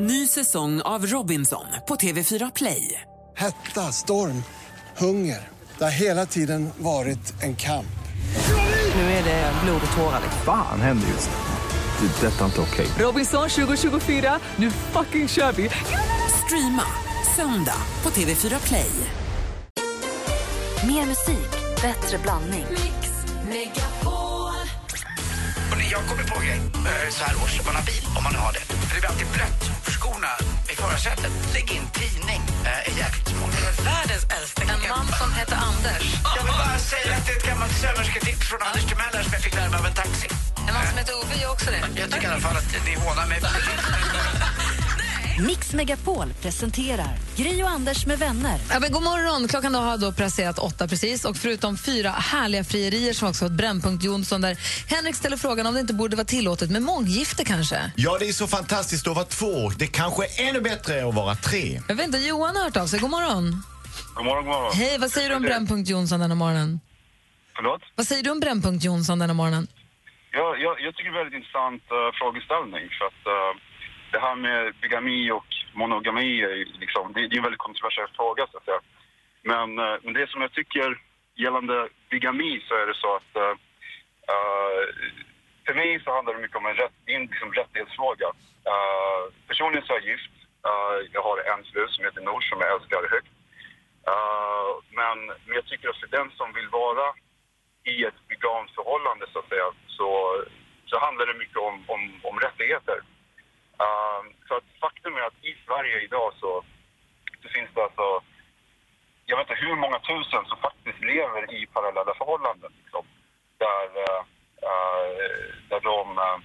Ny 0.00 0.26
säsong 0.26 0.80
av 0.80 1.06
Robinson 1.06 1.64
på 1.88 1.96
TV4 1.96 2.52
Play. 2.54 3.00
Hetta, 3.36 3.92
storm, 3.92 4.42
hunger. 4.96 5.48
Det 5.78 5.84
har 5.84 5.90
hela 5.90 6.26
tiden 6.26 6.70
varit 6.78 7.42
en 7.42 7.56
kamp. 7.56 7.98
Nu 8.94 9.00
är 9.00 9.24
det 9.24 9.52
blod 9.64 9.80
och 9.90 9.96
tårar. 9.96 10.20
Fan 10.44 10.80
händer 10.80 11.08
just 11.08 11.30
nu. 11.30 12.08
Det. 12.08 12.26
är 12.26 12.30
Detta 12.30 12.40
är 12.40 12.46
inte 12.46 12.60
okej. 12.60 12.86
Robinson 12.98 13.48
2024, 13.48 14.38
nu 14.56 14.70
fucking 14.70 15.28
kör 15.28 15.52
vi! 15.52 15.70
Streama 16.44 16.86
söndag 17.36 17.82
på 18.02 18.10
TV4 18.10 18.66
Play. 18.66 18.90
Mer 20.86 21.06
musik, 21.06 21.50
bättre 21.82 22.18
blandning. 22.22 22.66
Och 25.72 25.82
jag 25.92 26.08
kommer 26.08 26.24
på 26.24 26.40
en 26.40 26.46
grej 26.46 26.58
eh, 26.74 27.10
så 27.10 27.24
här 27.24 27.42
års, 27.44 27.60
om 27.60 27.66
man 27.66 27.74
har 27.74 27.82
bil, 27.82 28.04
om 28.16 28.24
man 28.24 28.34
har 28.34 28.52
det. 28.52 28.67
För 28.88 28.94
det 28.94 29.00
blir 29.00 29.10
alltid 29.10 29.30
blött 29.38 29.62
för 29.84 29.92
skorna 29.92 30.32
i 30.72 30.74
förarsätet. 30.82 31.32
Lägg 31.54 31.70
in 31.76 31.86
tidning, 32.00 32.42
eh, 32.64 32.88
är 32.88 32.94
jäkligt 33.02 33.28
smart. 33.28 33.54
Världens 33.90 34.24
äldsta 34.36 34.62
En 34.62 34.88
man 34.88 35.06
som 35.20 35.32
heter 35.32 35.56
Anders. 35.70 36.04
Jag 36.36 36.42
vill 36.44 36.52
bara 36.52 36.78
säga 36.78 37.16
att 37.16 37.26
det 37.26 37.32
är 37.32 37.36
ett 37.36 37.46
gammalt 37.50 37.74
sömmersketips 37.82 38.46
från 38.50 38.62
Anders 38.68 38.84
Timell 38.90 39.24
som 39.24 39.32
jag 39.36 39.42
fick 39.46 39.54
lära 39.54 39.70
mig 39.70 39.78
av 39.80 39.86
en 39.86 39.96
taxi. 40.02 40.28
En 40.68 40.74
man 40.74 40.86
som 40.90 40.98
heter 40.98 41.14
Ove 41.20 41.34
gör 41.42 41.50
också 41.56 41.68
det. 41.70 41.82
Jag 42.00 42.10
tycker 42.10 42.28
i 42.28 42.32
alla 42.32 42.40
fall 42.40 42.56
att 42.56 42.70
ni 42.86 42.94
hånar 43.04 43.26
mig. 43.26 43.38
Mix 45.46 45.74
Megapol 45.74 46.32
presenterar 46.42 47.16
Gri 47.36 47.62
och 47.62 47.68
Anders 47.68 48.06
med 48.06 48.18
vänner. 48.18 48.60
Ja, 48.70 48.80
men 48.80 48.92
god 48.92 49.02
morgon! 49.02 49.48
Klockan 49.48 49.72
då 49.72 49.78
har 49.78 49.98
då 49.98 50.12
passerat 50.12 50.58
åtta 50.58 50.88
precis. 50.88 51.24
Och 51.24 51.36
förutom 51.36 51.78
fyra 51.78 52.10
härliga 52.10 52.64
frierier 52.64 53.12
som 53.12 53.28
också 53.28 53.44
har 53.44 53.50
ett 53.50 53.56
Brännpunkt 53.56 54.04
Jonsson 54.04 54.40
där 54.40 54.56
Henrik 54.88 55.14
ställer 55.14 55.36
frågan 55.36 55.66
om 55.66 55.74
det 55.74 55.80
inte 55.80 55.94
borde 55.94 56.16
vara 56.16 56.24
tillåtet 56.24 56.70
med 56.70 56.82
månggifte 56.82 57.44
kanske. 57.44 57.92
Ja, 57.96 58.16
det 58.18 58.28
är 58.28 58.32
så 58.32 58.46
fantastiskt 58.46 59.08
att 59.08 59.14
vara 59.14 59.24
två. 59.24 59.70
Det 59.78 59.86
kanske 59.86 60.22
är 60.24 60.48
ännu 60.48 60.60
bättre 60.60 61.08
att 61.08 61.14
vara 61.14 61.34
tre. 61.34 61.80
Jag 61.88 61.94
vet 61.94 62.06
inte, 62.06 62.18
Johan 62.18 62.56
har 62.56 62.64
hört 62.64 62.76
av 62.76 62.86
sig. 62.86 63.00
God 63.00 63.10
morgon! 63.10 63.62
God 64.14 64.24
morgon, 64.24 64.44
god 64.44 64.54
morgon. 64.54 64.72
Hej, 64.74 64.98
vad 64.98 65.10
säger 65.10 65.28
du 65.28 65.36
om 65.36 65.42
Brännpunkt 65.42 65.90
Jonsson 65.90 66.20
den 66.20 66.30
här 66.30 66.36
morgonen? 66.36 66.80
Förlåt? 67.56 67.82
Vad 67.94 68.06
säger 68.06 68.22
du 68.22 68.30
om 68.30 68.40
Brännpunkt 68.40 68.84
Jonsson 68.84 69.18
den 69.18 69.28
här 69.30 69.34
morgonen? 69.34 69.66
Ja, 70.32 70.56
jag, 70.64 70.74
jag 70.84 70.94
tycker 70.94 71.10
det 71.10 71.16
är 71.16 71.18
en 71.18 71.24
väldigt 71.24 71.38
intressant 71.40 71.82
uh, 71.96 71.98
frågeställning. 72.20 72.84
För 72.96 73.04
att 73.10 73.22
uh, 73.34 73.50
det 74.12 74.18
här 74.18 74.34
med 74.34 74.74
bigami 74.82 75.30
och 75.30 75.46
monogami 75.72 76.42
är 76.42 76.54
ju 76.54 76.64
liksom, 76.64 77.12
det, 77.12 77.20
det 77.28 77.34
är 77.34 77.36
en 77.36 77.42
väldigt 77.42 77.66
kontroversiell 77.66 78.08
fråga 78.16 78.46
så 78.46 78.58
att 78.58 78.64
säga. 78.64 78.80
Men, 79.42 79.78
eh, 79.78 79.96
men 80.02 80.14
det 80.14 80.30
som 80.30 80.40
jag 80.40 80.52
tycker 80.52 80.98
gällande 81.36 81.88
bigami 82.10 82.60
så 82.68 82.74
är 82.74 82.86
det 82.86 82.94
så 82.94 83.16
att 83.16 83.32
uh, 83.36 83.54
för 85.66 85.74
mig 85.74 86.00
så 86.04 86.14
handlar 86.14 86.34
det 86.34 86.40
mycket 86.40 86.56
om 86.56 86.66
en 86.66 86.80
rätt, 86.82 86.96
en 87.06 87.22
liksom 87.22 87.52
rättighetsfråga. 87.52 88.28
Uh, 88.72 89.22
personligen 89.48 89.86
så 89.86 89.92
är 89.92 90.00
jag 90.00 90.08
gift. 90.10 90.34
Uh, 90.68 90.98
jag 91.12 91.22
har 91.22 91.36
en 91.52 91.64
fru 91.64 91.88
som 91.88 92.04
heter 92.04 92.20
Nour 92.20 92.40
som 92.40 92.60
jag 92.60 92.72
älskar 92.74 93.10
högt. 93.14 93.34
Uh, 94.12 94.70
men, 94.98 95.18
men 95.46 95.54
jag 95.58 95.66
tycker 95.66 95.88
att 95.88 96.00
för 96.02 96.16
den 96.18 96.30
som 96.30 96.52
vill 96.52 96.68
vara 96.68 97.06
i 97.84 98.04
ett 98.04 98.20
veganskt 98.28 98.74
förhållande 98.74 99.26
så 99.32 99.38
att 99.38 99.48
säga 99.48 99.68
så, 99.86 100.08
så 100.86 100.98
handlar 100.98 101.26
det 101.26 101.42
mycket 101.42 101.60
om, 101.68 101.84
om, 101.86 102.02
om 102.22 102.40
rättigheter. 102.40 102.98
Ehm, 103.84 104.26
så 104.48 104.54
att 104.56 104.68
faktum 104.80 105.16
är 105.16 105.20
att 105.20 105.44
i 105.44 105.56
Sverige 105.66 106.00
idag 106.00 106.32
så, 106.40 106.64
så 107.42 107.48
finns 107.48 107.70
det 107.74 107.82
alltså, 107.82 108.22
jag 109.26 109.36
vet 109.36 109.50
inte 109.50 109.64
hur 109.64 109.76
många 109.76 109.98
tusen 109.98 110.44
som 110.46 110.58
faktiskt 110.58 111.00
lever 111.00 111.54
i 111.54 111.66
parallella 111.66 112.14
förhållanden. 112.14 112.72
Liksom, 112.82 113.04
där, 113.58 113.88
uh, 114.08 114.22
uh, 114.68 115.48
där 115.70 115.80
de, 115.80 116.18
uh, 116.18 116.38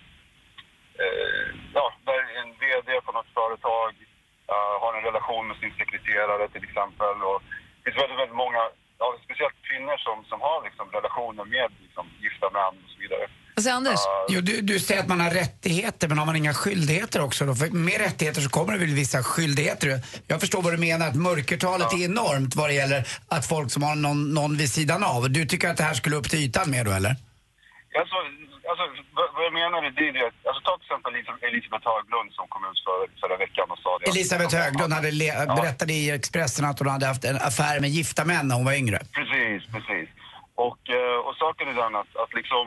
ja, 1.74 1.94
där 2.06 2.20
en 2.42 2.54
VD 2.62 3.02
på 3.02 3.12
något 3.12 3.34
företag 3.34 3.94
uh, 4.52 4.76
har 4.82 4.94
en 4.98 5.04
relation 5.04 5.48
med 5.48 5.58
sin 5.58 5.74
sekreterare 5.74 6.50
till 6.50 6.64
exempel. 6.64 7.24
Och 7.24 7.42
det 7.78 7.84
finns 7.84 8.04
väldigt, 8.04 8.20
väldigt 8.20 8.44
många, 8.44 8.62
ja, 8.98 9.16
speciellt 9.24 9.62
kvinnor 9.62 9.98
som, 9.98 10.26
som 10.26 10.42
har 10.42 10.64
liksom, 10.64 10.92
relationer 10.92 11.46
med 11.46 11.72
liksom, 11.82 12.06
gifta 12.20 12.50
män 12.50 12.84
och 12.84 12.90
så 12.90 13.00
vidare. 13.00 13.28
Vad 13.56 13.64
säger 13.64 13.76
Anders? 13.76 14.00
Jo, 14.30 14.42
du, 14.42 14.62
du 14.62 14.80
säger 14.80 15.02
att 15.02 15.08
man 15.08 15.20
har 15.20 15.30
rättigheter, 15.30 16.08
men 16.08 16.18
har 16.18 16.26
man 16.26 16.36
inga 16.36 16.54
skyldigheter 16.54 17.22
också 17.22 17.46
då? 17.46 17.56
För 17.56 17.70
med 17.70 17.98
rättigheter 18.02 18.42
så 18.42 18.50
kommer 18.50 18.74
det 18.74 18.80
väl 18.80 18.90
vissa 18.96 19.24
skyldigheter. 19.24 20.00
Jag 20.28 20.40
förstår 20.42 20.62
vad 20.62 20.74
du 20.74 20.78
menar, 20.78 21.08
att 21.08 21.16
mörkertalet 21.16 21.94
är 21.94 22.06
enormt 22.06 22.56
vad 22.56 22.70
det 22.70 22.74
gäller 22.74 23.08
att 23.28 23.48
folk 23.48 23.72
som 23.72 23.84
har 23.84 23.96
någon, 23.96 24.34
någon 24.34 24.58
vid 24.58 24.70
sidan 24.72 25.04
av. 25.04 25.30
Du 25.30 25.46
tycker 25.46 25.70
att 25.70 25.78
det 25.78 25.84
här 25.84 25.94
skulle 25.94 26.16
upp 26.16 26.30
till 26.30 26.40
ytan 26.40 26.72
mer 26.72 26.84
då, 26.86 26.92
eller? 26.92 27.16
Alltså, 28.02 28.16
alltså 28.70 28.84
vad, 29.18 29.28
vad 29.36 29.44
jag 29.48 29.54
menar 29.62 29.78
är 29.88 29.92
det, 30.00 30.12
det 30.20 30.26
alltså, 30.50 30.62
ta 30.68 30.72
till 30.78 30.86
exempel 30.88 31.12
Elis- 31.20 31.44
Elisabeth 31.50 31.86
Höglund 31.92 32.30
som 32.38 32.46
kom 32.54 32.62
ut 32.72 32.80
för, 32.88 33.00
förra 33.22 33.38
veckan 33.46 33.66
och 33.74 33.80
sa 33.86 33.92
det. 34.00 34.10
Elisabeth 34.10 34.56
Höglund 34.56 34.94
hade 34.94 35.12
le- 35.12 35.46
berättade 35.60 35.94
i 35.94 36.10
Expressen 36.12 36.66
att 36.66 36.80
hon 36.80 36.88
hade 36.88 37.06
haft 37.06 37.24
en 37.26 37.36
affär 37.50 37.80
med 37.80 37.90
gifta 37.90 38.26
män 38.26 38.48
när 38.48 38.56
hon 38.56 38.66
var 38.66 38.74
yngre. 38.74 39.00
Precis, 39.20 39.60
precis. 39.74 40.08
Och, 40.68 40.82
eh, 41.00 41.18
och 41.28 41.36
saken 41.44 41.66
är 41.72 41.76
den 41.84 41.96
att, 42.02 42.12
att 42.24 42.34
liksom 42.40 42.66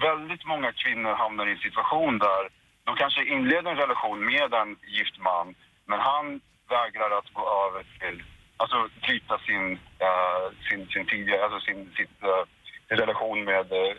väldigt 0.00 0.44
många 0.46 0.72
kvinnor 0.72 1.14
hamnar 1.14 1.46
i 1.46 1.52
en 1.52 1.58
situation 1.58 2.18
där 2.18 2.48
de 2.84 2.96
kanske 2.96 3.24
inleder 3.24 3.70
en 3.70 3.76
relation 3.76 4.24
med 4.24 4.54
en 4.54 4.76
gift 4.86 5.18
man, 5.18 5.54
men 5.86 6.00
han 6.00 6.40
vägrar 6.68 7.10
att 7.18 7.32
gå 7.32 7.44
över 7.66 7.82
till, 8.00 8.22
alltså 8.56 8.88
bryta 9.02 9.38
sin, 9.38 9.72
uh, 9.72 10.46
sin, 10.68 10.88
sin 10.88 11.06
tidigare, 11.06 11.44
alltså 11.44 11.60
sin, 11.60 11.90
sitt, 11.96 12.24
uh, 12.24 12.44
sin 12.88 12.98
relation 12.98 13.44
med 13.44 13.60
eh, 13.60 13.92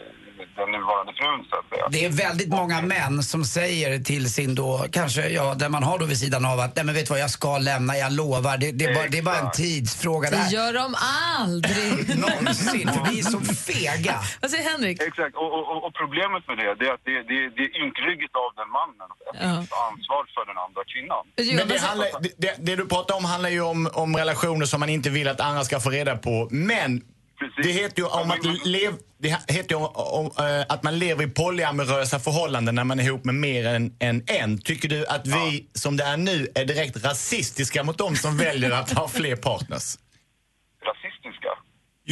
den 0.60 0.72
nuvarande 0.72 1.14
frun 1.20 1.46
så 1.50 1.56
att 1.60 1.70
säga. 1.70 1.88
Det 1.92 2.06
är 2.06 2.10
väldigt 2.30 2.50
många 2.50 2.82
män 2.82 3.24
som 3.24 3.44
säger 3.46 4.00
till 4.00 4.34
sin 4.34 4.56
då, 4.56 4.86
kanske, 4.92 5.30
ja, 5.30 5.54
där 5.54 5.70
man 5.70 5.84
har 5.84 6.00
då 6.00 6.06
vid 6.06 6.18
sidan 6.20 6.46
av 6.46 6.60
att, 6.60 6.76
nej 6.76 6.86
men 6.86 6.96
vet 6.96 7.06
du 7.06 7.10
vad, 7.10 7.20
jag 7.20 7.30
ska 7.30 7.58
lämna, 7.58 7.98
jag 7.98 8.12
lovar. 8.14 8.58
Det, 8.58 8.72
det, 8.72 8.86
är, 8.86 8.96
bara, 8.96 9.08
det 9.08 9.18
är 9.18 9.22
bara 9.24 9.38
en 9.40 9.52
tidsfråga. 9.52 10.30
Det 10.30 10.36
där. 10.36 10.50
gör 10.50 10.74
de 10.74 10.96
aldrig! 11.40 12.18
Någonsin, 12.26 12.88
för 12.94 13.12
vi 13.12 13.20
är 13.20 13.24
så 13.24 13.40
fega. 13.42 14.16
Vad 14.42 14.52
säger 14.52 14.70
Henrik? 14.72 15.02
Exakt, 15.02 15.36
och, 15.36 15.54
och, 15.54 15.86
och- 15.88 15.94
problemet 15.94 16.48
med 16.48 16.58
det, 16.58 16.76
det 16.80 16.86
är 16.90 16.94
att 16.94 17.06
det, 17.06 17.18
det, 17.32 17.38
det 17.56 17.62
är 17.68 17.72
ynkrygget 17.84 18.32
av 18.44 18.50
den 18.60 18.70
mannen 18.80 19.08
att 19.12 19.18
Ja. 19.34 19.66
ta 19.70 19.80
ansvar 19.92 20.22
för 20.36 20.44
den 20.52 20.58
andra 20.66 20.82
kvinnan. 20.94 21.24
Men 21.58 21.68
det, 21.68 21.80
handlar, 21.88 22.08
det, 22.22 22.32
det, 22.38 22.56
det 22.60 22.76
du 22.76 22.86
pratar 22.88 23.16
om 23.16 23.26
handlar 23.26 23.50
ju 23.50 23.62
om, 23.62 23.90
om 23.94 24.18
relationer 24.18 24.66
som 24.66 24.80
man 24.80 24.90
inte 24.90 25.10
vill 25.10 25.28
att 25.28 25.40
andra 25.42 25.64
ska 25.64 25.80
få 25.80 25.90
reda 25.90 26.18
på. 26.18 26.48
Men 26.52 27.02
Precis. 27.40 27.56
det 27.64 27.72
heter 27.72 28.02
ju 28.02 28.08
om 28.08 28.32
att, 28.32 28.68
lev, 28.68 28.94
det 29.18 29.30
heter 29.48 29.76
ju 29.76 29.86
om, 29.86 30.26
eh, 30.26 30.66
att 30.70 30.84
man 30.84 31.00
lever 31.00 31.24
i 31.24 31.28
polyamorösa 31.28 32.20
förhållanden 32.20 32.76
när 32.76 32.84
man 32.84 33.00
är 33.00 33.04
ihop 33.04 33.26
med 33.26 33.36
mer 33.36 33.68
än, 33.68 33.94
än 34.00 34.24
en. 34.28 34.58
Tycker 34.58 34.90
du 34.90 35.06
att 35.06 35.28
vi, 35.28 35.68
som 35.74 35.98
det 35.98 36.04
är 36.04 36.18
nu, 36.18 36.48
är 36.56 36.66
direkt 36.66 37.06
rasistiska 37.06 37.84
mot 37.84 37.98
de 37.98 38.16
som 38.16 38.38
väljer 38.38 38.72
att 38.72 38.92
ha 38.92 39.08
fler 39.08 39.36
partners? 39.36 39.98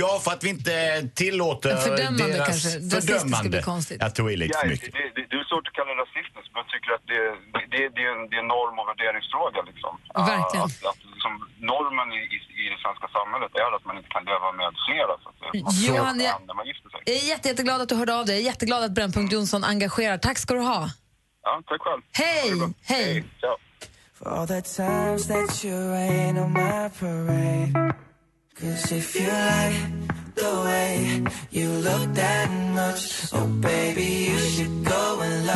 Ja, 0.02 0.12
för 0.24 0.32
att 0.36 0.44
vi 0.46 0.50
inte 0.58 0.76
tillåter 1.22 1.72
Fördömande 1.88 2.28
deras 2.28 2.48
kanske. 2.48 2.70
Fördömande. 2.96 3.58
konstigt. 3.74 4.00
Jag 4.06 4.12
tog 4.16 4.28
i 4.34 4.36
lite 4.44 4.54
Ja, 4.54 4.60
för 4.60 4.68
det, 4.68 4.74
mycket. 4.74 4.94
det, 5.18 5.24
det 5.32 5.36
är 5.42 5.46
svårt 5.52 5.68
att 5.70 5.76
kalla 5.80 5.92
det 5.96 6.00
rasistiskt, 6.06 6.50
men 6.54 6.60
jag 6.64 6.70
tycker 6.74 6.90
att 6.98 7.06
det, 7.12 7.22
det, 7.56 7.64
det, 7.74 7.82
det, 7.96 8.02
är, 8.08 8.12
en, 8.16 8.22
det 8.30 8.36
är 8.40 8.44
en 8.46 8.52
norm 8.58 8.76
och 8.82 8.88
värderingsfråga. 8.92 9.60
Liksom. 9.70 9.92
Verkligen. 10.34 10.68
Att, 10.70 10.86
att, 10.92 11.02
liksom, 11.14 11.34
normen 11.74 12.08
i, 12.20 12.22
i, 12.62 12.64
det 12.74 12.80
svenska 12.86 13.08
samhället 13.18 13.52
är 13.64 13.70
att 13.78 13.86
man 13.90 13.96
inte 14.00 14.12
kan 14.16 14.24
leva 14.32 14.48
med 14.60 14.70
flera. 14.88 15.14
Så 15.24 15.28
att 15.32 15.38
får 15.42 15.74
Johan, 15.88 16.16
jag- 16.26 16.36
en 16.42 16.44
när 16.50 16.56
man 16.60 16.66
gifter 16.72 16.88
sig. 16.94 17.00
Jag 17.10 17.16
är 17.22 17.26
jätte, 17.34 17.48
jätteglad 17.52 17.78
att 17.84 17.90
du 17.92 17.96
hörde 18.02 18.14
av 18.20 18.26
dig. 18.30 18.36
Jag 18.38 18.42
är 18.46 18.48
jätteglad 18.52 18.82
att 18.88 18.94
Brännpunkt 18.98 19.32
Jonsson 19.38 19.62
engagerar. 19.74 20.18
Tack 20.28 20.38
ska 20.44 20.52
du 20.60 20.64
ha. 20.74 20.82
Ja, 21.48 21.54
tack 21.70 21.82
själv. 21.88 22.02
Hej, 22.22 22.50
det 22.52 22.58
bra. 22.62 22.70
hej. 22.92 23.10
Ciao. 23.42 23.56
Cause 28.60 28.92
if 28.92 29.14
you 29.14 29.28
like 29.28 30.34
the 30.34 30.52
way 30.66 31.24
you 31.52 31.70
look 31.70 32.12
that 32.16 32.50
much, 32.74 33.30
oh 33.32 33.46
baby, 33.62 34.32
you 34.32 34.40
should 34.40 34.84
go 34.84 35.07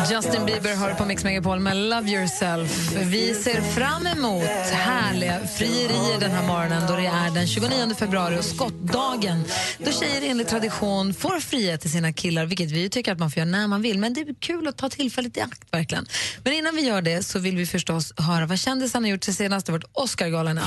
Justin 0.10 0.46
Bieber 0.46 0.76
har 0.76 0.94
på 0.94 1.06
Mix 1.06 1.24
Megapol 1.24 1.60
med 1.60 1.78
Love 1.78 2.10
yourself. 2.10 2.92
Vi 2.92 3.34
ser 3.34 3.62
fram 3.62 4.08
emot 4.08 4.44
härliga 4.72 5.40
frierier 5.48 6.20
den 6.20 6.32
här 6.32 6.48
morgonen 6.48 6.88
då 6.88 6.96
det 6.96 7.06
är 7.06 7.32
den 7.32 7.48
29 7.48 7.96
februari 7.96 8.40
och 8.40 8.46
skottdagen. 8.46 9.44
Då 9.78 9.92
tjejer 9.92 10.30
enligt 10.30 10.48
tradition 10.48 11.14
får 11.14 11.40
fria 11.40 11.78
till 11.78 11.92
sina 11.92 12.14
killar, 12.14 12.46
vilket 12.46 12.72
vi 12.72 12.90
tycker 12.90 13.12
att 13.12 13.20
man 13.20 13.32
får 13.32 13.40
göra 13.40 13.50
när 13.50 13.68
man 13.68 13.82
vill. 13.82 14.00
Men 14.00 14.14
det 14.14 14.22
är 14.22 14.34
kul 14.40 14.68
att 14.68 14.78
ta 14.78 14.90
tillfället 14.90 15.38
i 15.38 15.42
akt, 15.42 15.62
verkligen. 15.72 16.06
Men 16.44 16.54
innan 16.54 16.76
vi 16.76 16.82
gör 16.82 17.02
det 17.02 17.24
så 17.24 17.40
vill 17.40 17.58
vi 17.58 17.66
förstås 17.66 18.14
höra 18.18 18.46
vad 18.46 18.60
kändisarna 18.60 19.08
gjort 19.08 19.24
sig 19.24 19.34
senast. 19.34 19.66
Det 19.66 19.72
har 19.72 19.80
varit 19.80 19.90
Oscargalan. 19.94 20.60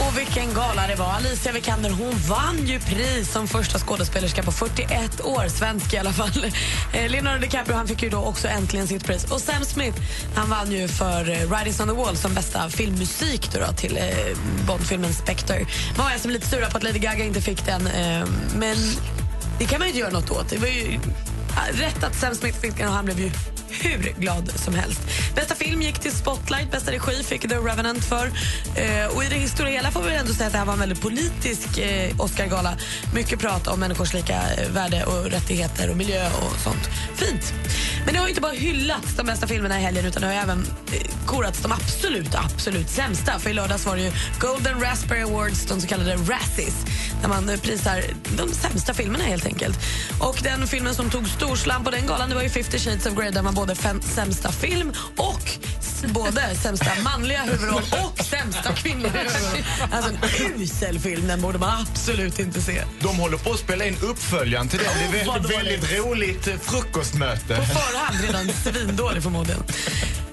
Och 0.00 0.18
vilken 0.18 0.54
gala 0.54 0.86
det 0.86 0.94
var. 0.94 1.12
Alicia 1.12 1.52
Vikander 1.52 1.90
hon 1.90 2.14
vann 2.28 2.66
ju 2.66 2.80
pris 2.80 3.32
som 3.32 3.48
första 3.48 3.78
skådespelerska 3.78 4.42
på 4.42 4.52
41 4.52 5.20
år, 5.24 5.48
svensk 5.48 5.94
i 5.94 5.98
alla 5.98 6.12
fall. 6.12 6.44
Eh, 6.92 7.10
Leonardo 7.10 7.40
DiCaprio 7.40 7.76
han 7.88 7.96
fick 7.96 8.02
ju 8.02 8.10
då 8.10 8.18
också 8.18 8.48
äntligen 8.48 8.86
sitt 8.86 9.04
pris. 9.04 9.24
Och 9.24 9.40
Sam 9.40 9.64
Smith 9.64 9.98
han 10.34 10.50
vann 10.50 10.72
ju 10.72 10.88
för 10.88 11.30
eh, 11.30 11.48
on 11.80 11.88
the 11.88 11.94
Wall 11.94 12.16
som 12.16 12.34
bästa 12.34 12.70
filmmusik 12.70 13.52
då 13.52 13.60
då, 13.60 13.72
till 13.72 13.96
eh, 13.96 14.36
Bondfilmen 14.66 15.14
Spectre. 15.14 15.66
Man 15.96 16.06
var 16.06 16.18
som 16.18 16.30
lite 16.30 16.46
sura 16.46 16.70
på 16.70 16.76
att 16.76 16.82
Lady 16.82 16.98
Gaga 16.98 17.24
inte 17.24 17.40
fick 17.40 17.66
den, 17.66 17.86
eh, 17.86 18.26
men 18.56 18.76
det 19.58 19.64
kan 19.64 19.78
man 19.78 19.88
ju 19.88 19.88
inte 19.88 20.00
göra 20.00 20.10
något 20.10 20.30
åt. 20.30 20.48
Det 20.50 20.58
var 20.58 20.66
ju 20.66 20.98
rätt 21.72 22.04
att 22.04 22.14
Sam 22.14 22.34
Smith 22.34 22.58
fick 22.58 22.76
den 22.76 22.88
och 22.88 22.94
han 22.94 23.04
blev 23.04 23.20
ju 23.20 23.30
hur 23.70 24.14
glad 24.18 24.52
som 24.54 24.74
helst. 24.74 25.00
Bästa 25.34 25.54
film 25.54 25.82
gick 25.82 25.98
till 25.98 26.12
Spotlight, 26.12 26.70
bästa 26.70 26.92
regi 26.92 27.22
fick 27.22 27.48
The 27.48 27.56
Revenant 27.56 28.04
för. 28.04 28.26
Eh, 28.76 29.16
och 29.16 29.24
I 29.24 29.26
det 29.28 29.48
stora 29.48 29.68
hela 29.68 29.90
får 29.90 30.02
vi 30.02 30.14
ändå 30.14 30.32
säga 30.32 30.46
att 30.46 30.52
det 30.52 30.58
här 30.58 30.66
var 30.66 30.72
en 30.72 30.78
väldigt 30.78 31.00
politisk 31.00 31.78
eh, 31.78 32.20
Oscargala. 32.20 32.76
Mycket 33.14 33.38
prat 33.38 33.66
om 33.66 33.80
människors 33.80 34.14
lika 34.14 34.34
eh, 34.34 34.70
värde 34.70 35.04
och 35.04 35.24
rättigheter 35.24 35.90
och 35.90 35.96
miljö 35.96 36.26
och 36.26 36.60
sånt. 36.60 36.88
Fint. 37.14 37.52
Men 38.04 38.14
det 38.14 38.20
har 38.20 38.26
ju 38.26 38.30
inte 38.30 38.40
bara 38.40 38.52
hyllats 38.52 39.16
de 39.16 39.26
bästa 39.26 39.46
filmerna 39.46 39.78
i 39.78 39.82
helgen 39.82 40.04
utan 40.04 40.20
det 40.20 40.26
har 40.26 40.34
ju 40.34 40.40
även 40.40 40.66
eh, 40.92 41.26
korats 41.26 41.62
de 41.62 41.72
absolut, 41.72 42.34
absolut 42.34 42.90
sämsta. 42.90 43.38
För 43.38 43.50
i 43.50 43.52
lördags 43.52 43.86
var 43.86 43.96
det 43.96 44.02
ju 44.02 44.12
Golden 44.40 44.80
Raspberry 44.80 45.22
Awards, 45.22 45.66
de 45.66 45.80
så 45.80 45.86
kallade 45.86 46.14
Razzies 46.14 46.84
där 47.22 47.28
man 47.28 47.48
eh, 47.48 47.60
prisar 47.60 48.02
de 48.36 48.48
sämsta 48.52 48.94
filmerna 48.94 49.24
helt 49.24 49.46
enkelt. 49.46 49.78
Och 50.20 50.38
den 50.42 50.66
filmen 50.66 50.94
som 50.94 51.10
tog 51.10 51.28
storslam 51.28 51.84
på 51.84 51.90
den 51.90 52.06
galan 52.06 52.28
det 52.28 52.34
var 52.34 52.42
ju 52.42 52.48
50 52.48 52.78
shades 52.78 53.06
of 53.06 53.14
Grey 53.14 53.30
där 53.30 53.42
man 53.42 53.54
både 53.58 53.74
sämsta 54.14 54.52
film 54.52 54.92
och 55.16 55.50
både 56.14 56.54
sämsta 56.54 56.90
manliga 57.04 57.42
huvudroll 57.42 57.82
och 57.92 58.24
sämsta 58.24 58.72
kvinnliga 58.72 59.12
huvudroll. 59.12 59.64
Alltså 59.92 60.10
en 60.10 60.62
usel 60.62 60.98
film, 60.98 61.26
den 61.26 61.40
borde 61.40 61.58
man 61.58 61.80
absolut 61.80 62.38
inte 62.38 62.60
se. 62.60 62.82
De 63.00 63.16
håller 63.18 63.36
på 63.36 63.50
att 63.50 63.58
spela 63.58 63.84
in 63.84 63.96
uppföljaren 64.02 64.68
till 64.68 64.78
den. 64.78 65.12
Det 65.12 65.20
är 65.20 65.24
väldigt, 65.24 65.58
väldigt 65.58 65.98
roligt 65.98 66.44
frukostmöte. 66.62 67.56
På 67.56 67.62
förhand 67.62 68.24
redan 68.26 68.48
svindålig 68.48 69.22
förmodligen. 69.22 69.62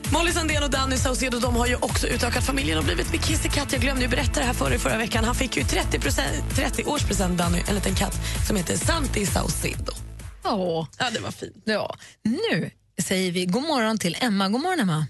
Molly 0.09 0.31
Sandén 0.31 0.63
och 0.63 0.69
Danny 0.69 0.97
Saucedo 0.97 1.39
de 1.39 1.55
har 1.55 1.67
ju 1.67 1.75
också 1.75 2.07
utökat 2.07 2.43
familjen 2.43 2.77
och 2.77 2.83
blivit 2.83 3.11
med 3.11 3.23
kissekatt. 3.23 3.71
Jag 3.71 3.81
glömde 3.81 4.01
ju 4.01 4.07
berätta 4.07 4.39
det 4.39 4.45
här 4.45 4.53
för 4.53 4.73
i 4.73 4.79
förra 4.79 4.97
veckan. 4.97 5.23
Han 5.23 5.35
fick 5.35 5.57
ju 5.57 5.63
30, 5.63 5.99
30 6.55 6.83
årspresent, 6.83 7.37
Danny, 7.37 7.63
en 7.67 7.75
liten 7.75 7.95
katt 7.95 8.19
som 8.47 8.55
heter 8.55 8.77
Santi 8.77 9.25
Saucedo. 9.25 9.93
Åh. 10.43 10.87
Ja, 10.97 11.05
det 11.13 11.19
var 11.19 11.31
fint. 11.31 11.63
Ja. 11.65 11.95
Nu 12.23 12.71
säger 13.03 13.31
vi 13.31 13.45
god 13.45 13.63
morgon 13.63 13.97
till 13.97 14.15
Emma. 14.21 14.49
God 14.49 14.61
morgon, 14.61 14.79
Emma. 14.79 15.05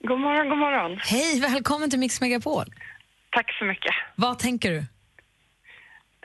God 0.00 0.20
morgon, 0.20 0.48
god 0.48 0.58
morgon. 0.58 0.98
Hej, 1.02 1.40
välkommen 1.40 1.90
till 1.90 1.98
Mix 1.98 2.20
Megapol. 2.20 2.66
Tack 3.30 3.58
så 3.58 3.64
mycket. 3.64 3.94
Vad 4.14 4.38
tänker 4.38 4.70
du? 4.70 4.78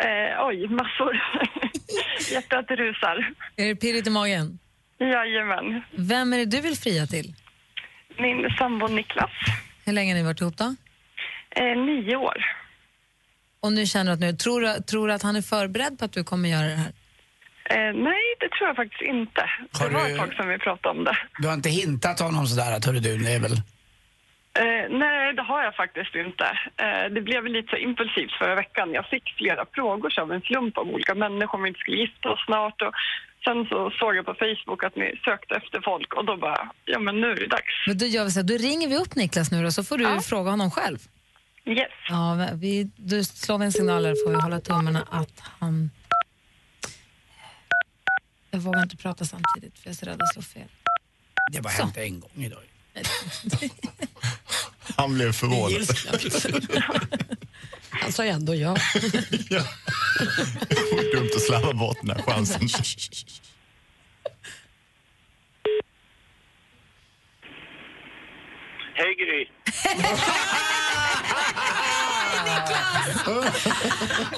Eh, 0.07 0.45
oj, 0.47 0.67
massor. 0.67 1.21
Hjärtat 2.31 2.65
rusar. 2.71 3.33
Är 3.55 3.65
det 3.67 3.75
pirrigt 3.75 4.07
i 4.07 4.09
magen? 4.09 4.59
Jajamän. 4.99 5.81
Vem 5.95 6.33
är 6.33 6.37
det 6.37 6.45
du 6.45 6.61
vill 6.61 6.77
fria 6.77 7.07
till? 7.07 7.35
Min 8.19 8.49
sambo 8.57 8.87
Niklas, 8.87 9.29
Hur 9.85 9.93
länge 9.93 10.13
har 10.13 10.17
ni 10.17 10.23
varit 10.23 10.41
ihop 10.41 10.57
då? 10.57 10.75
eh, 11.55 11.77
nio 11.77 12.15
år. 12.15 12.45
Och 13.59 13.73
nu 13.73 13.85
känner 13.85 14.05
du 14.05 14.13
att 14.13 14.19
nu, 14.19 14.33
tror, 14.33 14.81
tror 14.81 15.07
du 15.07 15.13
att 15.13 15.21
han 15.23 15.35
är 15.35 15.41
förberedd 15.41 15.99
på 15.99 16.05
att 16.05 16.11
du 16.13 16.23
kommer 16.23 16.49
göra 16.49 16.67
det 16.67 16.75
här? 16.75 16.91
Eh, 17.69 17.93
nej, 17.93 18.23
det 18.39 18.49
tror 18.49 18.67
jag 18.69 18.75
faktiskt 18.75 19.01
inte. 19.01 19.41
Har 19.79 19.89
det 19.89 19.95
var 19.95 20.05
du- 20.05 20.11
ett 20.11 20.17
tag 20.17 20.33
sedan 20.33 20.49
vi 20.49 20.57
pratade 20.57 20.97
om 20.97 21.03
det. 21.03 21.17
Du 21.41 21.47
har 21.47 21.53
inte 21.53 21.69
hintat 21.69 22.19
honom 22.19 22.45
sådär 22.47 22.75
att 22.77 22.85
hörru 22.85 22.99
du, 22.99 23.17
det 23.17 23.31
är 23.33 23.39
väl... 23.39 23.51
Eh, 24.63 24.85
nej, 24.89 25.33
det 25.33 25.41
har 25.41 25.63
jag 25.63 25.75
faktiskt 25.75 26.15
inte. 26.15 26.43
Eh, 26.83 27.05
det 27.15 27.21
blev 27.21 27.45
lite 27.45 27.69
så 27.69 27.77
impulsivt 27.77 28.31
förra 28.39 28.55
veckan. 28.55 28.93
Jag 28.93 29.05
fick 29.13 29.23
flera 29.37 29.65
frågor 29.73 30.09
så 30.09 30.21
av 30.21 30.31
en 30.33 30.41
slump 30.41 30.77
av 30.77 30.87
olika 30.87 31.15
människor 31.15 31.55
om 31.57 31.63
vi 31.63 31.67
inte 31.69 31.79
skulle 31.79 31.97
gifta 31.97 32.29
oss 32.29 32.45
snart. 32.45 32.81
Och 32.81 32.93
sen 33.45 33.65
så 33.65 33.91
såg 33.99 34.15
jag 34.15 34.25
på 34.25 34.35
Facebook 34.43 34.83
att 34.83 34.95
ni 34.95 35.19
sökte 35.25 35.55
efter 35.55 35.81
folk 35.81 36.13
och 36.13 36.25
då 36.25 36.37
bara, 36.37 36.71
ja 36.85 36.99
men 36.99 37.21
nu 37.21 37.27
är 37.31 37.35
det 37.35 37.47
dags. 37.47 37.73
Men 37.87 37.97
då, 37.97 38.05
gör 38.05 38.23
vi 38.23 38.31
så 38.31 38.39
här, 38.39 38.47
då 38.47 38.53
ringer 38.53 38.87
vi 38.87 38.97
upp 38.97 39.15
Niklas 39.15 39.51
nu 39.51 39.63
då, 39.63 39.71
så 39.71 39.83
får 39.83 39.97
du 39.97 40.21
fråga 40.21 40.49
honom 40.51 40.71
själv. 40.71 40.99
Yes. 41.65 41.91
Ja, 42.09 42.49
vi, 42.53 42.91
du 42.97 43.23
slår 43.23 43.57
vi 43.57 43.65
en 43.65 43.71
signal 43.71 44.05
här 44.05 44.15
får 44.25 44.31
vi 44.35 44.41
hålla 44.41 44.59
tummarna 44.59 45.01
att 45.11 45.43
han... 45.59 45.89
Jag 48.51 48.59
vågar 48.59 48.83
inte 48.83 48.97
prata 48.97 49.25
samtidigt 49.25 49.79
för 49.79 49.87
jag 49.87 49.91
är 49.93 49.97
så 49.97 50.05
rädd 50.05 50.21
att 50.21 50.33
slå 50.33 50.41
fel. 50.41 50.67
Det 51.51 51.57
har 51.57 51.63
bara 51.63 51.69
hänt 51.69 51.97
en 51.97 52.19
gång 52.19 52.31
idag. 52.35 52.63
Han 54.97 55.13
blev 55.13 55.33
förvånad. 55.33 55.87
Han 57.89 58.11
sa 58.11 58.25
ju 58.25 58.29
ändå 58.29 58.55
ja. 58.55 58.75
Dumt 61.13 61.29
att 61.35 61.41
slarva 61.41 61.73
bort 61.73 61.97
den 62.01 62.09
här 62.09 62.21
chansen. 62.21 62.61
Hej 68.93 69.15
Gry! 69.15 69.47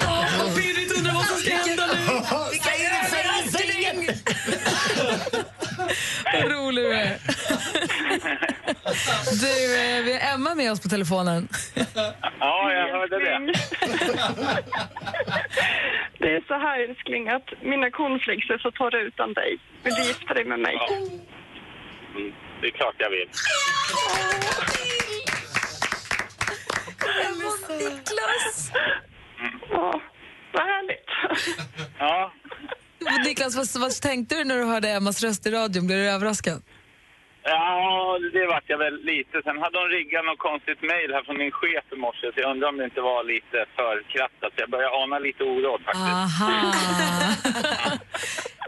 Åh, 0.00 0.54
Vad 6.32 6.52
rolig 6.52 6.84
du 6.84 6.92
är. 6.94 7.18
Du, 9.40 9.80
eh, 9.80 10.04
vi 10.04 10.12
har 10.12 10.34
Emma 10.34 10.54
med 10.54 10.72
oss 10.72 10.80
på 10.80 10.88
telefonen. 10.88 11.48
Ja, 12.40 12.72
jag 12.72 12.88
hörde 12.88 13.18
det. 13.18 13.52
Det 16.18 16.36
är 16.36 16.44
så 16.48 16.54
här 16.54 16.88
älskling 16.88 17.28
att 17.28 17.48
mina 17.62 17.90
cornflakes 17.90 18.50
är 18.50 18.58
så 18.58 18.70
torra 18.70 19.00
utan 19.00 19.32
dig. 19.32 19.58
Vill 19.82 19.94
du 19.94 20.02
gifta 20.02 20.34
dig 20.34 20.44
med 20.44 20.58
mig? 20.58 20.78
Mm, 22.14 22.32
det 22.60 22.66
är 22.66 22.70
klart 22.70 22.94
jag 22.98 23.10
vill. 23.10 23.28
Niklas! 27.78 28.70
Ja, 29.70 30.00
vad 30.52 30.62
härligt. 30.62 31.08
Ja, 31.98 32.32
Niklas, 33.24 33.56
vad, 33.56 33.82
vad 33.82 33.92
tänkte 34.00 34.34
du 34.34 34.44
när 34.44 34.58
du 34.58 34.64
hörde 34.64 34.88
Emmas 34.90 35.22
röst 35.22 35.46
i 35.46 35.50
radion? 35.50 35.86
Blev 35.86 35.98
du 35.98 36.10
överraskad? 36.10 36.62
ja 37.44 38.18
det 38.32 38.46
vart 38.46 38.64
jag 38.66 38.78
väl 38.78 38.96
lite. 39.12 39.42
Sen 39.44 39.58
hade 39.58 39.78
hon 39.78 39.88
riggat 39.88 40.24
något 40.24 40.38
konstigt 40.38 40.82
mejl 40.82 41.10
här 41.14 41.22
från 41.26 41.38
min 41.38 41.52
chef 41.60 41.84
i 41.92 41.96
morse 41.96 42.26
så 42.32 42.40
jag 42.40 42.50
undrar 42.50 42.68
om 42.68 42.76
det 42.76 42.84
inte 42.84 43.00
var 43.00 43.24
lite 43.24 43.58
för 43.76 43.94
krattat. 44.14 44.52
Jag 44.56 44.70
börjar 44.70 45.02
ana 45.02 45.18
lite 45.18 45.42
oråd 45.44 45.80
faktiskt. 45.84 46.14
Aha. 46.24 46.72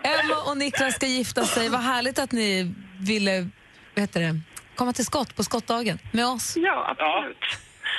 Emma 0.14 0.36
och 0.50 0.56
Niklas 0.56 0.94
ska 0.94 1.06
gifta 1.06 1.44
sig. 1.44 1.68
Vad 1.68 1.80
härligt 1.80 2.18
att 2.18 2.32
ni 2.32 2.74
ville 3.00 3.48
vad 3.94 4.00
heter 4.00 4.20
det, 4.20 4.40
komma 4.74 4.92
till 4.92 5.04
skott 5.04 5.36
på 5.36 5.44
skottdagen 5.44 5.98
med 6.12 6.26
oss. 6.26 6.56
Ja, 6.56 6.86
absolut. 6.90 7.44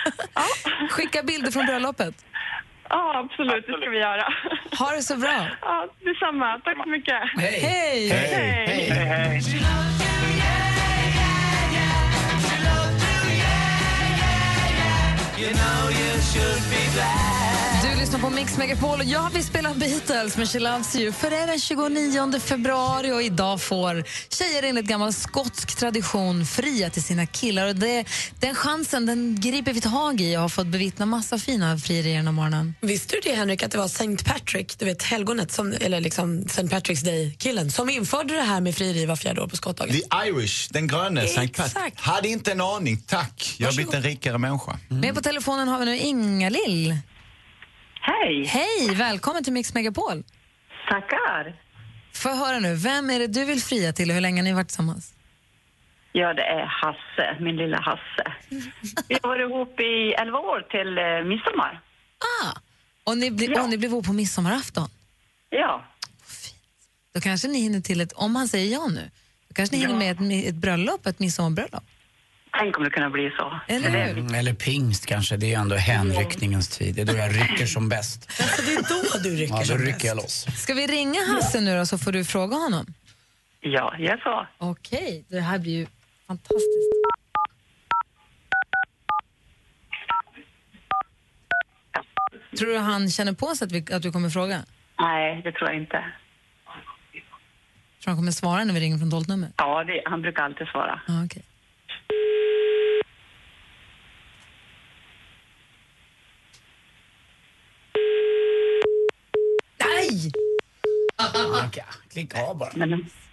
Skicka 0.92 1.24
bilder 1.24 1.52
från 1.52 1.66
bröllopet. 1.66 2.16
Ja, 2.90 3.18
absolut. 3.20 3.66
Det 3.68 3.74
ska 3.82 3.90
vi 3.90 3.98
göra. 4.00 4.24
Ha 4.80 4.92
det 4.96 5.02
så 5.02 5.18
bra. 5.18 5.48
Ja, 5.62 5.88
detsamma. 6.06 6.60
Tack 6.64 6.78
så 6.84 6.90
mycket. 6.90 7.16
Hej! 7.38 7.60
Hej! 7.60 8.10
Hej. 8.10 8.90
Hej, 8.90 9.06
hej. 9.06 9.42
Du 15.38 15.44
lyssnar 18.00 18.20
på 18.20 18.30
Mix 18.30 18.58
Megapol 18.58 19.00
och 19.00 19.06
jag 19.06 19.30
vill 19.30 19.44
spela 19.44 19.74
Beatles 19.74 20.38
med 20.38 20.50
She 20.50 20.60
Loves 20.60 20.96
You 20.96 21.12
för 21.12 21.30
det 21.30 21.38
är 21.38 21.48
den 21.48 21.60
29 21.60 22.40
februari 22.40 23.12
och 23.12 23.24
idag 23.24 23.62
får 23.62 24.04
tjejer 24.30 24.64
enligt 24.64 24.86
gammal 24.86 25.14
skotsk 25.14 25.76
tradition 25.76 26.46
fria 26.46 26.90
till 26.90 27.04
sina 27.04 27.26
killar 27.26 27.68
och 27.68 27.76
det, 27.76 28.06
den 28.40 28.56
chansen 28.56 29.06
den 29.06 29.42
griper 29.42 29.74
vi 29.74 29.82
tag 29.82 30.22
i 30.22 30.38
och 30.38 30.42
har 30.42 30.50
fått 30.50 30.68
bevittna 30.68 31.06
massa 31.06 31.38
fina 31.38 31.78
frierier 31.78 32.24
den 32.24 32.34
morgonen. 32.34 32.76
Visste 32.82 33.16
du 33.16 33.22
det 33.30 33.36
Henrik 33.36 33.64
att 33.64 33.72
det 33.72 33.78
var 33.78 33.86
St. 33.86 34.18
Patrick, 34.26 34.80
du 34.80 34.86
vet 34.86 35.04
helgonet, 35.04 35.52
som, 35.52 35.74
eller 35.82 36.02
liksom 36.02 36.44
St. 36.46 36.62
Patrick's 36.62 37.06
Day-killen 37.06 37.72
som 37.72 37.90
införde 37.90 38.34
det 38.34 38.42
här 38.42 38.62
med 38.62 38.76
frieri 38.76 39.06
var 39.06 39.16
fjärde 39.16 39.42
år 39.42 39.48
på 39.48 39.56
skottdagen? 39.56 39.96
The 39.96 40.30
Irish, 40.30 40.68
den 40.72 40.88
gröne 40.88 41.24
St. 41.24 41.48
Pat. 41.48 41.66
Exakt. 41.66 42.00
Hade 42.00 42.28
inte 42.28 42.52
en 42.52 42.62
aning, 42.62 42.98
tack. 42.98 43.56
Jag 43.58 43.68
har 43.68 43.74
blivit 43.74 43.94
en 43.94 44.04
rikare 44.04 44.38
människa. 44.38 44.80
Med 44.88 45.16
på 45.16 45.22
telefonen 45.22 45.68
har 45.68 45.80
vi 45.80 45.86
nu 45.86 45.98
Inga-Lill. 45.98 46.96
Hej. 48.08 48.46
Hej, 48.46 48.96
välkommen 48.96 49.44
till 49.44 49.54
Mix 49.54 49.74
Megapol. 49.74 50.24
Tackar. 50.90 51.56
Får 52.14 52.32
jag 52.32 52.38
höra 52.38 52.60
nu, 52.60 52.76
vem 52.76 53.10
är 53.10 53.20
det 53.20 53.28
du 53.28 53.46
vill 53.46 53.62
fria 53.62 53.94
till 53.94 54.10
och 54.10 54.14
hur 54.14 54.22
länge 54.22 54.42
har 54.42 54.44
ni 54.44 54.54
varit 54.54 54.68
tillsammans? 54.68 55.14
Ja, 56.12 56.34
det 56.34 56.42
är 56.44 56.66
Hasse, 56.66 57.38
min 57.44 57.56
lilla 57.56 57.78
Hasse. 57.80 58.34
Vi 59.08 59.18
har 59.24 59.30
varit 59.30 59.50
ihop 59.50 59.80
i 59.80 60.14
11 60.14 60.38
år 60.40 60.62
till 60.62 60.98
eh, 60.98 61.30
midsommar. 61.30 61.82
Ah, 62.44 62.52
och 63.04 63.18
ni, 63.18 63.32
bli, 63.32 63.46
Ja. 63.52 63.62
och 63.64 63.70
ni 63.70 63.78
blev 63.78 63.92
ihop 63.92 64.06
på 64.06 64.14
midsommarafton. 64.14 64.90
Ja. 65.50 65.86
Då 67.14 67.22
kanske 67.22 67.48
ni 67.48 67.60
hinner 67.60 67.82
till 67.82 68.02
ett, 68.02 68.14
om 68.14 68.36
han 68.36 68.48
säger 68.48 68.74
ja 68.74 68.88
nu, 68.88 69.12
då 69.48 69.54
kanske 69.54 69.76
ni 69.76 69.82
hinner 69.82 69.96
med 69.96 70.12
ett, 70.12 70.50
ett 70.50 70.56
bröllop, 70.56 71.06
ett 71.06 71.20
midsommarbröllop. 71.20 71.84
Tänk 72.60 72.78
om 72.78 72.84
det 72.84 72.90
kunde 72.90 73.10
bli 73.10 73.32
så. 73.38 73.60
Eller 73.68 73.90
hur? 73.90 74.18
Mm, 74.18 74.36
eller 74.36 74.54
pingst 74.54 75.06
kanske, 75.06 75.38
det 75.38 75.54
är 75.54 75.60
ändå 75.60 75.76
hänryckningens 75.76 76.78
tid. 76.78 76.96
Det 76.96 77.02
är 77.02 77.06
då 77.06 77.14
jag 77.14 77.36
rycker 77.36 77.66
som 77.66 77.90
bäst. 77.90 78.26
Alltså, 78.42 78.62
det 78.62 78.74
är 78.74 78.82
då 78.90 79.30
du 79.30 79.36
rycker 79.36 79.54
Ja, 79.54 79.60
då 79.60 79.66
som 79.66 79.78
rycker 79.78 79.92
bäst. 79.94 80.06
jag 80.06 80.16
loss. 80.18 80.46
Ska 80.64 80.74
vi 80.74 80.88
ringa 80.88 81.20
Hasse 81.26 81.62
nu 81.62 81.78
då 81.78 81.86
så 81.86 81.98
får 81.98 82.12
du 82.12 82.26
fråga 82.26 82.56
honom? 82.58 82.86
Ja, 83.60 83.96
jag 84.00 84.20
så. 84.22 84.48
Okej, 84.58 85.26
det 85.30 85.40
här 85.40 85.60
blir 85.60 85.74
ju 85.74 85.88
fantastiskt. 86.28 86.94
Tror 92.60 92.68
du 92.72 92.78
han 92.78 93.10
känner 93.10 93.34
på 93.34 93.48
sig 93.56 93.66
att, 93.66 93.72
vi, 93.72 93.94
att 93.94 94.02
du 94.02 94.12
kommer 94.12 94.30
fråga? 94.30 94.60
Nej, 95.00 95.42
det 95.44 95.52
tror 95.52 95.70
jag 95.70 95.78
inte. 95.82 96.04
Tror 98.04 98.12
han 98.12 98.16
kommer 98.16 98.32
svara 98.32 98.64
när 98.64 98.74
vi 98.74 98.80
ringer 98.80 98.98
från 98.98 99.10
dolt 99.10 99.28
nummer? 99.28 99.50
Ja, 99.58 99.84
det, 99.84 100.02
han 100.06 100.22
brukar 100.22 100.44
alltid 100.44 100.68
svara. 100.68 101.02
Ja, 101.08 101.14
okej. 101.26 101.44
Nej! 110.12 110.32
Okej, 111.68 111.84
Klicka 112.10 112.42
av 112.42 112.58
bara. 112.58 112.70
Nej, 112.76 112.88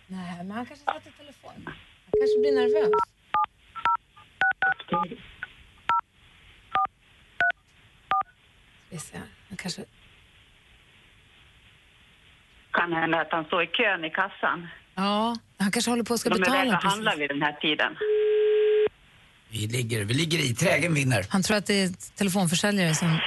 men 0.06 0.50
han 0.50 0.66
kanske 0.66 0.84
satt 0.84 1.06
i 1.06 1.10
telefon. 1.18 1.52
Han 1.64 2.14
kanske 2.20 2.38
blir 2.40 2.52
nervös. 2.54 2.90
Vi 8.90 8.98
ser. 8.98 9.20
Han 9.48 9.56
kanske... 9.56 9.84
Kan 12.72 12.92
hända 12.92 13.20
att 13.20 13.28
han 13.30 13.44
står 13.44 13.62
i 13.62 13.66
kön 13.66 14.04
i 14.04 14.10
kassan. 14.10 14.68
Ja, 14.94 15.36
han 15.58 15.70
kanske 15.72 15.90
håller 15.90 16.04
på 16.04 16.14
att 16.14 16.20
ska 16.20 16.30
De 16.30 16.34
är 16.34 16.38
betala. 16.40 16.64
rädda 16.64 16.76
att 16.76 16.84
handla 16.84 17.16
vid 17.16 17.28
den 17.30 17.42
här 17.42 17.52
tiden. 17.52 17.96
Vi 19.48 19.66
ligger, 19.66 20.04
vi 20.04 20.14
ligger 20.14 20.38
i. 20.38 20.54
Trägen 20.54 20.94
vinner. 20.94 21.26
Han 21.30 21.42
tror 21.42 21.56
att 21.56 21.66
det 21.66 21.82
är 21.82 22.16
telefonförsäljare 22.16 22.94
som... 22.94 23.18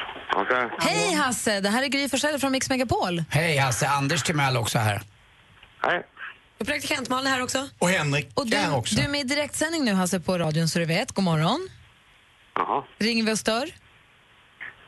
Hej 0.79 1.13
Hasse, 1.13 1.61
det 1.61 1.69
här 1.69 1.83
är 1.83 1.87
Gry 1.87 2.09
Forssell 2.09 2.39
från 2.39 2.51
Mix 2.51 2.69
Megapol. 2.69 3.23
Hej 3.29 3.57
Hasse, 3.57 3.87
Anders 3.87 4.23
Timell 4.23 4.57
också 4.57 4.77
här. 4.79 5.01
Hej. 5.81 6.05
Och 6.59 6.67
praktikant 6.67 7.09
Malin 7.09 7.31
här 7.31 7.43
också. 7.43 7.69
Och 7.79 7.89
Henrik 7.89 8.29
Och 8.33 8.47
du, 8.47 8.57
här 8.57 8.75
också. 8.77 8.95
du 8.95 9.01
är 9.01 9.09
med 9.09 9.19
i 9.19 9.23
direktsändning 9.23 9.85
nu 9.85 9.93
Hasse 9.93 10.19
på 10.19 10.37
radion 10.37 10.67
så 10.67 10.79
du 10.79 10.85
vet. 10.85 11.11
God 11.11 11.23
morgon. 11.23 11.69
Jaha. 12.55 12.83
Ringer 12.99 13.23
vi 13.23 13.33
och 13.33 13.39
stör? 13.39 13.69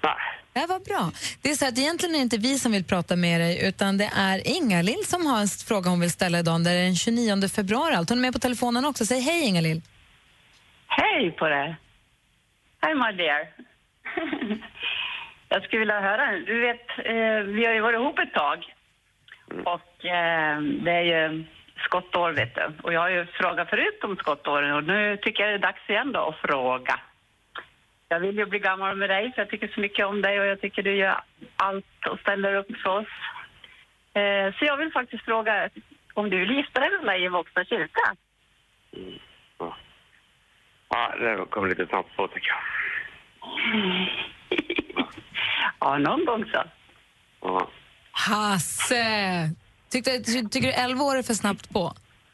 Nej. 0.03 0.13
Det 0.53 0.65
var 0.67 0.79
bra. 0.79 1.11
Det 1.41 1.51
är 1.51 1.55
så 1.55 1.67
att 1.67 1.77
egentligen 1.77 2.15
är 2.15 2.19
det 2.19 2.23
inte 2.23 2.37
vi 2.37 2.59
som 2.59 2.71
vill 2.71 2.83
prata 2.83 3.15
med 3.15 3.41
dig 3.41 3.67
utan 3.67 3.97
det 3.97 4.09
är 4.15 4.47
Inga-Lill 4.47 5.05
som 5.05 5.25
har 5.25 5.41
en 5.41 5.47
fråga 5.47 5.89
hon 5.89 5.99
vill 5.99 6.11
ställa 6.11 6.39
idag. 6.39 6.63
Det 6.63 6.71
är 6.71 6.83
den 6.83 6.95
29 6.95 7.47
februari. 7.47 7.95
Allt. 7.95 8.09
Hon 8.09 8.17
är 8.17 8.21
med 8.21 8.33
på 8.33 8.39
telefonen 8.39 8.85
också. 8.85 9.05
Säg 9.05 9.19
hej 9.21 9.41
Inga-Lill. 9.45 9.81
Hej 10.87 11.31
på 11.31 11.47
dig! 11.47 11.75
Hej 12.81 12.95
my 12.95 13.17
dear. 13.23 13.39
Jag 15.49 15.63
skulle 15.63 15.79
vilja 15.79 15.99
höra, 15.99 16.31
du 16.31 16.59
vet, 16.59 16.89
eh, 16.97 17.53
vi 17.55 17.65
har 17.65 17.73
ju 17.73 17.81
varit 17.81 17.99
ihop 17.99 18.19
ett 18.19 18.33
tag. 18.33 18.73
Och 19.65 20.05
eh, 20.05 20.61
det 20.61 20.91
är 20.91 21.01
ju 21.01 21.43
skottår 21.77 22.31
vet 22.31 22.55
du. 22.55 22.71
Och 22.83 22.93
jag 22.93 22.99
har 22.99 23.09
ju 23.09 23.25
frågat 23.25 23.69
förut 23.69 24.03
om 24.03 24.15
skottåren 24.15 24.75
och 24.75 24.83
nu 24.83 25.17
tycker 25.17 25.43
jag 25.43 25.51
det 25.51 25.55
är 25.55 25.71
dags 25.71 25.89
igen 25.89 26.11
då 26.11 26.19
att 26.19 26.49
fråga. 26.49 26.99
Jag 28.09 28.19
vill 28.19 28.37
ju 28.37 28.45
bli 28.45 28.59
gammal 28.59 28.95
med 28.95 29.09
dig 29.09 29.31
för 29.33 29.41
jag 29.41 29.49
tycker 29.49 29.67
så 29.67 29.79
mycket 29.79 30.05
om 30.05 30.21
dig 30.21 30.39
och 30.39 30.45
jag 30.45 30.61
tycker 30.61 30.83
du 30.83 30.95
gör 30.95 31.21
allt 31.55 32.07
och 32.11 32.19
ställer 32.19 32.55
upp 32.55 32.77
för 32.83 32.89
oss. 32.89 33.07
Eh, 34.13 34.53
så 34.59 34.65
jag 34.65 34.77
vill 34.77 34.91
faktiskt 34.91 35.25
fråga 35.25 35.69
om 36.13 36.29
du 36.29 36.39
vill 36.39 36.55
gifta 36.55 36.79
dig 36.79 36.89
med 36.89 37.03
mig 37.03 37.23
i 37.23 37.27
Våxna 37.27 37.65
kyrka? 37.65 38.15
Ja, 40.89 41.13
det 41.19 41.45
kom 41.49 41.67
lite 41.69 41.87
snabbt 41.87 42.15
på 42.15 42.27
tycker 42.27 42.49
jag. 42.49 42.59
Ja, 45.79 45.97
någon 45.97 46.25
gång 46.25 46.45
så. 46.45 46.63
Ja. 47.41 47.69
Hasse! 48.11 49.49
Tyckte, 49.91 50.19
ty, 50.19 50.47
tycker 50.49 50.67
du 50.67 50.73
11 50.73 51.03
år 51.03 51.15
är 51.17 51.23
för 51.23 51.33
snabbt 51.33 51.69
på? 51.69 51.93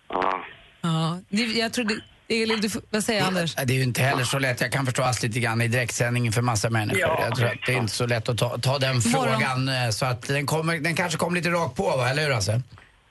Ja. 0.09 0.43
Ja. 0.81 1.19
Jag 1.55 1.73
tror 1.73 1.85
det, 1.85 1.95
du, 2.27 2.69
vad 2.89 3.03
säger 3.03 3.23
Anders? 3.25 3.55
Det 3.55 3.61
är 3.73 3.77
ju 3.77 3.83
inte 3.83 4.01
heller 4.01 4.23
så 4.23 4.39
lätt. 4.39 4.61
Jag 4.61 4.71
kan 4.71 4.85
förstå 4.85 5.03
Astrid 5.03 5.31
lite 5.31 5.39
grann 5.45 5.61
i 5.61 5.67
direktsändning 5.67 6.31
för 6.31 6.41
massa 6.41 6.69
människor. 6.69 6.99
Ja. 7.01 7.19
Jag 7.25 7.35
tror 7.35 7.47
att 7.47 7.53
det 7.65 7.73
är 7.73 7.77
inte 7.77 7.93
så 7.93 8.05
lätt 8.07 8.29
att 8.29 8.37
ta, 8.37 8.57
ta 8.57 8.79
den 8.79 8.95
Morgon. 8.95 9.33
frågan. 9.39 9.69
eh, 9.69 9.89
Så 9.89 10.05
att 10.05 10.21
den, 10.27 10.45
kommer, 10.45 10.79
den 10.79 10.95
kanske 10.95 11.17
kom 11.17 11.35
lite 11.35 11.49
rakt 11.49 11.75
på, 11.75 11.83
va? 11.97 12.09
eller 12.09 12.23
hur 12.23 12.33
Hasse? 12.33 12.61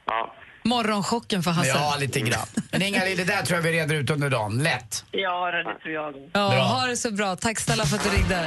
Ja. 0.07 0.35
Morgonchocken 0.65 1.43
för 1.43 1.51
Hasse. 1.51 1.69
Ja, 1.69 1.97
lite 2.01 2.21
grann. 2.21 2.47
Men 2.71 2.83
inga 2.83 3.05
det 3.05 3.25
där 3.25 3.43
tror 3.43 3.59
jag 3.59 3.63
vi 3.63 3.73
reder 3.73 3.95
ut 3.95 4.11
under 4.11 4.31
dagen. 4.31 4.63
Lätt. 4.63 5.05
Ja, 5.11 5.51
det 5.51 5.83
tror 5.83 5.95
jag. 5.95 6.15
Ja, 6.33 6.51
Bra. 6.51 6.63
ha 6.63 6.87
det 6.87 6.97
så 6.97 7.11
bra. 7.11 7.37
Tack 7.37 7.59
snälla 7.61 7.85
för 7.85 7.97
att 7.97 8.05
du 8.05 8.11
ringde. 8.11 8.47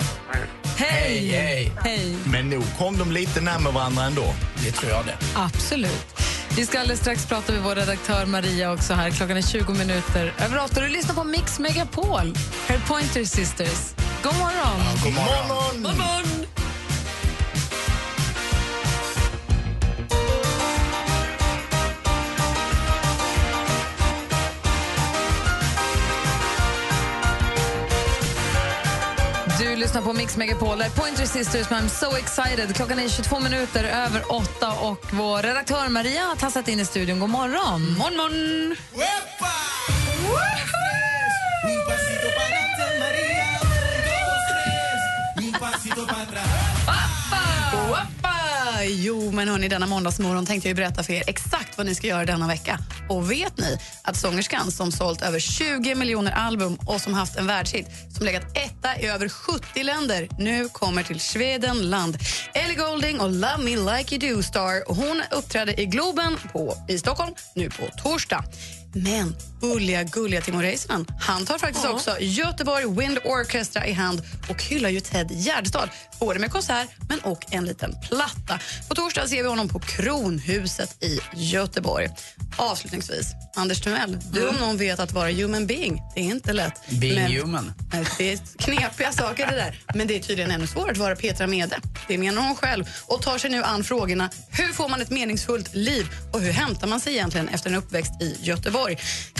Hej! 0.77 1.27
hej. 1.27 1.71
Hej. 1.83 2.15
Men 2.25 2.49
nog 2.49 2.63
kom 2.77 2.97
de 2.97 3.11
lite 3.11 3.41
närmare 3.41 3.73
varandra 3.73 4.03
ändå. 4.03 4.33
Det 4.65 4.71
tror 4.71 4.91
jag 4.91 5.05
det. 5.05 5.15
Absolut. 5.35 6.21
Vi 6.55 6.65
ska 6.65 6.79
alldeles 6.79 6.99
strax 6.99 7.25
prata 7.25 7.51
med 7.53 7.61
vår 7.61 7.75
redaktör 7.75 8.25
Maria 8.25 8.73
också 8.73 8.93
här. 8.93 9.09
Klockan 9.09 9.37
är 9.37 9.41
20 9.41 9.73
minuter 9.73 10.33
över 10.39 10.63
åtta. 10.63 10.81
Du 10.81 10.87
lyssnar 10.87 11.15
på 11.15 11.23
Mix 11.23 11.59
Megapol. 11.59 12.33
Är 12.67 12.79
Pointer 12.87 13.23
Sisters. 13.23 13.93
God 14.23 14.35
morgon! 14.35 14.81
God 15.03 15.13
morgon! 15.13 15.83
God 15.83 15.97
morgon! 15.97 16.23
Du 16.36 16.36
lyssnar 29.87 30.01
på 30.01 30.13
Mix 30.13 30.37
Megapol. 30.37 30.83
Pointer 30.95 31.25
Sisters 31.25 31.69
med 31.69 31.79
I'm 31.79 31.87
so 31.87 32.17
excited. 32.17 32.75
Klockan 32.75 32.99
är 32.99 33.09
22 33.09 33.39
minuter 33.39 33.83
över 33.83 34.31
åtta 34.31 34.71
och 34.71 35.05
vår 35.11 35.41
redaktör 35.41 35.89
Maria 35.89 36.23
har 36.23 36.35
tassat 36.35 36.67
in 36.67 36.79
i 36.79 36.85
studion. 36.85 37.19
God 37.19 37.29
morgon! 37.29 37.97
Morgon, 37.97 38.17
morgon! 38.17 38.75
Jo, 48.89 49.31
men 49.31 49.47
hörni, 49.47 49.67
denna 49.67 49.87
måndagsmorgon 49.87 50.45
tänkte 50.45 50.67
jag 50.67 50.71
ju 50.71 50.75
berätta 50.75 51.03
för 51.03 51.13
er 51.13 51.23
exakt 51.27 51.66
vad 51.77 51.85
ni 51.85 51.95
ska 51.95 52.07
göra 52.07 52.25
denna 52.25 52.47
vecka. 52.47 52.79
Och 53.09 53.31
vet 53.31 53.57
ni 53.57 53.77
att 54.03 54.15
sångerskan 54.15 54.71
som 54.71 54.91
sålt 54.91 55.21
över 55.21 55.39
20 55.39 55.95
miljoner 55.95 56.31
album 56.31 56.77
och 56.85 57.01
som 57.01 57.13
haft 57.13 57.37
en 57.37 57.47
världshit 57.47 57.87
som 58.15 58.25
legat 58.25 58.57
etta 58.57 58.97
i 58.99 59.07
över 59.07 59.29
70 59.29 59.83
länder 59.83 60.29
nu 60.39 60.69
kommer 60.69 61.03
till 61.03 61.19
Svedenland. 61.19 62.17
Ellie 62.53 62.75
Golding 62.75 63.19
och 63.19 63.31
Love 63.31 63.57
Me 63.57 63.97
Like 63.97 64.15
You 64.15 64.35
Do 64.35 64.43
Star. 64.43 64.93
Hon 64.93 65.21
uppträdde 65.31 65.81
i 65.81 65.85
Globen 65.85 66.37
på, 66.53 66.73
i 66.87 66.97
Stockholm 66.97 67.33
nu 67.55 67.69
på 67.69 67.87
torsdag. 68.03 68.43
Men 69.03 69.35
gulliga, 69.61 70.03
gulliga 70.03 70.41
Timo 70.41 70.61
Räisänen, 70.61 71.05
han 71.19 71.45
tar 71.45 71.57
faktiskt 71.57 71.85
Ja. 71.85 71.91
också 71.91 72.17
Göteborg 72.19 72.85
Wind 72.87 73.17
Orchestra 73.25 73.87
i 73.87 73.93
hand 73.93 74.21
och 74.49 74.63
hyllar 74.63 74.89
ju 74.89 74.99
Ted 74.99 75.31
Gärdestad, 75.31 75.89
både 76.19 76.39
med 76.39 76.51
konsert 76.51 76.87
men 77.09 77.19
och 77.19 77.45
en 77.53 77.65
liten 77.65 77.95
platta. 78.09 78.59
På 78.89 78.95
torsdag 78.95 79.27
ser 79.27 79.43
vi 79.43 79.49
honom 79.49 79.69
på 79.69 79.79
Kronhuset 79.79 81.03
i 81.03 81.19
Göteborg. 81.35 82.09
Avslutningsvis, 82.57 83.27
Anders 83.55 83.81
Timell, 83.81 84.17
du 84.31 84.47
om 84.47 84.55
någon 84.55 84.77
vet 84.77 84.99
att 84.99 85.11
vara 85.11 85.31
human 85.31 85.67
being, 85.67 86.01
det 86.15 86.21
är 86.21 86.25
inte 86.25 86.53
lätt. 86.53 86.89
Being 86.89 87.15
men, 87.15 87.31
human. 87.31 87.73
Det 88.17 88.33
är 88.33 88.39
knepiga 88.57 89.11
saker 89.11 89.47
det 89.47 89.55
där. 89.55 89.81
Men 89.95 90.07
det 90.07 90.15
är 90.15 90.19
tydligen 90.19 90.51
ännu 90.51 90.67
svårare 90.67 90.91
att 90.91 90.97
vara 90.97 91.15
Petra 91.15 91.47
Mede. 91.47 91.79
Det 92.07 92.17
menar 92.17 92.41
hon 92.41 92.55
själv 92.55 92.85
och 93.05 93.21
tar 93.21 93.37
sig 93.37 93.49
nu 93.49 93.63
an 93.63 93.83
frågorna 93.83 94.29
hur 94.51 94.73
får 94.73 94.89
man 94.89 95.01
ett 95.01 95.09
meningsfullt 95.09 95.75
liv 95.75 96.07
och 96.33 96.41
hur 96.41 96.51
hämtar 96.51 96.87
man 96.87 96.99
sig 96.99 97.13
egentligen 97.13 97.47
efter 97.49 97.69
en 97.69 97.75
uppväxt 97.75 98.21
i 98.21 98.37
Göteborg? 98.41 98.86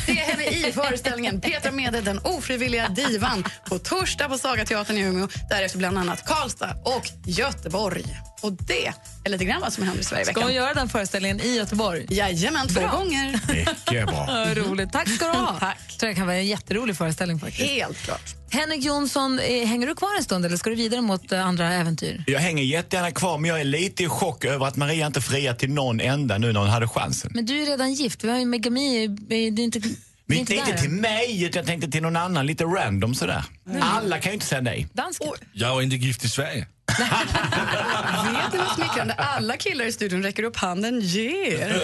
Se 0.06 0.14
henne 0.14 0.46
i 0.46 0.72
föreställningen 0.72 1.42
Petra 1.42 1.72
Mede, 1.72 2.02
den 2.02 2.20
ofrivilliga 2.20 2.88
divan 2.90 3.44
på 3.70 3.80
torsdag 3.80 4.30
på 4.30 4.38
Sagateatern 4.38 4.98
i 4.98 5.02
Umeå. 5.02 5.28
Därefter 5.50 5.78
bland 5.78 5.98
annat 5.98 6.26
Karlstad 6.26 6.76
och 6.86 7.10
Göteborg. 7.26 8.06
Och 8.42 8.52
det 8.52 8.88
är 9.26 9.30
lite 9.30 9.46
grann 9.46 9.62
vad 9.62 9.74
som 9.74 9.84
händer 9.84 10.02
i 10.02 10.04
Sverige 10.04 10.22
i 10.22 10.26
Ska 10.26 10.42
hon 10.42 10.54
göra 10.54 10.74
den 10.74 10.90
föreställningen 10.90 11.42
i 11.42 11.56
Göteborg? 11.56 12.06
Jajamän, 12.10 12.68
två 12.68 12.80
Bra. 12.80 12.92
gånger. 12.92 13.40
Mycket 13.54 14.08
bra. 14.08 14.46
Roligt. 14.56 14.92
Tack 14.92 15.10
ska 15.10 15.26
du 15.26 15.38
ha. 15.38 15.60
Tack. 15.60 15.98
tror 16.00 16.10
jag 16.10 16.18
kan 16.18 16.28
vara 16.28 16.38
en 16.38 16.48
jätterolig 16.48 16.98
föreställning 16.98 17.40
faktiskt. 17.40 17.70
Helt 17.70 17.98
klart. 17.98 18.37
Henrik 18.50 18.84
Jonsson, 18.84 19.40
eh, 19.40 19.68
hänger 19.68 19.88
du 19.88 19.96
kvar 19.96 20.18
en 20.18 20.24
stund 20.24 20.46
eller 20.46 20.58
ska 20.58 20.70
du 20.70 20.76
vidare 20.76 21.02
mot 21.02 21.32
eh, 21.32 21.46
andra 21.46 21.74
äventyr? 21.74 22.24
Jag 22.28 22.40
hänger 22.40 22.64
jättegärna 22.64 23.12
kvar 23.12 23.38
men 23.38 23.50
jag 23.50 23.60
är 23.60 23.64
lite 23.64 24.04
i 24.04 24.08
chock 24.08 24.46
över 24.46 24.66
att 24.66 24.76
Maria 24.76 25.08
inte 25.08 25.22
friar 25.22 25.54
till 25.54 25.70
någon 25.74 26.00
enda 26.00 26.38
nu 26.38 26.54
när 26.54 26.60
hon 26.60 26.70
hade 26.70 26.88
chansen. 26.88 27.32
Men 27.34 27.46
du 27.46 27.62
är 27.62 27.66
redan 27.66 27.94
gift. 27.94 28.24
Vi 28.24 28.30
har 28.30 28.40
ju 28.40 28.46
megami. 28.46 29.04
eh, 29.06 29.10
Det 29.12 29.36
är 29.36 29.60
inte, 29.60 29.82
Men 30.30 30.38
inte 30.38 30.56
inte, 30.56 30.78
till 30.78 30.90
mig, 30.90 31.44
utan 31.44 31.60
jag 31.60 31.66
tänkte 31.66 31.92
till 31.92 32.02
någon 32.02 32.16
annan, 32.16 32.46
lite 32.46 32.64
random 32.64 33.16
sådär. 33.16 33.44
Alla 33.82 34.20
kan 34.20 34.32
ju 34.32 34.34
inte 34.34 34.46
säga 34.46 34.62
nej. 34.62 34.88
Dansken. 34.94 35.28
Jag 35.54 35.78
är 35.78 35.82
inte 35.82 35.96
gift 35.96 36.24
i 36.24 36.30
Sverige. 36.30 36.68
Vet 36.98 38.52
du 38.52 38.58
vad 38.58 38.68
smickrande? 38.76 39.14
Alla 39.14 39.58
killar 39.58 39.86
i 39.86 39.92
studion 39.92 40.24
räcker 40.24 40.44
upp 40.44 40.58
handen. 40.58 41.00
Ger. 41.02 41.84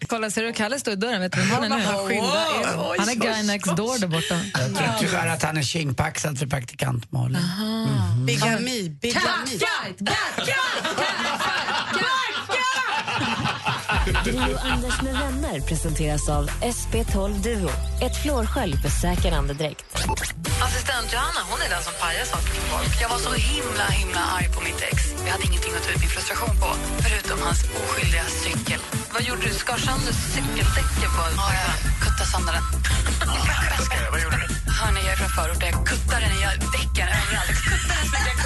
Kolla, 0.06 0.30
ser 0.30 0.42
du 0.42 0.52
Kalle 0.52 0.80
stå 0.80 0.90
i 0.90 0.96
dörren? 0.96 1.20
Vet 1.20 1.32
du 1.32 1.40
vem 1.40 1.50
han 1.50 1.64
är 1.64 1.78
nu? 2.08 2.14
Wow. 2.20 2.94
Han 2.98 3.08
är 3.08 3.14
guy 3.14 3.42
next 3.42 3.76
door 3.76 3.98
där 3.98 4.08
borta. 4.08 4.40
Jag 4.54 4.74
tror 4.74 4.88
tyvärr 5.00 5.26
att 5.28 5.42
han 5.42 5.56
är 5.56 5.62
kindpaxad 5.62 6.38
för 6.38 6.46
praktikant 6.46 7.12
Malin. 7.12 7.42
Bigami, 8.26 8.88
bigami. 8.88 9.24
Catfight! 9.24 9.98
Catfight! 9.98 11.57
Gri 14.24 14.54
och 14.54 14.64
Anders 14.72 15.02
med 15.02 15.14
vänner 15.14 15.60
presenteras 15.60 16.28
av 16.28 16.50
SP12 16.76 17.42
Duo. 17.42 17.70
Ett 18.06 18.16
flårskölj 18.22 18.76
för 18.82 18.88
säker 18.88 19.32
andedräkt. 19.32 19.84
Assistent 20.66 21.08
Johanna 21.12 21.40
hon 21.50 21.60
är 21.66 21.70
den 21.74 21.82
som 21.88 21.94
pajar 22.02 22.24
saker 22.34 22.52
för 22.56 22.64
folk. 22.72 22.92
Jag 23.02 23.08
var 23.14 23.20
så 23.28 23.32
himla 23.32 23.86
himla 24.00 24.22
arg 24.36 24.48
på 24.54 24.60
mitt 24.68 24.80
ex. 24.90 24.96
Jag 25.26 25.32
hade 25.34 25.44
ingenting 25.50 25.72
att 25.76 25.84
ta 25.86 25.90
ut 25.94 26.00
min 26.04 26.12
frustration 26.16 26.54
på, 26.62 26.68
förutom 27.04 27.38
hans 27.46 27.60
oskyldiga 27.80 28.24
cykel. 28.44 28.80
Vad 29.14 29.22
gjorde 29.28 29.42
du? 29.48 29.52
Skar 29.62 29.78
sönder 29.86 30.14
cykeldäcken 30.34 31.10
på 31.16 31.22
Ja, 31.40 31.46
jag 31.64 31.74
kuttade 32.04 32.28
sönder 32.32 32.52
den. 32.56 32.64
Vad 34.12 34.20
gjorde 34.24 34.38
du? 34.42 34.46
Hörni, 34.78 35.00
jag 35.06 35.12
är 35.16 35.18
från 35.22 35.32
förorten. 35.38 35.68
Jag 35.74 35.86
kuttade 35.92 36.24
den, 36.32 36.40
jag 36.46 36.52
däcken 36.76 37.08
överallt. 37.18 37.58
Kuttade 37.70 38.24
den 38.30 38.37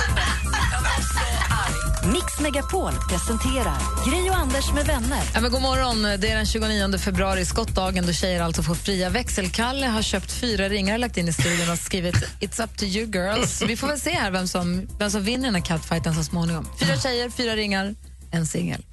Mix 2.22 2.40
Megapol 2.40 2.92
presenterar 3.08 3.78
Gri 4.10 4.30
och 4.30 4.36
Anders 4.36 4.72
med 4.72 4.86
vänner. 4.86 5.22
Ja, 5.34 5.40
men 5.40 5.50
god 5.50 5.62
morgon. 5.62 6.02
Det 6.02 6.30
är 6.30 6.36
den 6.36 6.46
29 6.46 6.98
februari, 6.98 7.44
skottdagen 7.44 8.06
då 8.06 8.12
tjejer 8.12 8.42
alltså 8.42 8.62
får 8.62 8.74
fria. 8.74 9.10
Växelkalle 9.10 9.86
har 9.86 10.02
köpt 10.02 10.32
fyra 10.32 10.68
ringar 10.68 10.94
och 10.94 11.00
lagt 11.00 11.16
in 11.16 11.28
i 11.28 11.32
studion 11.32 11.70
och 11.70 11.78
skrivit 11.78 12.14
It's 12.40 12.64
up 12.64 12.76
to 12.78 12.84
you 12.84 13.06
girls. 13.10 13.62
Vi 13.62 13.76
får 13.76 13.86
väl 13.86 14.00
se 14.00 14.10
här 14.10 14.30
vem 14.30 14.48
som, 14.48 14.88
vem 14.98 15.10
som 15.10 15.22
vinner 15.22 15.44
den 15.44 15.54
här 15.54 15.62
catfighten 15.62 16.14
så 16.14 16.24
småningom. 16.24 16.68
Fyra 16.80 16.96
tjejer, 16.96 17.30
fyra 17.30 17.56
ringar, 17.56 17.94
en 18.30 18.46
singel. 18.46 18.84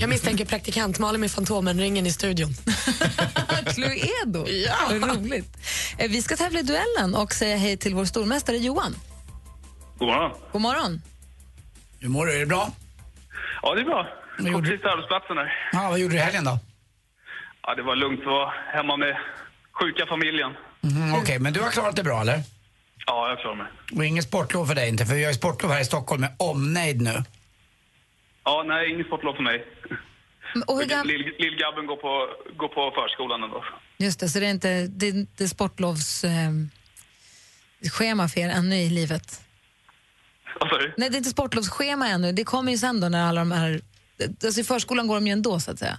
Jag 0.00 0.08
misstänker 0.10 0.44
praktikant 0.44 0.98
Malin 0.98 1.20
med 1.20 1.30
Fantomen-ringen 1.30 2.06
i 2.06 2.12
studion. 2.12 2.54
Cluedo. 3.74 4.48
Ja. 4.48 4.76
Vad 5.00 5.16
roligt. 5.16 5.56
Eh, 5.98 6.10
Vi 6.10 6.22
ska 6.22 6.36
tävla 6.36 6.60
i 6.60 6.62
duellen 6.62 7.14
och 7.14 7.32
säga 7.32 7.56
hej 7.56 7.76
till 7.76 7.94
vår 7.94 8.04
stormästare 8.04 8.56
Johan. 8.56 8.96
God 9.98 10.08
morgon. 10.08 10.32
God 10.52 10.62
morgon. 10.62 11.02
Hur 12.00 12.08
mår 12.08 12.26
du? 12.26 12.34
Är 12.34 12.38
det 12.40 12.46
bra? 12.46 12.72
Ja, 13.62 13.74
det 13.74 13.80
är 13.80 13.84
bra. 13.84 14.02
Vad 14.38 14.46
Kom 14.46 14.52
gjorde 14.52 14.68
sista 14.70 14.88
arbetsplatsen 14.90 15.36
här. 15.36 15.52
Ja, 15.72 15.88
vad 15.90 15.98
gjorde 15.98 16.14
du 16.14 16.18
i 16.18 16.22
helgen 16.22 16.44
då? 16.44 16.58
Ja, 17.62 17.74
det 17.74 17.82
var 17.82 17.96
lugnt. 17.96 18.20
Jag 18.24 18.30
var 18.30 18.54
hemma 18.74 18.96
med 18.96 19.16
sjuka 19.72 20.06
familjen. 20.06 20.52
Mhm, 20.80 21.14
Okej, 21.14 21.38
men 21.38 21.52
du 21.52 21.60
har 21.60 21.70
klarat 21.70 21.96
det 21.96 22.02
bra 22.02 22.20
eller? 22.20 22.42
Ja, 23.06 23.28
jag 23.28 23.38
klarar 23.38 23.56
mig. 23.56 23.66
Och 23.96 24.04
inget 24.04 24.24
sportlov 24.24 24.66
för 24.66 24.74
dig 24.74 24.88
inte, 24.88 25.06
för 25.06 25.14
vi 25.14 25.24
har 25.24 25.30
ju 25.30 25.34
sportlov 25.34 25.70
här 25.72 25.80
i 25.80 25.84
Stockholm 25.84 26.20
med 26.20 26.30
omnejd 26.38 27.02
nu. 27.02 27.22
Ja, 28.44 28.64
nej, 28.66 28.90
inget 28.90 29.06
sportlov 29.06 29.34
för 29.34 29.42
mig. 29.42 29.66
Och 30.66 30.78
hur 30.78 30.84
gam- 30.86 31.06
Lill- 31.06 31.34
Lillgabben 31.38 31.86
går 31.86 31.96
på, 31.96 32.28
går 32.56 32.68
på 32.68 32.90
förskolan 32.94 33.42
ändå. 33.42 33.64
Just 33.98 34.20
det, 34.20 34.28
så 34.28 34.40
det 34.40 34.46
är 34.46 34.50
inte 34.50 34.86
det 34.86 35.06
är 35.06 35.10
inte 35.10 35.48
sportlovs 35.48 36.24
eh, 36.24 36.50
schema 37.92 38.28
för 38.28 38.40
er 38.40 38.48
ännu 38.48 38.76
i 38.76 38.90
livet? 38.90 39.40
Nej, 40.96 41.10
det 41.10 41.16
är 41.16 41.18
inte 41.18 41.30
sportlovsschema 41.30 42.08
ännu. 42.08 42.32
Det 42.32 42.44
kommer 42.44 42.72
ju 42.72 42.78
sen 42.78 43.00
då 43.00 43.08
när 43.08 43.24
alla 43.28 43.40
de 43.40 43.52
här... 43.52 43.80
Alltså 44.44 44.60
i 44.60 44.64
förskolan 44.64 45.06
går 45.06 45.14
de 45.14 45.26
ju 45.26 45.32
ändå, 45.32 45.60
så 45.60 45.70
att 45.70 45.78
säga. 45.78 45.98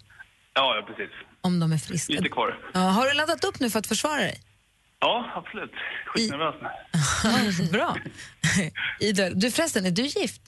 Ja, 0.53 0.75
ja, 0.75 0.85
precis. 0.87 1.15
Om 1.41 1.59
de 1.59 1.71
är 1.71 1.77
friska. 1.77 2.13
Lite 2.13 2.29
kvar. 2.29 2.59
Ja, 2.73 2.79
har 2.79 3.05
du 3.07 3.13
laddat 3.13 3.43
upp 3.43 3.59
nu 3.59 3.69
för 3.69 3.79
att 3.79 3.87
försvara 3.87 4.17
dig? 4.17 4.41
Ja, 4.99 5.31
absolut. 5.35 5.71
Skitnervös 6.05 6.55
nu. 6.61 7.67
Bra. 7.71 7.97
Ida, 8.99 9.29
du 9.29 9.51
förresten, 9.51 9.85
är 9.85 9.91
du 9.91 10.01
gift? 10.01 10.41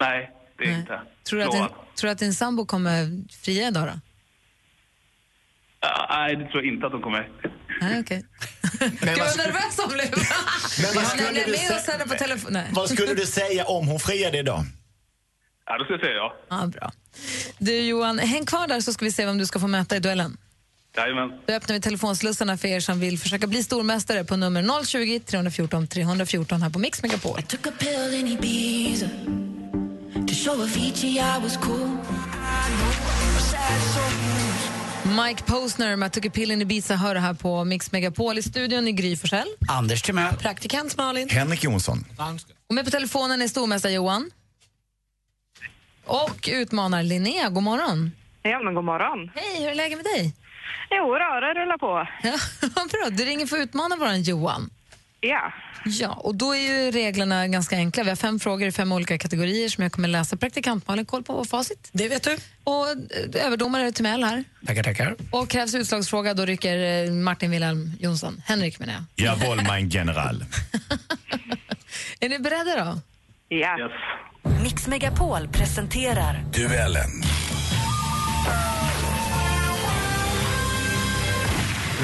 Nej, 0.00 0.32
det 0.58 0.64
är 0.64 0.68
Nej. 0.68 0.80
inte. 0.80 1.00
Tror 1.28 1.38
du, 1.38 1.44
att 1.44 1.52
din, 1.52 1.66
tror 1.68 2.08
du 2.08 2.10
att 2.10 2.18
din 2.18 2.34
sambo 2.34 2.66
kommer 2.66 3.06
fria 3.44 3.68
idag 3.68 3.86
då? 3.86 4.00
Nej, 6.10 6.36
det 6.36 6.44
tror 6.44 6.64
jag 6.64 6.74
inte 6.74 6.86
att 6.86 6.92
de 6.92 7.02
kommer. 7.02 7.28
Nej, 7.80 8.00
okej. 8.04 8.24
Gud 8.80 9.18
vad 9.18 9.36
nervös 9.36 9.78
hon 9.78 9.88
blev. 9.92 10.10
Men 10.82 10.94
vad 10.94 11.06
skulle 11.06 11.28
du 11.44 11.50
med 11.50 11.60
sä- 11.60 11.76
oss 11.76 11.86
henne 11.86 12.04
på 12.04 12.14
telefon. 12.14 12.52
Nej. 12.52 12.66
Vad 12.72 12.90
skulle 12.90 13.14
du 13.14 13.26
säga 13.26 13.64
om 13.64 13.86
hon 13.88 14.00
friade 14.00 14.38
idag? 14.38 14.64
Ja, 15.66 15.78
då 15.78 15.84
ska 15.84 15.92
jag 15.92 16.00
säga 16.00 16.12
ja. 16.12 16.36
Ja, 16.50 16.66
bra. 16.66 16.92
Du 17.58 17.80
Johan, 17.80 18.18
häng 18.18 18.46
kvar 18.46 18.66
där 18.66 18.80
så 18.80 18.92
ska 18.92 19.04
vi 19.04 19.12
se 19.12 19.26
vem 19.26 19.38
du 19.38 19.46
ska 19.46 19.60
få 19.60 19.66
möta 19.66 19.96
i 19.96 19.98
duellen. 20.00 20.36
Jajamän. 20.96 21.30
Då 21.46 21.52
öppnar 21.52 21.74
vi 21.74 21.80
telefonslussarna 21.80 22.58
för 22.58 22.68
er 22.68 22.80
som 22.80 23.00
vill 23.00 23.18
försöka 23.18 23.46
bli 23.46 23.62
stormästare 23.64 24.24
på 24.24 24.36
nummer 24.36 24.84
020 24.84 25.20
314 25.20 25.86
314 25.88 26.62
här 26.62 26.70
på 26.70 26.78
Mix 26.78 27.02
Megapol. 27.02 27.42
Took 27.42 27.66
a 27.66 27.70
pill 27.78 28.14
in 28.14 28.28
Ibiza 28.28 29.06
to 30.28 30.34
show 30.34 30.60
Avicii 30.62 31.18
I 31.18 31.42
was 31.42 31.56
cool. 31.56 31.90
Mike 35.06 35.42
Posner 35.42 35.96
med 35.96 36.16
a 36.26 36.30
pill 36.34 36.50
in 36.50 36.62
Ibiza 36.62 36.94
hör 36.94 37.14
här 37.14 37.34
på 37.34 37.64
Mix 37.64 37.92
Megapol 37.92 38.38
i 38.38 38.42
studion 38.42 38.88
i 38.88 38.92
Gry 38.92 39.16
Forssell. 39.16 39.48
Anders 39.68 40.02
Timell. 40.02 40.34
Praktikant 40.36 40.96
Malin. 40.96 41.28
Henrik 41.28 41.64
Jonsson. 41.64 42.04
Och 42.68 42.74
med 42.74 42.84
på 42.84 42.90
telefonen 42.90 43.42
är 43.42 43.48
stormästare 43.48 43.92
Johan. 43.92 44.30
Och 46.04 46.48
utmanar 46.52 47.02
Linnea. 47.02 47.48
God 47.48 47.62
morgon. 47.62 48.12
Ja, 48.42 48.60
men 48.64 48.74
god 48.74 48.84
morgon. 48.84 49.30
Hej, 49.34 49.62
hur 49.62 49.70
är 49.70 49.74
läget 49.74 49.98
med 49.98 50.04
dig? 50.04 50.34
Jo, 50.90 51.04
då, 51.06 51.40
det 51.40 51.54
rullar 51.60 51.78
på. 51.78 52.08
Ja, 52.76 52.86
bra. 52.92 53.10
Du 53.10 53.24
ringer 53.24 53.46
för 53.46 53.56
att 53.56 53.62
utmana 53.62 53.96
våran 53.96 54.22
Johan. 54.22 54.70
Ja. 55.28 55.52
Ja, 55.84 56.12
och 56.12 56.34
då 56.34 56.54
är 56.54 56.60
ju 56.60 56.90
reglerna 56.90 57.48
ganska 57.48 57.76
enkla. 57.76 58.02
Vi 58.02 58.08
har 58.08 58.16
fem 58.16 58.40
frågor 58.40 58.68
i 58.68 58.72
fem 58.72 58.92
olika 58.92 59.18
kategorier 59.18 59.68
som 59.68 59.82
jag 59.82 59.92
kommer 59.92 60.08
läsa. 60.08 60.36
Praktikant 60.36 60.88
Malin, 60.88 61.06
koll 61.06 61.22
på 61.22 61.32
vår 61.32 61.44
facit. 61.44 61.88
Det 61.92 62.08
vet 62.08 62.22
du. 62.22 62.36
Och 62.64 62.88
eh, 62.88 63.46
överdomare 63.46 63.92
Timell 63.92 64.24
här. 64.24 64.44
Tackar, 64.66 64.82
tackar. 64.82 65.16
Och 65.30 65.48
krävs 65.48 65.74
utslagsfråga, 65.74 66.34
då 66.34 66.44
rycker 66.44 67.04
eh, 67.04 67.12
Martin 67.12 67.50
Wilhelm 67.50 67.92
Jonsson. 68.00 68.42
Henrik 68.46 68.78
menar 68.78 68.94
jag. 68.94 69.26
Jawohl, 69.26 69.62
mein 69.62 69.88
General. 69.88 70.44
Är 72.20 72.28
ni 72.28 72.38
beredda 72.38 72.84
då? 72.84 73.00
Ja. 73.48 73.78
Yes. 73.78 73.92
Mix 74.62 74.86
Megapol 74.86 75.48
presenterar 75.48 76.44
Duellen. 76.52 77.10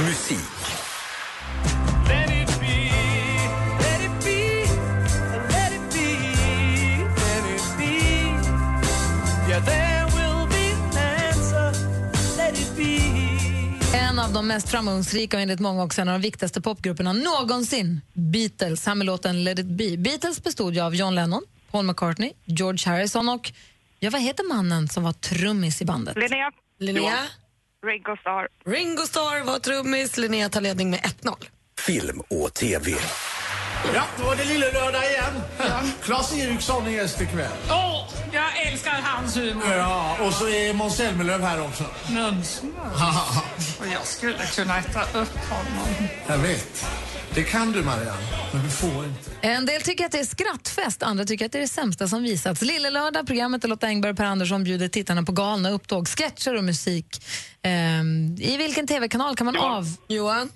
Musik. 0.06 0.61
Av 14.22 14.32
de 14.32 14.46
mest 14.46 14.68
framgångsrika 14.68 15.36
och 15.36 15.42
enligt 15.42 15.60
många 15.60 15.82
också 15.82 16.00
en 16.00 16.08
av 16.08 16.14
de 16.14 16.22
viktigaste 16.22 16.60
popgrupperna 16.60 17.12
någonsin, 17.12 18.00
Beatles, 18.12 18.86
här 18.86 18.94
med 18.94 19.06
låten 19.06 19.44
Let 19.44 19.58
it 19.58 19.66
be. 19.66 19.96
Beatles 19.96 20.42
bestod 20.42 20.74
ju 20.74 20.80
av 20.80 20.94
John 20.94 21.14
Lennon, 21.14 21.42
Paul 21.70 21.84
McCartney, 21.84 22.32
George 22.44 22.92
Harrison 22.92 23.28
och, 23.28 23.52
ja 23.98 24.10
vad 24.10 24.20
heter 24.20 24.48
mannen 24.54 24.88
som 24.88 25.02
var 25.04 25.12
trummis 25.12 25.82
i 25.82 25.84
bandet? 25.84 26.16
Linnea. 26.16 26.52
Linnea. 26.78 27.18
Ringo 27.86 28.16
Starr. 28.20 28.48
Ringo 28.66 29.02
Starr 29.02 29.44
var 29.44 29.58
trummis. 29.58 30.16
Linnea 30.16 30.48
tar 30.48 30.60
ledning 30.60 30.90
med 30.90 31.00
1-0. 31.00 31.34
Film 31.78 32.20
och 32.28 32.54
TV. 32.54 32.90
Ja, 33.94 34.02
då 34.18 34.24
var 34.24 34.36
det 34.36 34.44
lille 34.44 34.72
lördag 34.72 35.02
igen. 35.04 35.42
Claes 36.02 36.36
Eriksson 36.36 36.86
är 36.86 36.90
gäst 36.90 37.20
ikväll. 37.20 37.50
Åh, 37.70 38.08
jag 38.32 38.66
älskar 38.66 38.92
hans 39.02 39.36
humor. 39.36 39.64
Ja, 39.70 40.16
och 40.20 40.32
så 40.32 40.48
är 40.48 40.72
Måns 40.72 40.96
Zelmerlöw 40.96 41.42
här 41.44 41.64
också. 41.64 41.84
Nunnsnö. 42.10 42.68
Och 43.80 43.86
jag 43.86 44.06
skulle 44.06 44.46
kunna 44.46 44.78
äta 44.78 45.02
upp 45.02 45.36
honom. 45.36 46.08
Jag 46.26 46.38
vet. 46.38 46.86
Det 47.34 47.42
kan 47.42 47.72
du, 47.72 47.82
Marianne, 47.82 48.26
men 48.52 48.62
du 48.62 48.70
får 48.70 49.04
inte. 49.04 49.30
En 49.40 49.66
del 49.66 49.82
tycker 49.82 50.04
att 50.04 50.12
det 50.12 50.18
är 50.18 50.24
skrattfest, 50.24 51.02
andra 51.02 51.24
tycker 51.24 51.46
att 51.46 51.52
det 51.52 51.58
är 51.58 51.62
det 51.62 51.68
sämsta 51.68 52.08
som 52.08 52.22
visats. 52.22 52.62
Lille 52.62 52.90
lördag, 52.90 53.26
programmet 53.26 53.62
där 53.62 53.68
Lotta 53.68 53.86
Engberg 53.86 54.10
och 54.10 54.16
Per 54.16 54.24
Andersson 54.24 54.64
bjuder 54.64 54.88
tittarna 54.88 55.22
på 55.22 55.32
galna 55.32 55.70
upptåg, 55.70 56.08
sketcher 56.08 56.56
och 56.56 56.64
musik. 56.64 57.24
Ehm, 57.62 58.36
I 58.40 58.56
vilken 58.56 58.86
tv-kanal 58.86 59.36
kan 59.36 59.44
man 59.44 59.56
av... 59.56 59.96
Johan? 60.08 60.50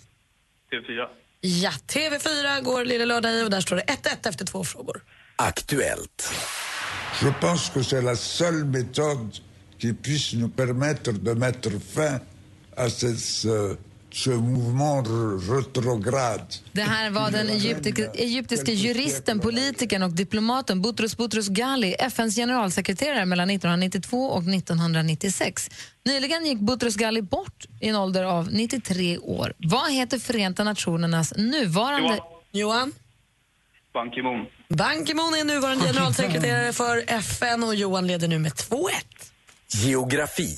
TV4. 0.72 1.06
Ja, 1.40 1.70
TV4 1.86 2.62
går 2.62 2.84
Lille 2.84 3.06
Lördag 3.06 3.32
i 3.32 3.44
och 3.44 3.50
där 3.50 3.60
står 3.60 3.76
det 3.76 3.82
1-1 3.82 4.28
efter 4.28 4.44
två 4.44 4.64
frågor. 4.64 5.02
Aktuellt. 5.36 6.32
Je 7.22 7.30
pense 7.40 7.70
que 7.74 7.82
c'est 7.82 8.02
la 8.04 8.16
seule 8.16 8.64
méthode 8.64 9.30
qui 9.78 9.92
puisse 9.92 10.34
nous 10.34 10.48
permettre 10.48 11.12
de 11.12 11.32
mettre 11.34 11.70
fin 11.94 12.20
à 12.76 12.88
ce, 12.90 13.16
ce, 13.16 13.76
ce 14.12 14.30
mouvement 14.30 15.02
re- 15.02 15.38
rétrograde. 15.56 16.54
Det 16.72 16.82
här 16.82 17.10
var 17.10 17.30
den 17.30 17.48
egyptiske, 17.50 18.10
egyptiske 18.14 18.72
juristen, 18.72 19.40
politikern 19.40 20.02
och 20.02 20.10
diplomaten 20.12 20.82
Boutros 20.82 21.16
Boutros 21.16 21.48
Ghali, 21.48 21.94
FNs 21.98 22.36
generalsekreterare 22.36 23.26
mellan 23.26 23.50
1992 23.50 24.26
och 24.26 24.42
1996. 24.48 25.70
Nyligen 26.04 26.46
gick 26.46 26.58
Boutros 26.58 26.96
Ghali 26.96 27.22
bort 27.22 27.64
i 27.80 27.88
en 27.88 27.96
ålder 27.96 28.24
av 28.24 28.48
93 28.52 29.18
år. 29.18 29.52
Vad 29.58 29.92
heter 29.92 30.18
Förenta 30.18 30.64
Nationernas 30.64 31.32
nuvarande... 31.36 32.08
Johan. 32.08 32.20
Johan? 32.52 32.92
Ban 33.94 34.10
Ki-Moon. 34.10 34.46
Ban 34.68 35.06
Ki-Moon 35.06 35.34
är 35.34 35.44
nuvarande 35.44 35.84
generalsekreterare 35.86 36.72
för 36.72 37.04
FN 37.06 37.62
och 37.62 37.74
Johan 37.74 38.06
leder 38.06 38.28
nu 38.28 38.38
med 38.38 38.52
2-1. 38.52 38.90
Geografi. 39.68 40.56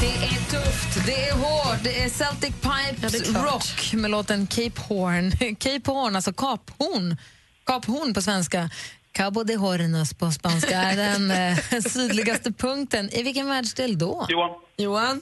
Det 0.00 0.06
är 0.06 0.50
tufft, 0.50 1.06
det 1.06 1.28
är 1.28 1.32
hårt, 1.34 1.84
det 1.84 2.02
är 2.02 2.08
Celtic 2.08 2.54
Pipes 2.54 3.28
Ja, 3.28 3.40
är. 3.40 3.44
Rock 3.44 3.92
med 3.92 4.10
låten 4.10 4.46
Cape 4.46 4.80
Horn. 4.88 5.30
Cape 5.56 5.90
Horn, 5.90 6.16
alltså 6.16 6.32
kaphorn, 6.32 7.16
Kap 7.64 7.84
Horn 7.84 8.14
på 8.14 8.22
svenska. 8.22 8.70
Cabo 9.12 9.44
de 9.44 9.56
Hornos 9.56 10.14
på 10.14 10.30
spanska 10.30 10.82
är 10.82 10.96
den 10.96 11.30
eh, 11.72 11.80
sydligaste 11.80 12.52
punkten. 12.52 13.10
I 13.12 13.22
vilken 13.22 13.48
världsdel 13.48 13.98
då? 13.98 14.26
Johan. 14.28 14.50
Johan? 14.76 15.20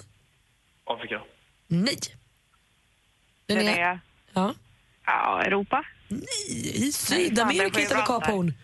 Afrika. 0.86 1.20
Nej. 1.82 1.98
Linnea. 3.48 4.00
Ja. 4.32 4.54
Ja, 5.06 5.42
Europa. 5.42 5.84
I 6.48 6.92
Sydamerika 6.92 7.80
hittar 7.80 8.20
vi 8.26 8.32
Horn. 8.32 8.54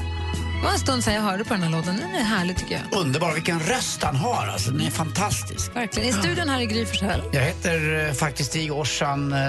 Det 0.58 0.66
var 0.66 0.72
en 0.72 0.80
stund 0.80 1.04
sedan 1.04 1.14
jag 1.14 1.22
hörde 1.22 1.44
på 1.44 1.54
den 1.54 1.64
här 1.64 1.70
låten. 1.70 1.98
Den 1.98 2.16
är 2.16 2.24
härlig 2.24 2.58
tycker 2.58 2.74
jag. 2.74 3.00
Underbar, 3.00 3.34
vilken 3.34 3.60
röst 3.60 4.04
han 4.04 4.16
har. 4.16 4.48
Alltså, 4.48 4.72
den 4.72 4.82
är 4.82 4.92
fantastisk. 4.92 5.76
Verkligen. 5.76 6.10
I 6.10 6.14
studion 6.14 6.50
här 6.50 6.62
är 6.62 6.66
Gry 6.66 6.86
Forssell. 6.86 7.22
Jag 7.32 7.42
heter 7.42 8.08
eh, 8.08 8.14
faktiskt 8.14 8.50
Stig 8.50 8.74
Orsan... 8.74 9.34
Eh, 9.34 9.40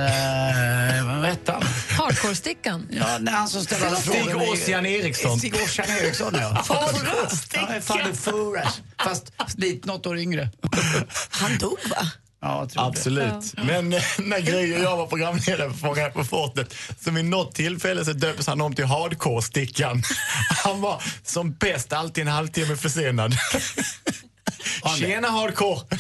vad 1.07 1.27
hette 1.27 1.53
han? 1.53 1.63
Hardcore-stickan. 1.89 2.87
Ja, 2.91 3.07
nej, 3.21 3.35
han 3.35 3.49
som 3.49 3.65
ställde 3.65 3.87
alla 3.87 3.97
Stig 3.97 4.25
frågor. 4.25 4.53
Ossian 4.53 4.87
Eriksson. 4.87 5.39
Stig 5.39 5.55
Orsan 5.55 5.87
Eriksson, 6.03 6.35
ja. 6.41 6.63
Fara-stickan. 6.65 7.67
Ja, 7.75 7.81
Fader 7.81 8.13
Furas. 8.13 8.81
Fast 9.05 9.33
lite 9.57 9.89
något 9.89 10.07
år 10.07 10.19
yngre. 10.19 10.51
Han 11.31 11.59
dog, 11.59 11.79
va? 11.91 12.07
Ja. 12.43 12.69
Absolut. 12.75 13.55
Men 13.57 13.93
eh, 13.93 14.03
när 14.19 14.41
Gry 14.41 14.77
och 14.77 14.81
jag 14.81 14.97
var 14.97 15.07
programledare 15.07 15.71
för 15.71 15.79
Fångarna 15.79 16.11
på 16.11 16.25
fortet 16.25 16.75
så 17.01 17.11
vid 17.11 17.25
något 17.25 17.55
tillfälle 17.55 18.05
så 18.05 18.13
döptes 18.13 18.47
han 18.47 18.61
om 18.61 18.75
till 18.75 18.85
Hardcore-stickan. 18.85 20.03
Han 20.65 20.81
var 20.81 21.03
som 21.25 21.53
bäst 21.53 21.93
alltid 21.93 22.23
en 22.23 22.33
halvtimme 22.33 22.77
försenad. 22.77 23.35
Tjena 24.99 25.29
Hardcore! 25.29 25.81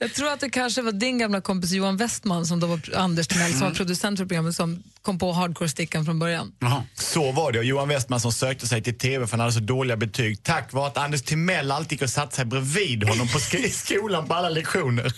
Jag 0.00 0.14
tror 0.14 0.28
att 0.32 0.40
det 0.40 0.50
kanske 0.50 0.82
var 0.82 0.92
din 0.92 1.18
gamla 1.18 1.40
kompis 1.40 1.70
Johan 1.72 1.96
Westman 1.96 2.46
som 2.46 2.60
då 2.60 2.66
var 2.66 2.80
Anders 2.96 3.26
Timell 3.28 3.50
som 3.52 3.60
var 3.60 3.70
producent 3.70 4.18
för 4.18 4.26
programmet 4.26 4.54
som 4.56 4.82
kom 5.02 5.18
på 5.18 5.32
hardcore-stickan 5.32 6.04
från 6.04 6.18
början. 6.18 6.52
Så 6.94 7.32
var 7.32 7.52
det. 7.52 7.58
Och 7.58 7.64
Johan 7.64 7.88
Westman 7.88 8.20
som 8.20 8.32
sökte 8.32 8.66
sig 8.66 8.82
till 8.82 8.98
TV 8.98 9.26
för 9.26 9.30
han 9.30 9.40
hade 9.40 9.52
så 9.52 9.60
dåliga 9.60 9.96
betyg 9.96 10.42
tack 10.42 10.72
vare 10.72 10.86
att 10.86 10.96
Anders 10.96 11.22
Timell 11.22 11.70
alltid 11.72 11.92
gick 11.92 12.02
och 12.02 12.10
satte 12.10 12.36
sig 12.36 12.44
bredvid 12.44 13.08
honom 13.08 13.28
på 13.28 13.38
sk- 13.38 13.56
i 13.66 13.70
skolan 13.70 14.28
på 14.28 14.34
alla 14.34 14.48
lektioner. 14.48 15.12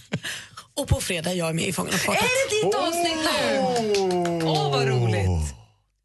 Och 0.74 0.88
på 0.88 1.00
fredag 1.00 1.30
är 1.30 1.34
jag 1.34 1.54
med 1.54 1.68
i 1.68 1.72
Fångarna 1.72 1.92
på 1.92 1.98
fortet. 1.98 2.22
Är 2.22 2.50
det 2.50 2.66
ditt 2.66 2.74
avsnitt 2.74 3.18
nu? 4.40 4.46
Åh, 4.46 4.70
vad 4.72 4.88
roligt! 4.88 5.54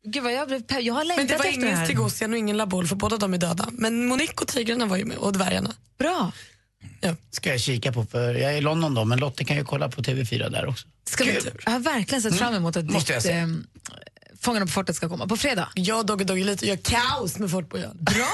Gud 0.07 0.23
vad 0.23 0.33
jag 0.33 0.47
blev 0.47 0.61
pepp. 0.63 0.81
Jag 0.81 0.93
har 0.93 1.03
längtat 1.03 1.17
Men 1.17 1.27
det 1.27 1.37
var 1.37 1.45
efter 1.45 1.59
det 1.61 1.65
ingen 1.65 1.77
här. 1.77 1.85
Stig 1.85 2.01
Ossian 2.01 2.31
och 2.31 2.37
ingen 2.37 2.57
Laboul 2.57 2.87
för 2.87 2.95
båda 2.95 3.17
de 3.17 3.33
är 3.33 3.37
döda. 3.37 3.67
Men 3.71 4.05
Monique 4.05 4.41
och 4.41 4.47
tigrarna 4.47 4.85
var 4.85 4.97
ju 4.97 5.05
med 5.05 5.17
och 5.17 5.33
dvärgarna. 5.33 5.73
Bra. 5.99 6.31
Ska 7.31 7.49
jag 7.49 7.59
kika 7.59 7.91
på, 7.91 8.05
för 8.05 8.33
jag 8.33 8.53
är 8.53 8.57
i 8.57 8.61
London 8.61 8.93
då, 8.93 9.05
men 9.05 9.19
Lotte 9.19 9.45
kan 9.45 9.57
ju 9.57 9.63
kolla 9.63 9.89
på 9.89 10.01
TV4 10.01 10.49
där 10.49 10.65
också. 10.65 10.87
Ska 11.09 11.23
vi, 11.23 11.39
jag 11.65 11.71
har 11.71 11.79
verkligen 11.79 12.21
sett 12.21 12.37
fram 12.37 12.53
emot 12.53 12.77
att 12.77 12.81
Mm. 12.83 12.93
Måste 12.93 13.13
ditt 13.13 13.25
eh, 13.25 13.47
Fångarna 14.45 14.65
på 14.65 14.71
fortet 14.71 14.95
ska 14.95 15.09
komma 15.09 15.27
på 15.27 15.37
fredag. 15.37 15.69
Jag 15.73 15.99
och 15.99 16.05
Dogge 16.05 16.23
Doggelito 16.23 16.65
gör 16.65 16.75
kaos 16.75 17.39
med 17.39 17.51
Fort 17.51 17.69
Boyard. 17.69 17.95
Bra! 17.95 18.31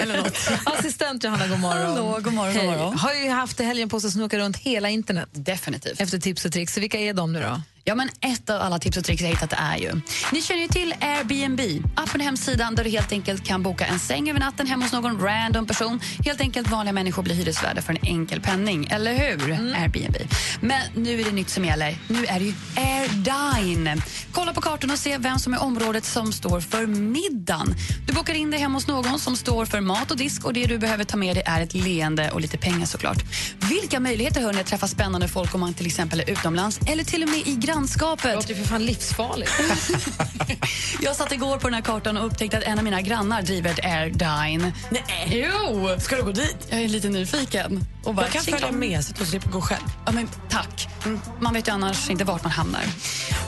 Eller 0.00 0.16
något. 0.16 0.36
Assistent 0.64 1.24
Johanna, 1.24 1.48
god 1.48 1.60
morgon. 1.60 1.86
Hallå, 1.86 2.20
god 2.22 2.32
morgon, 2.32 2.54
Hej. 2.54 2.66
god 2.66 2.76
morgon. 2.76 2.98
Har 2.98 3.14
ju 3.14 3.30
haft 3.30 3.60
helgen 3.60 3.88
på 3.88 4.00
sig 4.00 4.08
att 4.08 4.12
snoka 4.12 4.38
runt 4.38 4.56
hela 4.56 4.90
internet. 4.90 5.28
Definitivt. 5.32 6.00
Efter 6.00 6.18
tips 6.18 6.44
och 6.44 6.52
tricks. 6.52 6.74
Så 6.74 6.80
vilka 6.80 6.98
är 6.98 7.14
de 7.14 7.32
nu 7.32 7.40
då? 7.40 7.62
Ja, 7.86 7.94
men 7.94 8.08
ett 8.20 8.50
av 8.50 8.60
alla 8.60 8.78
tips 8.78 8.96
och 8.96 9.04
tricks 9.04 9.22
jag 9.22 9.28
hittat 9.28 9.52
är 9.52 9.76
ju... 9.76 10.00
Ni 10.32 10.42
känner 10.42 10.62
ju 10.62 10.68
till 10.68 10.94
Airbnb, 11.00 11.60
appen 11.94 12.20
och 12.20 12.24
hemsidan 12.24 12.74
där 12.74 12.84
du 12.84 12.90
helt 12.90 13.12
enkelt 13.12 13.44
kan 13.44 13.62
boka 13.62 13.86
en 13.86 13.98
säng 13.98 14.30
över 14.30 14.40
natten 14.40 14.66
hemma 14.66 14.84
hos 14.84 14.92
någon 14.92 15.20
random 15.20 15.66
person. 15.66 16.00
Helt 16.24 16.40
enkelt 16.40 16.70
vanliga 16.70 16.92
människor 16.92 17.22
blir 17.22 17.34
hyresvärdar 17.34 17.82
för 17.82 17.92
en 17.92 17.98
enkel 18.02 18.40
penning. 18.40 18.86
Eller 18.90 19.14
hur? 19.14 19.52
Airbnb. 19.52 20.16
Men 20.60 20.80
nu 20.94 21.20
är 21.20 21.24
det 21.24 21.30
nytt 21.32 21.50
som 21.50 21.64
gäller. 21.64 21.98
Nu 22.08 22.26
är 22.26 22.38
det 22.38 22.44
ju 22.44 22.54
Airdine. 22.76 24.02
Kolla 24.32 24.52
på 24.52 24.60
kartan 24.60 24.90
och 24.90 24.98
se 24.98 25.18
vem 25.18 25.38
som 25.38 25.54
är 25.54 25.62
området 25.62 26.04
som 26.04 26.32
står 26.32 26.60
för 26.60 26.86
middagen. 26.86 27.74
Du 28.06 28.12
bokar 28.12 28.34
in 28.34 28.50
dig 28.50 28.60
hemma 28.60 28.76
hos 28.76 28.86
någon 28.86 29.18
som 29.18 29.36
står 29.36 29.66
för 29.66 29.80
mat 29.80 30.10
och 30.10 30.16
disk 30.16 30.44
och 30.44 30.52
det 30.52 30.66
du 30.66 30.78
behöver 30.78 31.04
ta 31.04 31.16
med 31.16 31.36
dig 31.36 31.42
är 31.46 31.60
ett 31.60 31.74
leende 31.74 32.30
och 32.30 32.40
lite 32.40 32.58
pengar 32.58 32.86
såklart. 32.86 33.24
Vilka 33.70 34.00
möjligheter 34.00 34.40
hörni 34.40 34.60
att 34.60 34.66
träffa 34.66 34.88
spännande 34.88 35.28
folk 35.28 35.54
om 35.54 35.60
man 35.60 35.74
till 35.74 35.86
exempel 35.86 36.20
är 36.20 36.30
utomlands 36.30 36.80
eller 36.86 37.04
till 37.04 37.22
och 37.22 37.28
med 37.28 37.46
i 37.46 37.54
grannskapet. 37.74 38.22
Det 38.22 38.34
låter 38.34 38.48
ju 38.48 38.54
för 38.54 38.64
fan 38.64 38.86
livsfarligt. 38.86 39.52
Jag 41.00 41.16
satt 41.16 41.32
igår 41.32 41.58
på 41.58 41.66
den 41.66 41.74
här 41.74 41.82
kartan 41.82 42.16
och 42.16 42.26
upptäckte 42.26 42.58
att 42.58 42.64
en 42.64 42.78
av 42.78 42.84
mina 42.84 43.02
grannar 43.02 43.42
driver 43.42 43.70
ett 43.70 43.84
Airdine. 43.84 44.72
Nej. 44.90 45.50
Jo! 45.52 45.88
Ska 45.98 46.16
du 46.16 46.22
gå 46.22 46.32
dit? 46.32 46.56
Jag 46.68 46.80
är 46.80 46.88
lite 46.88 47.08
nyfiken. 47.08 47.84
Och 48.04 48.14
bara, 48.14 48.26
Jag 48.26 48.32
kan 48.32 48.42
följa 48.42 48.72
med 48.72 49.04
så 49.04 49.12
att 49.12 49.18
du 49.18 49.26
slipper 49.26 49.48
gå 49.50 49.60
själv. 49.60 49.84
Ja, 50.06 50.12
men 50.12 50.28
tack. 50.48 50.88
Mm. 51.04 51.20
Man 51.40 51.54
vet 51.54 51.68
ju 51.68 51.72
annars 51.72 52.10
inte 52.10 52.24
vart 52.24 52.42
man 52.42 52.52
hamnar. 52.52 52.82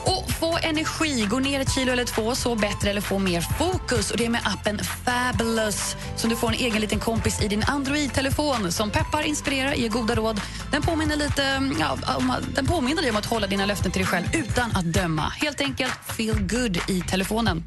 Och 0.03 0.16
få 0.39 0.57
energi, 0.61 1.27
gå 1.29 1.39
ner 1.39 1.59
ett 1.59 1.73
kilo 1.73 1.91
eller 1.91 2.05
två, 2.05 2.35
så 2.35 2.55
bättre 2.55 2.89
eller 2.89 3.01
få 3.01 3.19
mer 3.19 3.41
fokus. 3.41 4.11
Och 4.11 4.17
Det 4.17 4.25
är 4.25 4.29
med 4.29 4.41
appen 4.45 4.79
Fabulous 5.05 5.95
som 6.15 6.29
du 6.29 6.35
får 6.35 6.47
en 6.47 6.53
egen 6.53 6.81
liten 6.81 6.99
kompis 6.99 7.41
i 7.41 7.47
din 7.47 7.63
Android-telefon 7.63 8.71
som 8.71 8.89
peppar, 8.91 9.21
inspirerar, 9.23 9.73
ger 9.73 9.89
goda 9.89 10.15
råd. 10.15 10.41
Den 10.71 10.81
påminner, 10.81 11.15
lite, 11.15 11.43
mm, 11.43 11.77
ja, 11.79 11.97
om, 12.17 12.33
den 12.55 12.65
påminner 12.65 13.01
dig 13.01 13.11
om 13.11 13.17
att 13.17 13.25
hålla 13.25 13.47
dina 13.47 13.65
löften 13.65 13.91
till 13.91 14.01
dig 14.01 14.07
själv 14.07 14.25
utan 14.33 14.71
att 14.71 14.85
döma. 14.85 15.29
Helt 15.29 15.61
enkelt 15.61 15.99
feel 16.17 16.39
good 16.39 16.77
i 16.87 17.01
telefonen. 17.01 17.63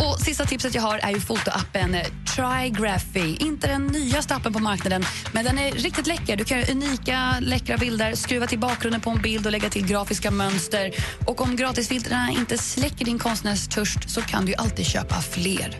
Och 0.00 0.20
Sista 0.20 0.44
tipset 0.44 0.74
jag 0.74 0.82
har 0.82 0.98
är 0.98 1.10
ju 1.10 1.20
fotoappen 1.20 1.94
eh, 1.94 2.06
Trygraphy. 2.36 3.36
Inte 3.36 3.66
den 3.66 3.86
nyaste 3.86 4.34
appen 4.34 4.52
på 4.52 4.58
marknaden, 4.58 5.04
men 5.32 5.44
den 5.44 5.58
är 5.58 5.72
riktigt 5.72 6.06
läcker. 6.06 6.36
Du 6.36 6.44
kan 6.44 6.58
göra 6.58 6.70
unika, 6.70 7.36
läckra 7.40 7.76
bilder, 7.76 8.14
skruva 8.14 8.46
till 8.46 8.58
bakgrunden 8.58 9.00
på 9.00 9.10
en 9.10 9.22
bild 9.22 9.46
och 9.46 9.52
lägga 9.52 9.70
till 9.70 9.86
grafiska 9.86 10.30
mönster. 10.30 10.92
Och 11.26 11.40
om 11.40 11.56
gratisfiltrarna 11.56 12.30
inte 12.30 12.58
släcker 12.58 13.04
din 13.04 13.18
konstnärstörst 13.18 14.10
så 14.10 14.22
kan 14.22 14.46
du 14.46 14.54
alltid 14.54 14.86
köpa 14.86 15.20
fler. 15.20 15.78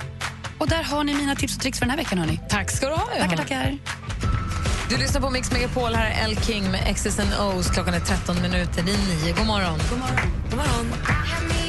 Och 0.59 0.69
där 0.69 0.83
har 0.83 1.05
ni 1.05 1.15
mina 1.15 1.35
tips 1.35 1.57
och 1.57 1.63
tricks 1.63 1.79
för 1.79 1.87
den 1.87 1.91
här 1.91 1.97
veckan. 1.97 2.19
Hörni. 2.19 2.41
Tack 2.49 2.71
ska 2.71 2.89
du 2.89 2.95
ha, 2.95 3.07
Tackar, 3.07 3.37
tackar. 3.37 3.79
Du 4.89 4.97
lyssnar 4.97 5.21
på 5.21 5.31
Mix 5.31 5.53
Megapol. 5.53 5.95
Här 5.95 6.11
är 6.11 6.25
El 6.25 6.37
King 6.37 6.71
med 6.71 6.81
X's 6.81 7.21
and 7.21 7.33
O's. 7.33 7.73
Klockan 7.75 7.95
är 7.95 8.01
13 8.01 8.43
minuter 8.43 8.81
i 8.81 8.85
nio. 8.85 9.35
God 9.35 9.47
morgon. 9.47 9.79
God 9.91 9.99
morgon. 9.99 10.31
God 10.51 10.57
morgon. 10.57 11.60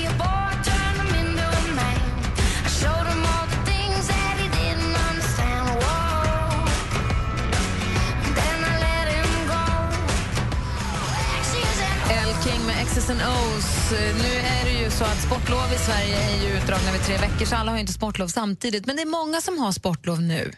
Eh, 12.97 14.15
Nu 14.17 14.33
är 14.33 14.65
det 14.65 14.83
ju 14.83 14.91
så 14.91 15.03
att 15.03 15.21
sportlov 15.21 15.73
i 15.75 15.77
Sverige 15.77 16.17
är 16.17 16.43
ju 16.43 16.57
utdragna 16.57 16.89
över 16.89 16.99
tre 16.99 17.17
veckor 17.17 17.45
så 17.45 17.55
alla 17.55 17.71
har 17.71 17.77
ju 17.77 17.81
inte 17.81 17.93
sportlov 17.93 18.27
samtidigt. 18.27 18.85
Men 18.85 18.95
det 18.95 19.01
är 19.01 19.05
många 19.05 19.41
som 19.41 19.57
har 19.59 19.71
sportlov 19.71 20.21
nu. 20.21 20.51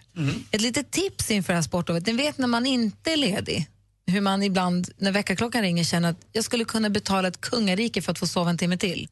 Ett 0.51 0.61
litet 0.61 0.91
tips 0.91 1.31
inför 1.31 1.53
det 1.53 1.57
här 1.57 1.61
sportlovet. 1.63 2.05
Ni 2.05 2.13
vet 2.13 2.37
när 2.37 2.47
man 2.47 2.65
inte 2.65 3.11
är 3.11 3.17
ledig, 3.17 3.67
hur 4.07 4.21
man 4.21 4.43
ibland 4.43 4.89
när 4.97 5.11
väckarklockan 5.11 5.61
ringer 5.61 5.83
känner 5.83 6.09
att 6.09 6.17
jag 6.31 6.43
skulle 6.43 6.65
kunna 6.65 6.89
betala 6.89 7.27
ett 7.27 7.41
kungarike 7.41 8.01
för 8.01 8.11
att 8.11 8.19
få 8.19 8.27
sova 8.27 8.49
en 8.49 8.57
timme 8.57 8.77
till. 8.77 9.07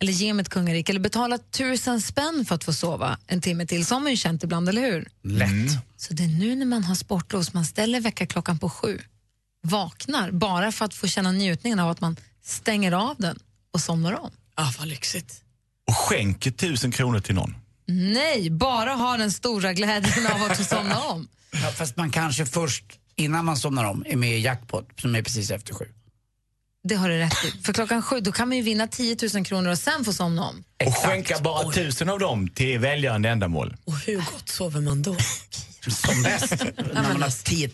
Eller 0.00 0.12
ge 0.12 0.34
mig 0.34 0.42
ett 0.42 0.48
kungarike, 0.48 0.92
eller 0.92 1.00
betala 1.00 1.38
tusen 1.38 2.00
spänn 2.00 2.44
för 2.48 2.54
att 2.54 2.64
få 2.64 2.72
sova 2.72 3.18
en 3.26 3.40
timme 3.40 3.66
till. 3.66 3.86
Så 3.86 3.94
har 3.94 4.00
man 4.00 4.10
ju 4.10 4.16
känt 4.16 4.42
ibland, 4.44 4.68
eller 4.68 4.82
hur? 4.82 5.08
Lätt. 5.24 5.50
Så 5.96 6.14
det 6.14 6.22
är 6.22 6.28
nu 6.28 6.54
när 6.54 6.66
man 6.66 6.84
har 6.84 6.94
sportlov 6.94 7.42
som 7.42 7.52
man 7.54 7.64
ställer 7.64 8.00
väckarklockan 8.00 8.58
på 8.58 8.70
sju, 8.70 8.98
vaknar 9.62 10.30
bara 10.30 10.72
för 10.72 10.84
att 10.84 10.94
få 10.94 11.06
känna 11.06 11.32
njutningen 11.32 11.78
av 11.78 11.90
att 11.90 12.00
man 12.00 12.16
stänger 12.48 12.92
av 12.92 13.16
den 13.18 13.38
och 13.72 13.80
somnar 13.80 14.12
om. 14.20 14.30
Ah, 14.54 14.70
vad 14.78 14.88
lyxigt. 14.88 15.42
Och 15.88 15.96
skänker 15.96 16.50
tusen 16.50 16.90
kronor 16.92 17.20
till 17.20 17.34
någon. 17.34 17.54
Nej, 17.86 18.50
bara 18.50 18.90
ha 18.90 19.16
den 19.16 19.32
stora 19.32 19.72
glädjen 19.72 20.26
av 20.26 20.42
att 20.50 20.56
få 20.56 20.64
somna 20.64 21.00
om. 21.02 21.28
Ja, 21.50 21.70
fast 21.70 21.96
man 21.96 22.10
kanske 22.10 22.46
först, 22.46 22.84
innan 23.16 23.44
man 23.44 23.56
somnar 23.56 23.84
om, 23.84 24.04
är 24.06 24.16
med 24.16 24.38
i 24.38 24.40
jackpot 24.40 25.00
som 25.00 25.14
är 25.14 25.22
precis 25.22 25.50
efter 25.50 25.74
sju. 25.74 25.84
Det 26.84 26.94
har 26.94 27.08
du 27.08 27.18
rätt 27.18 27.44
i. 27.44 27.62
För 27.62 27.72
klockan 27.72 28.02
sju 28.02 28.20
då 28.20 28.32
kan 28.32 28.48
man 28.48 28.56
ju 28.56 28.62
vinna 28.62 28.86
10 28.86 29.16
000 29.34 29.44
kronor 29.44 29.70
och 29.70 29.78
sen 29.78 30.04
få 30.04 30.12
somna 30.12 30.48
om. 30.48 30.64
Och 30.86 30.96
skänka 30.96 31.38
bara 31.38 31.72
tusen 31.72 32.08
av 32.08 32.18
dem 32.18 32.48
till 32.48 32.78
välgörande 32.78 33.28
ändamål. 33.28 33.76
Och 33.84 33.98
hur 33.98 34.16
gott 34.16 34.48
sover 34.48 34.80
man 34.80 35.02
då? 35.02 35.16
Som 35.90 36.22
bäst. 36.22 36.50
när 36.92 37.02
man 37.02 37.22
har 37.22 37.44
10 37.44 37.70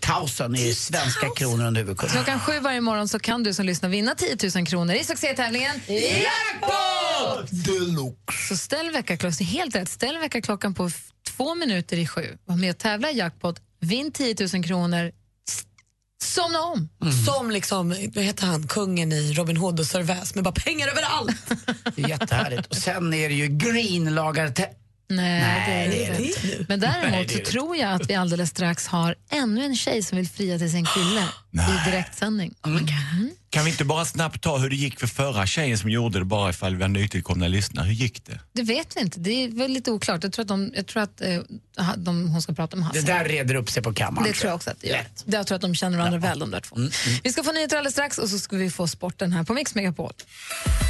000 0.49 0.57
i 0.57 0.75
svenska 0.75 1.31
kronor 1.37 1.67
under 1.67 1.81
huvudkudden. 1.81 2.12
Klockan 2.14 2.40
sju 2.40 2.61
varje 2.61 2.81
morgon 2.81 3.09
så 3.09 3.19
kan 3.19 3.43
du 3.43 3.55
som 3.55 3.67
lyssnar 3.67 3.88
vinna 3.88 4.14
10 4.14 4.37
000 4.55 4.67
kronor 4.67 4.95
i 4.95 5.05
succétävlingen 5.05 5.81
Jackpot! 5.87 7.51
Deluxe. 7.51 8.49
Så 8.49 8.57
ställ 8.57 8.90
väckarklockan, 8.90 9.47
helt 9.47 9.77
rätt, 9.77 9.88
ställ 9.88 10.19
väckarklockan 10.19 10.75
på 10.75 10.90
två 11.37 11.55
minuter 11.55 11.97
i 11.97 12.07
sju. 12.07 12.38
Var 12.45 12.57
med 12.57 12.71
och 12.71 12.79
tävla 12.79 13.11
i 13.11 13.19
jackpot, 13.19 13.61
vinn 13.81 14.12
10 14.12 14.37
000 14.55 14.64
kronor, 14.64 15.12
somna 16.22 16.59
om. 16.61 16.88
Som 17.27 17.50
liksom, 17.50 17.88
vad 18.14 18.24
heter 18.24 18.46
han, 18.46 18.66
kungen 18.68 19.12
i 19.12 19.33
Robin 19.33 19.57
Hood 19.57 19.81
och 19.81 19.87
Sir 19.87 20.03
Väs 20.03 20.35
med 20.35 20.44
bara 20.44 20.53
pengar 20.55 20.88
överallt. 20.88 21.37
Det 21.96 22.03
är 22.03 22.09
jättehärligt. 22.09 22.66
Och 22.66 22.77
sen 22.77 23.14
är 23.14 23.29
det 23.29 23.35
ju 23.35 23.46
Green 23.48 24.14
lagar 24.14 24.50
te- 24.50 24.68
Nej, 25.09 25.40
Nej, 25.40 25.88
det 25.88 26.07
är 26.07 26.12
det 26.18 26.24
inte. 26.24 26.64
Men 26.68 26.81
däremot 26.81 27.11
Nej, 27.11 27.27
det 27.27 27.44
så 27.46 27.50
tror 27.50 27.77
jag 27.77 27.92
att 27.92 28.11
vi 28.11 28.14
alldeles 28.14 28.50
strax 28.50 28.87
har 28.87 29.14
ännu 29.31 29.64
en 29.64 29.77
tjej 29.77 30.03
som 30.03 30.18
vill 30.18 30.29
fria 30.29 30.59
till 30.59 30.70
sin 30.70 30.87
kille 30.87 31.22
i 31.53 31.90
direktsändning. 31.90 32.55
Kan 33.55 33.64
vi 33.64 33.71
inte 33.71 33.85
bara 33.85 34.05
snabbt 34.05 34.40
ta 34.43 34.59
hur 34.59 34.71
det 34.71 34.77
gick 34.77 35.01
för 35.01 35.07
förra 35.07 35.47
tjejen 35.47 35.79
som 35.79 35.90
gjorde 35.90 36.19
det 36.19 36.25
bara 36.25 36.51
ifall 36.51 36.77
vi 36.77 36.83
har 36.83 36.88
nytillkomna 36.88 37.49
lyssnare? 37.49 37.87
Hur 37.87 37.93
gick 37.95 38.25
det? 38.27 38.40
Det 38.53 38.62
vet 38.62 38.97
vi 38.97 39.01
inte. 39.01 39.21
Det 39.21 39.31
är 39.45 39.49
väl 39.49 39.71
lite 39.71 39.90
oklart. 39.90 40.23
Jag 40.23 40.33
tror 40.33 40.43
att, 40.43 40.49
de, 40.49 40.73
jag 40.77 40.87
tror 40.87 41.03
att 41.03 41.21
eh, 41.21 41.38
de, 41.97 42.29
hon 42.29 42.43
ska 42.43 42.53
prata 42.55 42.77
med 42.77 42.88
Det 42.93 43.01
Hasse. 43.01 43.12
där 43.12 43.25
reder 43.25 43.55
upp 43.55 43.71
sig 43.71 43.83
på 43.83 43.93
kammaren. 43.95 44.29
Det 44.29 44.33
tror 44.35 44.49
jag 44.49 44.55
också 44.57 44.71
att 44.71 44.81
det 44.81 44.87
gör. 44.88 45.05
Det- 45.25 45.37
Jag 45.37 45.47
tror 45.47 45.57
att 45.57 45.62
de 45.62 45.75
känner 45.75 45.99
varandra 45.99 46.19
väl 46.19 46.38
de 46.38 46.51
där 46.51 46.61
två. 46.61 46.77
Vi 47.25 47.33
ska 47.33 47.43
få 47.45 47.53
nyheter 47.53 47.77
alldeles 47.77 47.95
strax 47.95 48.19
och 48.19 48.29
så 48.29 48.38
ska 48.38 48.57
vi 48.57 48.71
få 48.71 48.87
sporten 48.88 49.33
här 49.33 49.43
på 49.45 49.55
Mix 49.55 49.75
Megapol. 49.75 50.12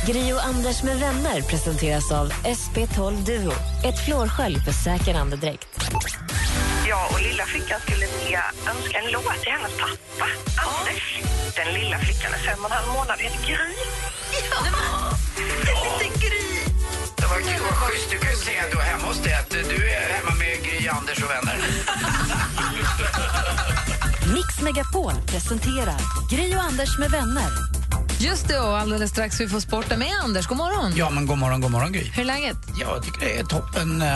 Gri 0.06 0.32
och 0.32 0.44
Anders 0.44 0.82
med 0.82 0.96
vänner 1.00 1.40
presenteras 1.42 2.12
av 2.12 2.30
SP12 2.32 3.24
Duo. 3.24 3.52
Ett 3.84 4.04
flårskölj 4.04 4.56
för 4.64 4.72
säker 4.72 5.14
andedräkt. 5.14 5.66
Jag 6.88 7.12
och 7.12 7.22
lilla 7.22 7.44
flickan 7.44 7.80
skulle 7.80 8.06
vilja 8.24 8.42
önska 8.76 8.98
en 8.98 9.10
låt 9.12 9.42
till 9.42 9.52
hennes 9.52 9.72
pappa, 9.72 10.30
Anders. 10.78 11.13
Den 11.56 11.74
lilla 11.74 11.98
flickan 11.98 12.34
är 12.34 12.38
fem 12.38 12.58
och 12.64 12.70
en 12.70 12.76
halv 12.76 12.88
månad 12.88 13.18
heter 13.18 13.46
Gry. 13.46 13.74
Ja, 14.50 14.66
en 15.70 15.76
liten 15.84 16.12
Gry. 16.20 16.58
Det 17.16 17.26
var 17.26 17.40
kul, 17.40 17.60
vad 17.62 17.74
schysst. 17.74 18.10
Du 18.10 18.18
kan 18.18 18.30
ju 18.30 18.36
säga 18.36 18.62
då 18.72 18.78
hemma 18.78 19.06
hos 19.06 19.18
dig 19.22 19.34
att 19.34 19.50
du 19.50 19.90
är 19.90 20.00
hemma 20.14 20.34
med 20.38 20.62
Gry, 20.64 20.88
Anders 20.88 21.22
och 21.22 21.30
vänner. 21.30 21.56
Mix 24.34 24.60
Megapol 24.62 25.12
presenterar 25.26 26.00
Gri 26.30 26.56
och 26.56 26.62
Anders 26.62 26.98
med 26.98 27.10
vänner. 27.10 27.50
Just 28.24 28.48
det, 28.48 28.58
och 28.58 28.78
alldeles 28.78 29.10
strax 29.10 29.40
vi 29.40 29.48
få 29.48 29.60
sporten 29.60 29.98
med 29.98 30.10
Anders. 30.22 30.46
God 30.46 30.56
morgon. 30.56 30.92
Ja, 30.96 31.10
men 31.10 31.26
god 31.26 31.38
morgon, 31.38 31.60
god 31.60 31.70
morgon 31.70 31.92
Gry. 31.92 32.02
Hur 32.02 32.22
är 32.22 32.26
läget? 32.26 32.56
Ja, 32.80 32.94
jag 32.94 33.04
tycker 33.04 33.20
det 33.20 33.38
är 33.38 33.44
toppen. 33.44 34.02
Uh, 34.02 34.08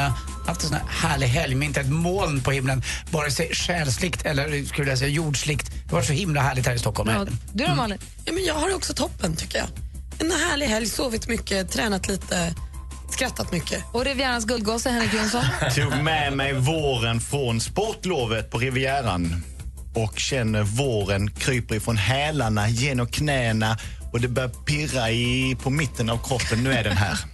haft 0.47 0.63
en 0.63 0.69
sån 0.69 0.79
här 0.79 0.87
härlig 0.89 1.27
helg 1.27 1.55
med 1.55 1.67
inte 1.67 1.81
ett 1.81 1.91
moln 1.91 2.41
på 2.41 2.51
himlen. 2.51 2.83
Vare 3.11 3.31
sig 3.31 3.55
själsligt 3.55 4.27
eller 4.27 4.65
skulle 4.65 4.89
jag 4.89 4.99
säga 4.99 5.11
jordsligt. 5.11 5.71
Det 5.87 5.95
var 5.95 6.03
så 6.03 6.13
himla 6.13 6.41
härligt 6.41 6.67
här 6.67 6.75
i 6.75 6.79
Stockholm. 6.79 7.11
Ja, 7.11 7.27
du 7.53 7.67
då 7.67 7.75
Malin? 7.75 7.99
Ja, 8.25 8.33
men 8.33 8.45
jag 8.45 8.55
har 8.55 8.69
det 8.69 8.75
också 8.75 8.95
toppen 8.95 9.37
tycker 9.37 9.59
jag. 9.59 9.69
En 10.19 10.31
härlig 10.31 10.67
helg, 10.67 10.87
sovit 10.87 11.29
mycket, 11.29 11.71
tränat 11.71 12.09
lite, 12.09 12.55
skrattat 13.11 13.53
mycket. 13.53 13.85
Och 13.93 14.05
Rivierans 14.05 14.45
guldgosse 14.45 14.91
Henrik 14.91 15.15
Jonsson? 15.15 15.45
Tog 15.75 16.05
med 16.05 16.33
mig 16.33 16.53
våren 16.53 17.21
från 17.21 17.61
sportlovet 17.61 18.51
på 18.51 18.59
Rivieran 18.59 19.43
och 19.95 20.19
känner 20.19 20.63
våren 20.63 21.31
kryper 21.31 21.75
ifrån 21.75 21.97
hälarna, 21.97 22.69
genom 22.69 23.07
knäna 23.07 23.79
och 24.13 24.21
det 24.21 24.29
börjar 24.29 24.49
pirra 24.49 25.11
i, 25.11 25.57
på 25.63 25.71
mitten 25.71 26.11
av 26.11 26.19
kroppen. 26.29 26.65
Nu 26.65 26.73
är 26.73 26.85
den 26.85 26.97
här. 26.97 27.19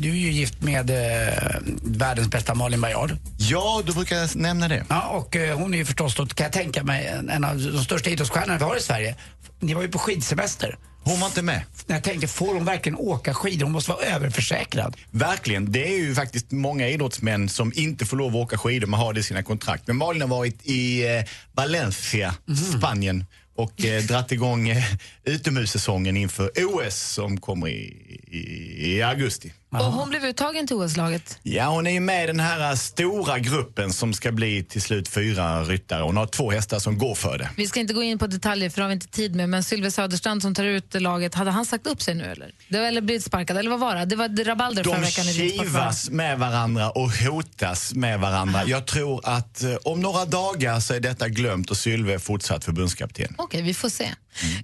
Du 0.00 0.10
är 0.10 0.14
ju 0.14 0.32
gift 0.32 0.62
med 0.62 0.90
eh, 0.90 1.60
världens 1.82 2.28
bästa 2.28 2.54
Malin 2.54 2.80
Baryard. 2.80 3.16
Ja, 3.38 3.82
du 3.86 3.92
brukar 3.92 4.38
nämna 4.38 4.68
det. 4.68 4.84
Ja, 4.88 5.08
och 5.08 5.36
eh, 5.36 5.58
hon 5.58 5.74
är 5.74 5.78
ju 5.78 5.84
förstås, 5.84 6.14
då, 6.14 6.26
kan 6.26 6.44
jag 6.44 6.52
tänka 6.52 6.84
mig, 6.84 7.06
en, 7.06 7.28
en 7.28 7.44
av 7.44 7.58
de 7.58 7.84
största 7.84 8.10
idrottsstjärnorna 8.10 8.58
vi 8.58 8.64
har 8.64 8.76
i 8.76 8.80
Sverige. 8.80 9.16
Ni 9.60 9.74
var 9.74 9.82
ju 9.82 9.88
på 9.88 9.98
skidsemester. 9.98 10.78
Hon 11.08 11.20
var 11.20 11.26
inte 11.26 11.42
med. 11.42 11.62
Jag 11.86 12.02
tänkte, 12.02 12.28
får 12.28 12.54
hon 12.54 12.64
verkligen 12.64 12.98
åka 12.98 13.34
skidor? 13.34 13.64
Hon 13.64 13.72
måste 13.72 13.90
vara 13.90 14.04
överförsäkrad. 14.04 14.96
Verkligen. 15.10 15.72
Det 15.72 15.88
är 15.88 15.98
ju 15.98 16.14
faktiskt 16.14 16.50
många 16.50 16.88
idrottsmän 16.88 17.48
som 17.48 17.72
inte 17.74 18.06
får 18.06 18.16
lov 18.16 18.28
att 18.28 18.34
åka 18.34 18.58
skidor, 18.58 18.86
man 18.86 19.00
har 19.00 19.12
det 19.12 19.20
i 19.20 19.22
sina 19.22 19.42
kontrakt. 19.42 19.86
Men 19.86 19.96
Malin 19.96 20.22
har 20.22 20.28
varit 20.28 20.66
i 20.66 21.06
eh, 21.06 21.24
Valencia, 21.52 22.34
Spanien 22.78 23.24
och 23.58 23.84
eh, 23.84 24.02
dratt 24.02 24.32
igång 24.32 24.68
eh, 24.68 24.84
utomhussäsongen 25.24 26.16
inför 26.16 26.50
OS 26.56 26.96
som 26.96 27.40
kommer 27.40 27.68
i, 27.68 27.96
i, 28.26 28.96
i 28.96 29.02
augusti. 29.02 29.52
Och 29.70 29.78
hon 29.92 30.08
blev 30.10 30.24
uttagen 30.24 30.66
till 30.66 30.76
OS-laget. 30.76 31.38
Ja, 31.42 31.66
hon 31.68 31.86
är 31.86 31.90
ju 31.90 32.00
med 32.00 32.24
i 32.24 32.26
den 32.26 32.40
här 32.40 32.74
stora 32.76 33.38
gruppen 33.38 33.92
som 33.92 34.14
ska 34.14 34.32
bli 34.32 34.64
till 34.64 34.82
slut 34.82 35.08
fyra 35.08 35.64
ryttare. 35.64 36.02
Hon 36.02 36.16
har 36.16 36.26
två 36.26 36.50
hästar 36.50 36.78
som 36.78 36.98
går 36.98 37.14
för 37.14 37.38
det. 37.38 37.50
Vi 37.56 37.66
ska 37.66 37.80
inte 37.80 37.94
gå 37.94 38.02
in 38.02 38.18
på 38.18 38.26
detaljer 38.26 38.70
för 38.70 38.76
det 38.76 38.82
har 38.82 38.88
vi 38.88 38.94
inte 38.94 39.08
tid 39.08 39.34
med, 39.36 39.48
men 39.48 39.62
Sylve 39.64 39.90
Söderstrand 39.90 40.42
som 40.42 40.54
tar 40.54 40.64
ut 40.64 41.00
laget, 41.02 41.34
hade 41.34 41.50
han 41.50 41.66
sagt 41.66 41.86
upp 41.86 42.02
sig 42.02 42.14
nu 42.14 42.24
eller? 42.24 42.54
Det 42.68 42.78
var, 42.80 42.86
eller 42.86 43.00
blivit 43.00 43.24
sparkad, 43.24 43.56
eller 43.58 43.70
vad 43.70 43.80
var 43.80 43.94
det? 43.96 44.04
Det 44.04 44.16
var 44.16 44.44
rabalder 44.44 44.84
förra 44.84 44.94
De 44.94 45.00
veckan 45.02 45.24
i 45.24 45.32
Ridsport 45.32 45.66
förra. 45.66 45.80
kivas 45.80 46.10
med 46.10 46.38
varandra 46.38 46.90
och 46.90 47.10
hotas 47.10 47.94
med 47.94 48.20
varandra. 48.20 48.62
Jag 48.66 48.86
tror 48.86 49.20
att 49.24 49.62
eh, 49.62 49.74
om 49.84 50.00
några 50.00 50.24
dagar 50.24 50.80
så 50.80 50.94
är 50.94 51.00
detta 51.00 51.28
glömt 51.28 51.70
och 51.70 51.76
Sylve 51.76 52.14
är 52.14 52.18
fortsatt 52.18 52.64
förbundskapten. 52.64 53.34
Okej, 53.38 53.62
vi 53.62 53.74
får 53.74 53.88
se. 53.88 54.08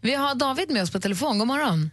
Vi 0.02 0.14
har 0.14 0.34
David 0.34 0.70
med 0.70 0.82
oss 0.82 0.90
på 0.90 1.00
telefon. 1.00 1.38
God 1.38 1.48
morgon. 1.48 1.90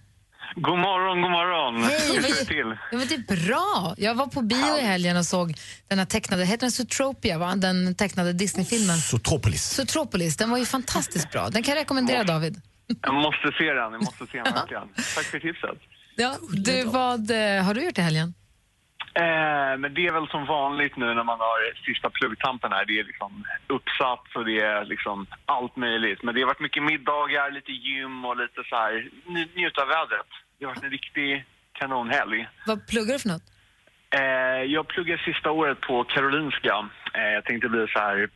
God 0.56 0.80
morgon, 0.80 1.22
god 1.22 1.32
morgon. 1.32 1.84
Hej, 1.84 2.16
Hur 2.16 2.22
står 2.22 2.40
det 2.40 2.46
till? 2.46 2.78
Ja, 2.92 2.98
men 2.98 3.08
det 3.08 3.16
är 3.16 3.46
bra. 3.48 3.96
Jag 3.98 4.16
var 4.16 4.28
på 4.28 4.42
bio 4.42 4.78
i 4.78 4.82
helgen 4.82 5.18
och 5.18 5.26
såg 5.26 5.54
den 5.88 5.98
här 6.00 6.06
tecknade, 6.06 6.46
heter 6.46 6.58
den 6.62 6.72
Zootropia, 6.72 7.38
va? 7.38 7.56
den 7.56 7.96
tecknade 7.96 8.34
Disney-filmen. 8.34 8.98
Zootropolis. 8.98 9.64
Zootropolis, 9.70 10.38
den 10.38 10.50
var 10.50 10.58
ju 10.58 10.66
fantastiskt 10.66 11.32
bra. 11.32 11.50
Den 11.50 11.64
kan 11.64 11.76
jag 11.76 11.82
rekommendera 11.82 12.24
David. 12.24 12.62
Jag 13.02 13.14
måste 13.14 13.52
se 13.58 13.64
den, 13.74 13.92
jag 13.94 14.04
måste 14.04 14.26
se 14.32 14.42
den 14.42 14.54
verkligen. 14.54 14.88
Tack 15.16 15.26
för 15.26 15.40
tipset. 15.40 15.78
Ja, 16.16 16.36
du, 16.52 16.84
vad 16.84 17.32
eh, 17.32 17.64
har 17.64 17.74
du 17.74 17.84
gjort 17.86 17.98
i 17.98 18.02
helgen? 18.02 18.34
Eh, 19.14 19.78
men 19.78 19.94
det 19.94 20.08
är 20.08 20.12
väl 20.12 20.28
som 20.28 20.46
vanligt 20.46 20.98
nu 20.98 21.06
när 21.14 21.24
man 21.24 21.40
har 21.40 21.84
sista 21.86 22.10
pluggtampen 22.10 22.72
här. 22.72 22.86
Det 22.86 23.00
är 23.00 23.04
liksom 23.04 23.44
uppsats 23.68 24.36
och 24.36 24.46
det 24.46 24.60
är 24.60 24.86
liksom 24.86 25.28
allt 25.46 25.76
möjligt. 25.76 26.24
Men 26.24 26.36
det 26.36 26.42
har 26.42 26.48
varit 26.48 26.60
mycket 26.60 26.84
middagar, 26.84 27.52
lite 27.52 27.72
gym 27.72 28.26
och 28.26 28.38
lite 28.38 28.64
så 28.70 28.76
här, 28.76 29.10
njuta 29.56 29.82
av 29.82 29.88
vädret. 29.88 30.28
Det 30.58 30.66
har 30.66 30.72
varit 30.74 30.84
en 30.84 30.90
riktig 30.90 31.46
kanonhelg. 31.74 32.48
Vad 32.68 32.88
pluggar 32.88 33.14
du 33.14 33.20
för 33.20 33.30
något? 33.30 33.48
Eh, 34.16 34.64
jag 34.64 34.88
pluggar 34.88 35.18
sista 35.18 35.52
året 35.52 35.82
på 35.82 36.04
Karolinska. 36.04 36.90
Eh, 37.14 37.32
jag 37.34 37.46
tänkte 37.46 37.70
bli 37.70 37.88
så 37.88 38.00
här 38.00 38.30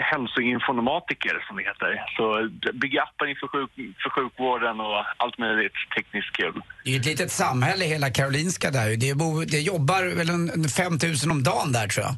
hälsoinformatiker 0.00 1.44
som 1.46 1.56
det 1.56 1.62
heter. 1.62 2.06
Så 2.16 2.48
bygga 2.72 3.02
appar 3.02 3.26
inför 3.26 3.48
sjuk, 3.48 3.70
för 4.02 4.10
sjukvården 4.10 4.80
och 4.80 5.04
allt 5.16 5.38
möjligt 5.38 5.72
tekniskt 5.96 6.32
kul. 6.32 6.62
Det 6.84 6.90
är 6.90 6.94
ju 6.94 7.00
ett 7.00 7.06
litet 7.06 7.32
samhälle 7.32 7.84
hela 7.84 8.10
Karolinska 8.10 8.70
där. 8.70 8.96
Det, 8.96 9.14
bo, 9.14 9.44
det 9.44 9.60
jobbar 9.60 10.16
väl 10.16 10.30
en, 10.30 10.50
en 10.50 10.64
5 10.64 10.92
000 11.24 11.32
om 11.36 11.42
dagen 11.42 11.72
där 11.72 11.88
tror 11.88 12.06
jag. 12.06 12.14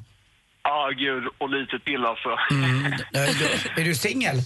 Ja, 0.62 0.90
gud, 0.96 1.24
och 1.38 1.50
lite 1.50 1.78
till 1.78 2.04
alltså. 2.06 2.28
Mm. 2.50 2.92
Är 3.12 3.38
du, 3.40 3.80
är 3.82 3.84
du 3.84 3.94
singel? 3.94 4.36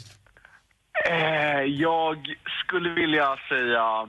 Eh, 1.11 1.63
jag 1.63 2.17
skulle 2.65 2.91
vilja 2.91 3.37
säga... 3.49 4.09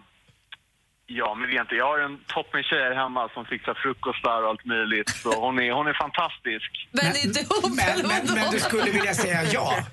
Ja, 1.12 1.36
men 1.36 1.50
det 1.50 1.56
är 1.58 1.62
inte. 1.62 1.76
Jag 1.76 1.86
har 1.86 2.00
en 2.00 2.18
toppen 2.28 2.64
tjej 2.64 2.84
här 2.84 2.96
hemma 2.96 3.30
som 3.34 3.46
fixar 3.46 3.74
frukostar 3.84 4.44
och 4.44 4.50
allt 4.50 4.66
möjligt. 4.66 5.10
Så 5.10 5.30
hon 5.46 5.60
är, 5.60 5.72
hon 5.72 5.88
är 5.88 5.94
fantastisk. 6.06 6.70
Men 6.92 7.06
är 7.06 7.28
du 7.36 7.42
men, 7.76 8.08
men, 8.08 8.36
men 8.36 8.52
du 8.52 8.60
skulle 8.60 8.92
vilja 8.92 9.14
säga 9.14 9.44
ja? 9.54 9.74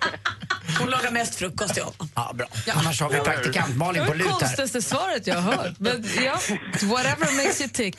Hon 0.79 0.90
lagar 0.90 1.11
mest 1.11 1.35
frukost 1.35 1.74
till 1.74 1.83
honom. 1.83 2.09
Ja, 2.14 2.33
bra. 2.35 2.46
Annars 2.74 3.00
har 3.00 3.11
vi 3.11 3.16
praktikant 3.20 3.76
Malin 3.76 4.02
Det 4.02 4.07
på 4.07 4.12
var 4.12 4.18
det 4.18 4.24
lut 4.24 4.33
här. 4.33 4.38
konstigaste 4.38 4.83
svaret 4.83 5.26
jag 5.26 5.35
har 5.35 5.52
hört. 5.52 5.79
Men 5.79 6.05
ja, 6.24 6.38
whatever 6.83 7.37
makes 7.37 7.61
you 7.61 7.70
tick. 7.70 7.96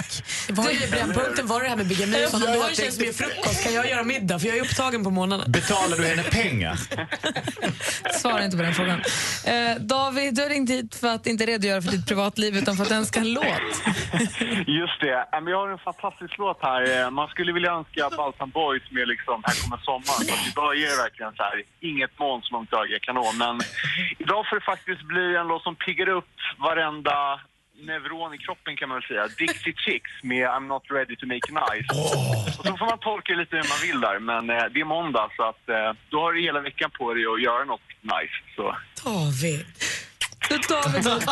Det 0.48 0.54
var 0.54 0.70
ju 0.70 0.88
brännpunkten 0.92 1.48
var 1.48 1.62
det 1.62 1.70
här 1.70 1.76
med 1.76 1.88
bigami. 1.88 2.28
Ja, 2.32 2.68
en 2.70 2.76
tjej 2.76 2.92
som 2.92 3.04
gör 3.06 3.14
frukost. 3.14 3.64
Kan 3.64 3.74
jag 3.74 3.90
göra 3.90 4.04
middag? 4.04 4.40
För 4.40 4.48
jag 4.48 4.58
är 4.58 4.62
upptagen 4.62 5.04
på 5.04 5.10
morgonen. 5.10 5.52
Betalar 5.52 5.98
du 5.98 6.06
henne 6.06 6.24
pengar? 6.24 6.80
Svara 8.20 8.46
inte 8.46 8.58
på 8.58 8.64
den 8.64 8.74
frågan. 8.74 9.02
Eh, 9.46 9.76
David, 9.80 10.36
du 10.36 10.42
har 10.42 10.50
ringt 10.50 10.70
hit 10.70 10.96
för 10.96 11.08
att 11.08 11.28
inte 11.28 11.46
redogöra 11.46 11.82
för 11.82 11.92
ditt 11.92 12.08
privatliv 12.08 12.58
utan 12.58 12.78
för 12.78 12.84
att 12.84 12.92
önska 13.08 13.20
en 13.20 13.34
låt. 13.34 13.46
Just 14.68 15.00
det. 15.02 15.26
Men 15.32 15.48
Jag 15.48 15.58
har 15.58 15.70
en 15.70 15.78
fantastisk 15.78 16.38
låt 16.38 16.60
här. 16.62 16.82
Eh, 17.06 17.10
Man 17.12 17.28
skulle 17.28 17.52
vilja 17.54 17.72
önska 17.72 18.10
Balsam 18.18 18.50
Boys 18.50 18.92
med 18.92 19.08
liksom 19.08 19.44
Här 19.46 19.56
kommer 19.64 19.78
sommaren. 19.84 20.24
Så 20.28 20.34
att 20.34 20.48
idag 20.52 20.76
är 20.78 20.90
det 20.90 20.98
verkligen 21.04 21.34
så 21.36 21.44
här, 21.44 21.64
inget 21.80 22.20
moln 22.20 22.42
så 22.42 22.54
långt 22.54 22.74
ögat 22.74 23.02
kan 23.02 23.16
nå. 23.16 23.32
Men 23.38 23.60
idag 24.20 24.46
får 24.50 24.56
det 24.60 24.66
faktiskt 24.66 25.02
bli 25.02 25.36
en 25.36 25.48
låt 25.48 25.64
som 25.64 25.76
piggar 25.76 26.10
upp 26.10 26.30
varenda 26.58 27.40
neuron 27.82 28.34
i 28.34 28.38
kroppen 28.38 28.76
kan 28.78 28.90
man 28.90 28.96
väl 29.00 29.08
säga. 29.08 29.28
Dixie 29.38 29.74
Chicks 29.86 30.12
med 30.24 30.48
I'm 30.50 30.68
not 30.68 30.84
ready 30.92 31.16
to 31.16 31.26
make 31.26 31.48
nice. 31.52 31.88
Och 32.60 32.66
så 32.66 32.78
får 32.78 32.86
man 32.86 33.00
tolka 33.00 33.34
lite 33.34 33.56
hur 33.56 33.68
man 33.74 33.82
vill 33.88 34.00
där. 34.02 34.20
Men 34.20 34.50
eh, 34.50 34.66
det 34.74 34.80
är 34.80 34.86
måndag 34.86 35.30
så 35.38 35.44
att 35.44 35.70
eh, 35.70 35.92
då 36.10 36.22
har 36.22 36.32
du 36.34 36.42
hela 36.42 36.60
veckan 36.62 36.92
på 37.00 37.14
dig 37.14 37.24
att 37.26 37.42
göra 37.42 37.64
något 37.66 37.88
nice. 38.02 38.38
Så. 38.56 38.76
David. 39.06 39.66
David. 40.50 41.08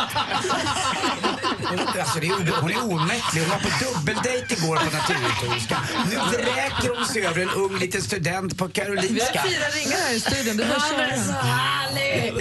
Alltså, 2.00 2.20
det 2.20 2.26
är, 2.26 2.60
hon 2.60 2.70
är 2.70 2.84
omättlig. 2.94 3.40
Hon 3.42 3.50
var 3.50 3.58
på 3.58 3.70
dubbeldejt 3.84 4.54
igår 4.54 4.76
på 4.76 4.84
Naturhistoriska. 4.96 5.76
Nu 6.10 6.16
vräker 6.16 6.96
hon 6.96 7.04
sig 7.06 7.26
över 7.26 7.40
en 7.42 7.50
ung 7.50 7.78
liten 7.78 8.02
student 8.02 8.58
på 8.58 8.66
Vi 8.66 8.72
Karolinska. 8.72 9.40
har 9.40 9.48
fyra 9.48 9.66
ringar 9.78 9.96
här 10.06 10.14
i 10.16 10.20
studion. 10.20 10.56
Det 10.56 10.62
är 10.64 10.68
bara 10.68 10.76
att 10.76 10.90
köra. 10.90 11.32
härlig! 11.42 12.34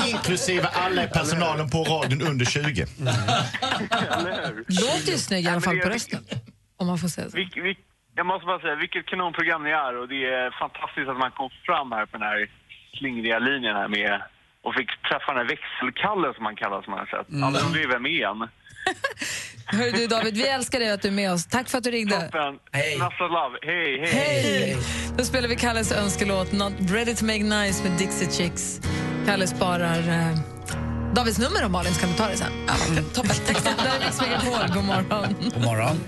Och 0.00 0.06
inklusive 0.08 0.68
alla 0.72 1.04
i 1.04 1.08
personalen 1.08 1.70
på 1.70 1.78
radion 1.84 2.22
under 2.22 2.44
20. 2.46 2.86
Låter 4.68 5.12
ju 5.12 5.18
snygg 5.18 5.44
i 5.44 5.48
alla 5.48 5.60
fall 5.60 5.78
på 5.78 5.88
rösten. 5.88 6.24
Om 6.76 6.86
man 6.86 6.98
får 6.98 7.08
säga 7.08 7.30
så. 7.30 7.36
Vilk, 7.36 7.56
vilk, 7.56 7.78
jag 8.16 8.26
måste 8.26 8.46
bara 8.46 8.60
säga, 8.60 8.74
vilket 8.74 9.06
kanonprogram 9.06 9.62
ni 9.64 9.70
är 9.70 9.96
och 10.00 10.08
det 10.08 10.24
är 10.24 10.50
fantastiskt 10.62 11.08
att 11.08 11.18
man 11.18 11.30
kom 11.30 11.50
fram 11.66 11.92
här 11.92 12.06
på 12.06 12.18
den 12.18 12.26
här 12.26 12.50
slingriga 12.98 13.38
linjen 13.38 13.76
här 13.76 13.88
med 13.88 14.22
och 14.64 14.74
fick 14.74 14.90
träffa 15.08 15.28
den 15.32 15.40
här 15.42 15.48
växelkalle 15.54 16.34
som 16.36 16.44
han 16.44 16.56
kallas 16.56 16.84
som 16.84 16.92
jag 16.94 17.00
har 17.00 17.12
sett. 17.16 17.28
Mm. 17.28 17.42
Han 17.42 17.56
undrar 17.56 17.80
ju 17.80 17.88
vem 17.88 18.06
är 18.06 18.26
han? 18.26 18.38
Hör 19.66 19.90
du 19.90 20.06
David, 20.06 20.34
vi 20.34 20.48
älskar 20.48 20.78
dig 20.80 20.90
att 20.90 21.02
du 21.02 21.08
är 21.08 21.12
med 21.12 21.32
oss. 21.32 21.46
Tack 21.46 21.68
för 21.68 21.78
att 21.78 21.84
du 21.84 21.90
ringde. 21.90 22.20
Toppen. 22.20 22.58
Hej. 22.72 22.98
Love. 23.20 23.58
Hej, 23.62 24.00
hej. 24.00 24.42
Hej! 24.42 24.76
Då 25.18 25.24
spelar 25.24 25.48
vi 25.48 25.56
Kalles 25.56 25.92
önskelåt 25.92 26.52
Not 26.52 26.72
ready 26.78 27.14
to 27.14 27.24
make 27.24 27.42
nice 27.42 27.84
med 27.84 27.98
Dixie 27.98 28.30
Chicks. 28.30 28.80
Kalle 29.26 29.46
sparar 29.46 29.98
eh, 29.98 30.38
Davids 31.14 31.38
nummer 31.38 31.66
om 31.66 31.72
Malin, 31.72 31.94
så 31.94 32.00
kan 32.00 32.10
du 32.10 32.16
ta 32.16 32.28
det 32.28 32.36
sen. 32.36 32.52
Ja, 32.66 32.74
toppen. 33.14 33.30
Tack. 33.46 33.64
Där 33.64 33.96
är 33.96 34.04
Mix 34.04 34.20
Megapol. 34.20 34.74
God 34.74 34.84
morgon. 34.84 35.34
God 35.54 35.64
morgon. 35.64 35.98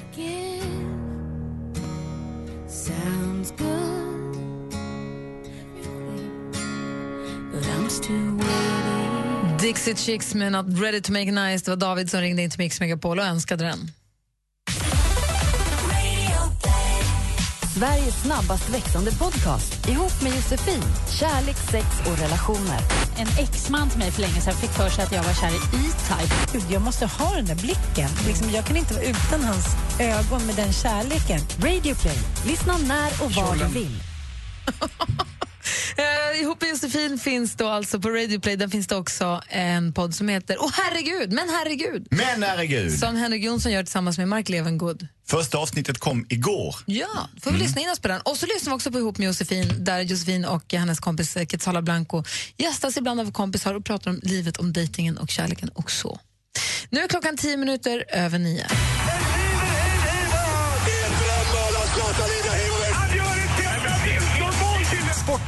Dixie 9.61 9.95
Chicks 9.95 10.35
med 10.35 10.53
Not 10.53 10.67
ready 10.81 11.01
to 11.01 11.13
make 11.13 11.31
nice. 11.31 11.65
Det 11.65 11.71
var 11.71 11.77
David 11.77 12.11
som 12.11 12.21
ringde 12.21 12.43
in 12.43 12.51
till 12.51 12.59
Mix 12.59 12.81
Megapol 12.81 13.19
och 13.19 13.25
önskade 13.25 13.65
den. 13.65 13.91
Sveriges 17.75 18.23
snabbast 18.23 18.75
växande 18.75 19.11
podcast 19.11 19.89
ihop 19.89 20.23
med 20.23 20.35
Josefin. 20.35 20.83
Kärlek, 21.21 21.57
sex 21.57 21.87
och 22.07 22.19
relationer. 22.19 22.81
En 23.17 23.27
exman 23.45 23.91
till 23.91 23.99
mig 23.99 24.11
för 24.11 24.21
länge 24.21 24.41
sedan 24.41 24.55
fick 24.55 24.71
för 24.71 24.89
sig 24.89 25.05
att 25.05 25.13
jag 25.13 25.23
var 25.23 25.35
kär 25.35 25.49
i 25.51 25.57
E-Type. 25.57 26.35
Gud, 26.53 26.63
Jag 26.71 26.83
måste 26.83 27.07
ha 27.07 27.35
den 27.35 27.45
där 27.45 27.55
blicken. 27.57 28.11
Liksom, 28.27 28.51
jag 28.51 28.65
kan 28.65 28.77
inte 28.77 28.95
vara 28.95 29.05
utan 29.05 29.45
hans 29.45 29.67
ögon 30.01 30.47
med 30.47 30.57
den 30.57 30.73
kärleken. 30.73 31.41
Radio 31.59 31.95
Play. 31.95 32.19
Lyssna 32.47 32.79
när 32.79 33.25
och 33.25 33.33
var 33.33 33.57
du 33.57 33.81
vill. 33.81 34.03
Eh, 35.97 36.41
ihop 36.41 36.61
med 36.61 36.71
Josefin 36.71 37.19
finns 37.19 37.55
då 37.55 37.69
alltså 37.69 38.01
på 38.01 38.11
Radio 38.11 38.41
Play 38.41 38.57
där 38.57 38.69
finns 38.69 38.87
det 38.87 38.97
också 38.97 39.43
en 39.49 39.93
podd 39.93 40.15
som 40.15 40.29
heter 40.29 40.57
Åh 40.61 40.71
herregud, 40.73 41.33
men 41.33 41.49
herregud. 41.49 42.07
Men 42.11 42.43
herregud. 42.43 42.99
Som 42.99 43.17
Henrik 43.17 43.45
Jonsson 43.45 43.73
gör 43.73 43.83
tillsammans 43.83 44.19
med 44.19 44.29
Mark 44.29 44.49
Levengood. 44.49 45.09
Första 45.27 45.59
avsnittet 45.59 45.99
kom 45.99 46.27
igår. 46.29 46.77
Ja, 46.87 47.29
får 47.41 47.51
vi 47.51 47.59
lyssna 47.59 47.81
in 47.81 47.91
oss 47.91 48.01
på 48.01 48.09
den. 48.09 48.21
Och 48.21 48.37
så 48.37 48.47
lyssnar 48.47 48.71
vi 48.71 48.77
också 48.77 48.91
på 48.91 48.99
Ihop 48.99 49.19
med 49.19 49.27
Josefin 49.27 49.85
där 49.85 50.01
Josefin 50.01 50.45
och 50.45 50.73
hennes 50.73 51.01
kompis 51.01 51.37
eh, 51.37 51.47
Quetzala 51.47 51.83
Blanco 51.83 52.25
gästas 52.57 52.97
ibland 52.97 53.21
av 53.21 53.33
kompisar 53.33 53.75
och 53.75 53.85
pratar 53.85 54.11
om 54.11 54.21
livet, 54.23 54.57
om 54.57 54.73
dejtingen 54.73 55.19
och 55.19 55.29
kärleken 55.29 55.69
och 55.69 55.91
så. 55.91 56.21
Nu 56.91 57.01
är 57.01 57.09
klockan 57.09 57.37
tio 57.37 57.57
minuter 57.57 58.05
över 58.09 58.39
nio. 58.39 58.67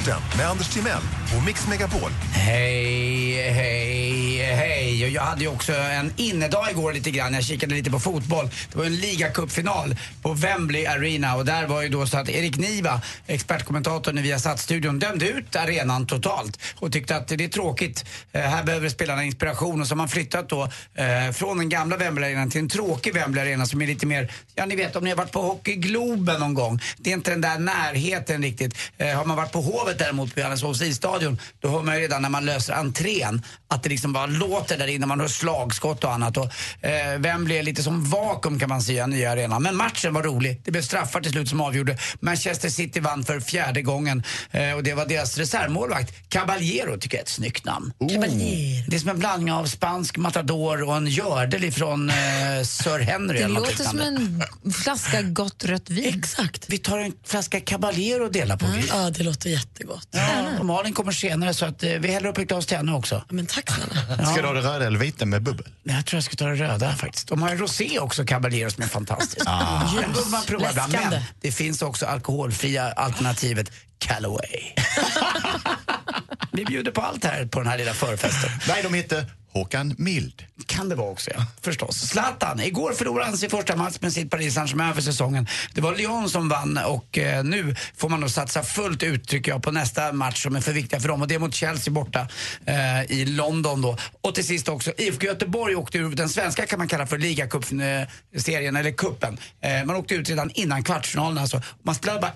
Sporten 0.07 0.23
med 0.37 0.49
Anders 0.49 0.69
Timell 0.69 1.03
och 1.37 1.45
Mix 1.47 1.69
Megapol. 1.69 2.11
Hej, 2.33 3.51
hej, 3.51 4.43
hej. 4.43 5.05
Och 5.05 5.11
Jag 5.11 5.23
hade 5.23 5.41
ju 5.41 5.49
också 5.49 5.73
en 5.73 6.13
innedag 6.17 6.71
igår 6.71 6.93
lite 6.93 7.11
grann. 7.11 7.35
Jag 7.35 7.45
kikade 7.45 7.75
lite 7.75 7.91
på 7.91 8.01
fotboll. 8.01 8.51
Det 8.73 8.79
var 8.79 8.85
en 8.85 8.97
ligacupfinal 8.97 9.97
på 10.23 10.33
Wembley 10.33 10.87
Arena 10.87 11.37
och 11.37 11.45
där 11.45 11.67
var 11.67 11.83
ju 11.83 11.89
då 11.89 12.07
så 12.07 12.19
att 12.19 12.29
Erik 12.29 12.57
Niva, 12.57 13.01
expertkommentatorn 13.27 14.19
i 14.19 14.23
Viasat-studion, 14.23 14.99
dömde 14.99 15.29
ut 15.29 15.57
arenan 15.57 16.07
totalt 16.07 16.61
och 16.77 16.93
tyckte 16.93 17.17
att 17.17 17.29
det 17.29 17.45
är 17.45 17.49
tråkigt. 17.49 18.05
Eh, 18.33 18.41
här 18.41 18.65
behöver 18.65 18.89
spelarna 18.89 19.25
inspiration 19.25 19.81
och 19.81 19.87
så 19.87 19.93
har 19.93 19.97
man 19.97 20.09
flyttat 20.09 20.49
då 20.49 20.63
eh, 20.95 21.33
från 21.33 21.59
den 21.59 21.69
gamla 21.69 21.97
Wembley 21.97 22.31
Arenan 22.31 22.51
till 22.51 22.61
en 22.61 22.69
tråkig 22.69 23.15
Wembley 23.15 23.43
Arena 23.43 23.67
som 23.67 23.83
är 23.83 23.87
lite 23.87 24.07
mer, 24.07 24.33
ja 24.55 24.67
ni 24.67 24.77
vet 24.77 24.97
om 24.97 25.05
ni 25.05 25.11
har 25.11 25.17
varit 25.17 25.33
på 25.33 25.43
Hockey 25.43 25.75
Globen 25.75 26.41
någon 26.41 26.55
gång. 26.55 26.81
Det 26.97 27.11
är 27.11 27.15
inte 27.15 27.31
den 27.31 27.41
där 27.41 27.59
närheten 27.59 28.43
riktigt. 28.43 28.79
Eh, 28.99 29.17
har 29.17 29.25
man 29.25 29.37
varit 29.37 29.53
på 29.53 29.61
Hovet 29.61 29.96
däremot 29.99 30.35
på 30.35 30.41
Johanneshovs 30.41 30.83
isstadion, 30.83 31.39
då 31.61 31.69
hör 31.69 31.83
man 31.83 31.95
ju 31.95 32.01
redan 32.01 32.23
när 32.23 32.29
man 32.29 32.45
löser 32.45 32.75
entrén 32.75 33.43
att 33.69 33.83
det 33.83 33.89
liksom 33.89 34.13
bara 34.13 34.27
låter 34.27 34.79
där 34.79 34.87
inne, 34.87 35.07
man 35.07 35.21
hör 35.21 35.29
slagskott 35.29 36.05
och 36.05 36.13
annat. 36.13 36.37
Och, 36.37 36.51
eh, 36.85 37.19
Wembley 37.19 37.59
är 37.59 37.63
lite 37.63 37.83
som 37.83 38.05
vakuum 38.05 38.59
kan 38.59 38.69
man 38.69 38.83
säga, 38.83 39.07
nya 39.07 39.31
arenan. 39.33 39.63
Men 39.63 39.77
matchen 39.77 40.15
var 40.15 40.23
rolig. 40.23 40.61
Det 40.65 40.71
blev 40.71 40.83
straffar 40.83 41.21
till 41.21 41.33
slut 41.33 41.49
som 41.49 41.61
avgjorde. 41.61 41.99
Manchester 42.21 42.69
City 42.69 43.01
vann 43.01 43.25
för 43.25 43.41
fjärde 43.41 43.83
gången 43.83 44.23
eh, 44.51 44.73
och 44.73 44.83
det 44.83 44.95
var 44.95 45.07
deras 45.07 45.39
reservmålvakt. 45.39 46.29
Caballero 46.29 46.99
tycker 46.99 47.17
jag 47.17 47.21
är 47.21 47.25
ett 47.25 47.29
snyggt 47.29 47.65
namn. 47.65 47.93
Caballero. 47.99 48.85
Det 48.89 48.97
är 48.97 49.01
som 49.01 49.11
en 49.11 49.19
blandning 49.19 49.53
av 49.53 49.67
spansk 49.67 50.17
matador 50.17 50.83
och 50.83 50.97
en 50.97 51.07
gördel 51.07 51.65
ifrån 51.65 52.11
eh, 52.11 52.17
Sir 52.65 52.99
Henry. 52.99 53.39
Det 53.39 53.49
låter 53.49 53.85
som 53.85 54.01
en 54.01 54.43
flaska 54.73 55.23
gott 55.23 55.65
rött 55.65 55.91
vin. 55.91 56.19
Exakt. 56.19 56.65
Vi 56.69 56.79
tar 56.79 56.99
en 56.99 57.13
flaska 57.27 57.61
Caballero 57.61 58.25
och 58.25 58.33
delar 58.33 58.57
på. 58.57 58.67
Gry. 58.67 58.83
Ja, 58.89 59.11
det 59.11 59.23
låter 59.23 59.51
jättegott. 59.51 59.86
Ja, 60.11 60.59
och 60.59 60.67
Malin 60.67 60.93
kommer 60.93 61.13
senare 61.13 61.55
så 61.55 61.67
att, 61.67 61.83
eh, 61.83 61.91
vi 61.91 62.09
häller 62.09 62.29
upp 62.29 62.39
ett 62.39 62.49
glas 62.49 62.67
till 62.67 62.77
henne 62.77 62.93
också. 62.93 63.25
Men 63.29 63.47
tack 63.47 63.71
snälla. 63.71 64.27
Ska 64.27 64.41
du 64.43 64.47
ha 64.47 64.55
det 64.55 64.61
röda 64.61 64.87
eller 64.87 64.99
vita 64.99 65.27
med 65.27 65.43
bubbel? 65.43 65.67
Jag 65.83 66.07
tror 66.07 66.17
jag 66.17 66.25
ska 66.25 66.37
ta 66.37 66.47
det 66.47 66.55
röda 66.55 66.93
faktiskt. 66.93 67.29
De 67.29 67.43
har 67.43 67.49
en 67.51 67.59
rosé 67.59 67.99
också, 67.99 68.25
Caballero, 68.25 68.71
som 68.71 68.83
är 68.83 68.89
fantastisk. 68.89 69.47
Ah. 69.47 69.93
Den 70.01 70.13
borde 70.13 70.31
man 70.31 70.43
prova 70.47 70.71
ibland. 70.71 70.93
Men 70.93 71.21
det 71.41 71.53
finns 71.53 71.83
också 71.83 72.07
alkoholfria 72.07 72.93
alternativet 72.93 73.73
Callaway. 73.99 74.73
Vi 76.53 76.65
bjuder 76.65 76.91
på 76.91 77.01
allt 77.01 77.25
här 77.25 77.47
på 77.47 77.59
den 77.59 77.69
här 77.69 77.79
lilla 77.79 77.95
förfesten. 77.95 78.51
Nej, 78.69 78.83
de 78.83 78.95
heter 78.95 79.31
Håkan 79.57 79.95
Mild. 79.99 80.45
Kan 80.67 80.89
det 80.89 80.95
vara 80.95 81.11
också, 81.11 81.31
ja. 81.35 81.45
Förstås. 81.61 81.97
Zlatan. 81.97 82.61
Igår 82.61 82.93
förlorade 82.93 83.27
han 83.27 83.39
sin 83.39 83.51
första 83.51 83.77
match 83.77 83.97
med 84.01 84.13
sitt 84.13 84.31
Paris 84.31 84.55
Saint-Germain 84.55 84.95
för 84.95 85.03
säsongen. 85.03 85.47
Det 85.75 85.81
var 85.81 85.95
Lyon 85.95 86.31
som 86.31 86.49
vann 86.49 86.79
och 86.87 87.19
eh, 87.19 87.45
nu 87.45 87.77
får 87.97 88.09
man 88.09 88.21
nog 88.21 88.31
satsa 88.31 88.63
fullt 88.63 89.03
ut 89.03 89.29
tycker 89.29 89.53
jag 89.53 89.63
på 89.63 89.71
nästa 89.73 90.13
match 90.13 90.43
som 90.43 90.57
är 90.57 90.61
för 90.61 90.73
viktiga 90.73 91.01
för 91.01 91.09
dem 91.09 91.23
och 91.23 91.29
det 91.29 91.35
är 91.35 91.39
mot 91.39 91.55
Chelsea 91.55 91.93
borta 91.93 92.29
eh, 92.67 93.13
i 93.13 93.25
London 93.27 93.83
då. 93.83 93.97
Och 94.21 94.35
till 94.35 94.47
sist 94.47 94.69
också, 94.69 94.93
IFK 94.97 95.27
Göteborg 95.27 95.77
åkte 95.77 95.99
ur 95.99 96.11
den 96.11 96.29
svenska 96.29 96.67
kan 96.67 96.79
man 96.79 96.89
kalla 96.89 97.07
för 97.07 97.19
ligacupserien 97.19 98.77
eller 98.77 98.91
kuppen. 98.93 99.39
Eh, 99.61 99.85
man 99.85 99.97
åkte 99.97 100.15
ut 100.15 100.29
redan 100.29 100.51
innan 100.51 100.83
kvartsfinalen 100.83 101.39
alltså. 101.39 101.63
Man 101.83 101.95
spelade 101.95 102.21
bara 102.21 102.33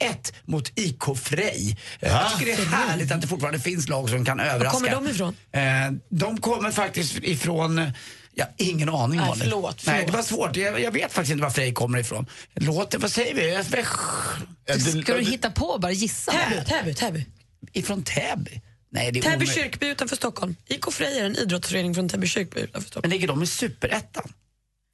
1-1 0.00 0.32
mot 0.44 0.72
IK 0.74 1.02
Frej. 1.16 1.78
Eh, 2.00 2.12
jag 2.12 2.32
tycker 2.32 2.46
det 2.46 2.62
är 2.62 2.66
härligt 2.66 3.12
att 3.12 3.20
det 3.20 3.26
fortfarande 3.26 3.60
finns 3.60 3.88
lag 3.88 4.08
som 4.08 4.24
kan 4.24 4.40
överraska. 4.40 4.78
kommer 4.78 4.90
de 4.90 5.08
ifrån? 5.08 5.36
Eh, 5.52 5.62
de 6.08 6.40
kommer 6.62 6.72
faktiskt 6.72 7.18
ifrån 7.22 7.78
eh, 7.78 7.88
Ja, 8.34 8.46
ingen 8.56 8.88
aning 8.88 9.18
Nej, 9.18 9.28
Malin. 9.28 9.42
förlåt, 9.44 9.86
Nej, 9.86 9.96
förlåt. 9.96 10.06
det 10.06 10.12
var 10.12 10.22
svårt. 10.22 10.56
Jag, 10.56 10.80
jag 10.80 10.92
vet 10.92 11.12
faktiskt 11.12 11.32
inte 11.32 11.42
var 11.42 11.50
Frej 11.50 11.72
kommer 11.74 11.98
ifrån. 11.98 12.26
Låter, 12.54 12.98
vad 12.98 13.12
säger 13.12 13.34
vi? 13.34 13.52
Jag- 13.54 14.80
Ska 15.04 15.14
du 15.16 15.22
hitta 15.24 15.50
på 15.50 15.78
bara 15.78 15.92
gissa? 15.92 16.32
Täby, 16.32 16.64
Täby, 16.64 16.94
Täby. 16.94 17.26
Ifrån 17.72 18.02
Täby? 18.02 18.60
Nej, 18.90 19.12
det 19.12 19.18
är 19.18 19.22
Täby 19.22 19.34
omöjligt. 19.36 19.54
kyrkby 19.54 19.86
utanför 19.86 20.16
Stockholm. 20.16 20.56
IK 20.66 20.92
Frej 20.92 21.18
är 21.18 21.24
en 21.24 21.36
idrottsförening 21.36 21.94
från 21.94 22.08
Täby 22.08 22.26
kyrkby 22.26 22.60
utanför 22.60 22.88
Stockholm. 22.88 23.02
Men 23.02 23.10
ligger 23.10 23.28
de 23.28 23.42
i 23.42 23.46
superettan? 23.46 24.32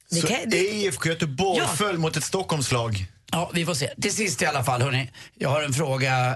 Det 0.09 0.15
Så 0.21 0.27
kan- 0.27 0.37
det- 0.47 0.57
IFK 0.57 1.09
Göteborg 1.09 1.59
Ja. 1.59 1.67
föll 1.67 1.97
mot 1.97 2.17
ett 2.17 2.23
Stockholmslag. 2.23 3.05
Ja, 3.31 3.51
vi 3.53 3.65
får 3.65 3.73
se. 3.73 3.93
Till 4.01 4.15
sist 4.15 4.41
i 4.41 4.45
alla 4.45 4.63
fall, 4.63 4.81
hörni. 4.81 5.11
Jag 5.35 5.49
har 5.49 5.61
en 5.61 5.73
fråga. 5.73 6.35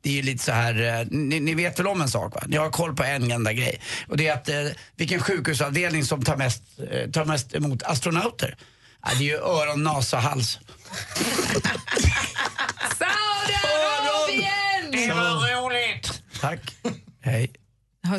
det 0.00 0.10
är 0.10 0.12
ju 0.12 0.22
lite 0.22 0.44
så 0.44 0.52
här, 0.52 1.00
eh, 1.00 1.06
ni, 1.10 1.40
ni 1.40 1.54
vet 1.54 1.78
väl 1.78 1.86
om 1.86 2.00
en 2.00 2.08
sak 2.08 2.34
va? 2.34 2.42
Ni 2.46 2.56
har 2.56 2.70
koll 2.70 2.96
på 2.96 3.02
en 3.02 3.30
enda 3.30 3.52
grej. 3.52 3.80
Och 4.08 4.16
det 4.16 4.28
är 4.28 4.34
att 4.34 4.48
eh, 4.48 4.66
vilken 4.96 5.20
sjukhusavdelning 5.20 6.04
som 6.04 6.22
tar 6.22 6.36
mest, 6.36 6.62
eh, 6.90 7.10
tar 7.10 7.24
mest 7.24 7.54
emot 7.54 7.82
astronauter. 7.82 8.56
Ja, 9.02 9.10
det 9.18 9.24
är 9.24 9.28
ju 9.28 9.36
öron, 9.36 9.82
nasa, 9.82 10.18
hals. 10.18 10.58
Saudiarabien! 12.98 14.90
Det 14.92 15.14
var 15.14 15.62
roligt! 15.62 16.22
Tack. 16.40 16.60
Hej. 17.20 17.52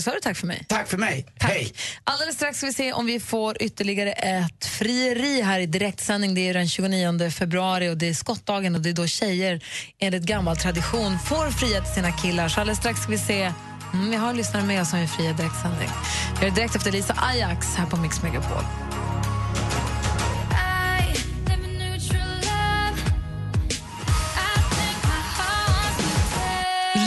Sa 0.01 0.11
du 0.11 0.19
tack 0.19 0.37
för 0.37 0.47
mig? 0.47 0.65
Tack 0.69 0.87
för 0.87 0.97
mig. 0.97 1.25
Hej. 1.39 1.73
Alldeles 2.03 2.35
strax 2.35 2.57
ska 2.57 2.67
vi 2.67 2.73
se 2.73 2.93
om 2.93 3.05
vi 3.05 3.19
får 3.19 3.63
ytterligare 3.63 4.11
ett 4.11 4.65
frieri 4.65 5.41
här 5.41 5.59
i 5.59 5.65
direktsändning. 5.65 6.35
Det 6.35 6.49
är 6.49 6.53
den 6.53 6.67
29 6.67 7.29
februari 7.29 7.89
och 7.89 7.97
det 7.97 8.09
är 8.09 8.13
skottdagen 8.13 8.75
och 8.75 8.81
det 8.81 8.89
är 8.89 8.93
då 8.93 9.07
tjejer 9.07 9.63
enligt 9.99 10.23
gammal 10.23 10.57
tradition 10.57 11.19
får 11.19 11.51
fria 11.51 11.81
till 11.81 11.93
sina 11.93 12.11
killar. 12.11 12.49
Så 12.49 12.61
alldeles 12.61 12.79
strax 12.79 13.01
ska 13.01 13.11
vi 13.11 13.17
se 13.17 13.51
Mm, 13.93 14.09
vi 14.09 14.15
har 14.15 14.33
lyssnare 14.33 14.63
med 14.63 14.81
oss 14.81 14.89
som 14.89 14.99
är 14.99 15.07
fria 15.07 15.33
direktsändning. 15.33 15.89
Vi 16.41 16.49
det 16.49 16.55
direkt 16.55 16.75
efter 16.75 16.91
Lisa 16.91 17.15
Ajax 17.17 17.75
här 17.75 17.85
på 17.85 17.97
Mix 17.97 18.23
Megapol. 18.23 18.63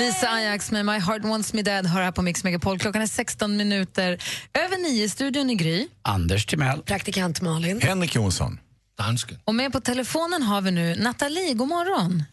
Lisa 0.01 0.29
Ajax 0.29 0.71
med 0.71 0.87
My 0.87 0.99
Heart 0.99 1.25
Wants 1.25 1.53
Me 1.53 1.63
Dead 1.63 1.87
hör 1.87 2.03
här 2.03 2.13
på 2.13 2.23
Mix 2.23 2.45
Megapol. 2.45 2.79
Klockan 2.79 3.03
är 3.03 3.07
16 3.07 3.57
minuter 3.57 4.19
över 4.55 4.77
nio. 4.77 5.09
Studion 5.09 5.51
i 5.51 5.55
Gry. 5.55 5.89
Anders 6.03 6.47
Timell. 6.47 6.83
Praktikant 6.83 7.41
Malin. 7.41 7.81
Henrik 7.81 8.15
Jonsson. 8.15 8.59
Dansken. 8.99 9.39
Och 9.45 9.55
med 9.55 9.73
på 9.73 9.81
telefonen 9.81 10.43
har 10.43 10.61
vi 10.61 10.71
nu 10.71 10.95
Nathalie. 10.95 11.55
God 11.55 11.69
morgon. 11.69 12.25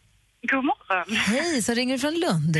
God 0.51 0.65
morgon. 0.65 1.15
Hej, 1.15 1.61
så 1.61 1.73
ringer 1.73 1.93
du 1.93 1.99
från 1.99 2.13
Lund. 2.13 2.57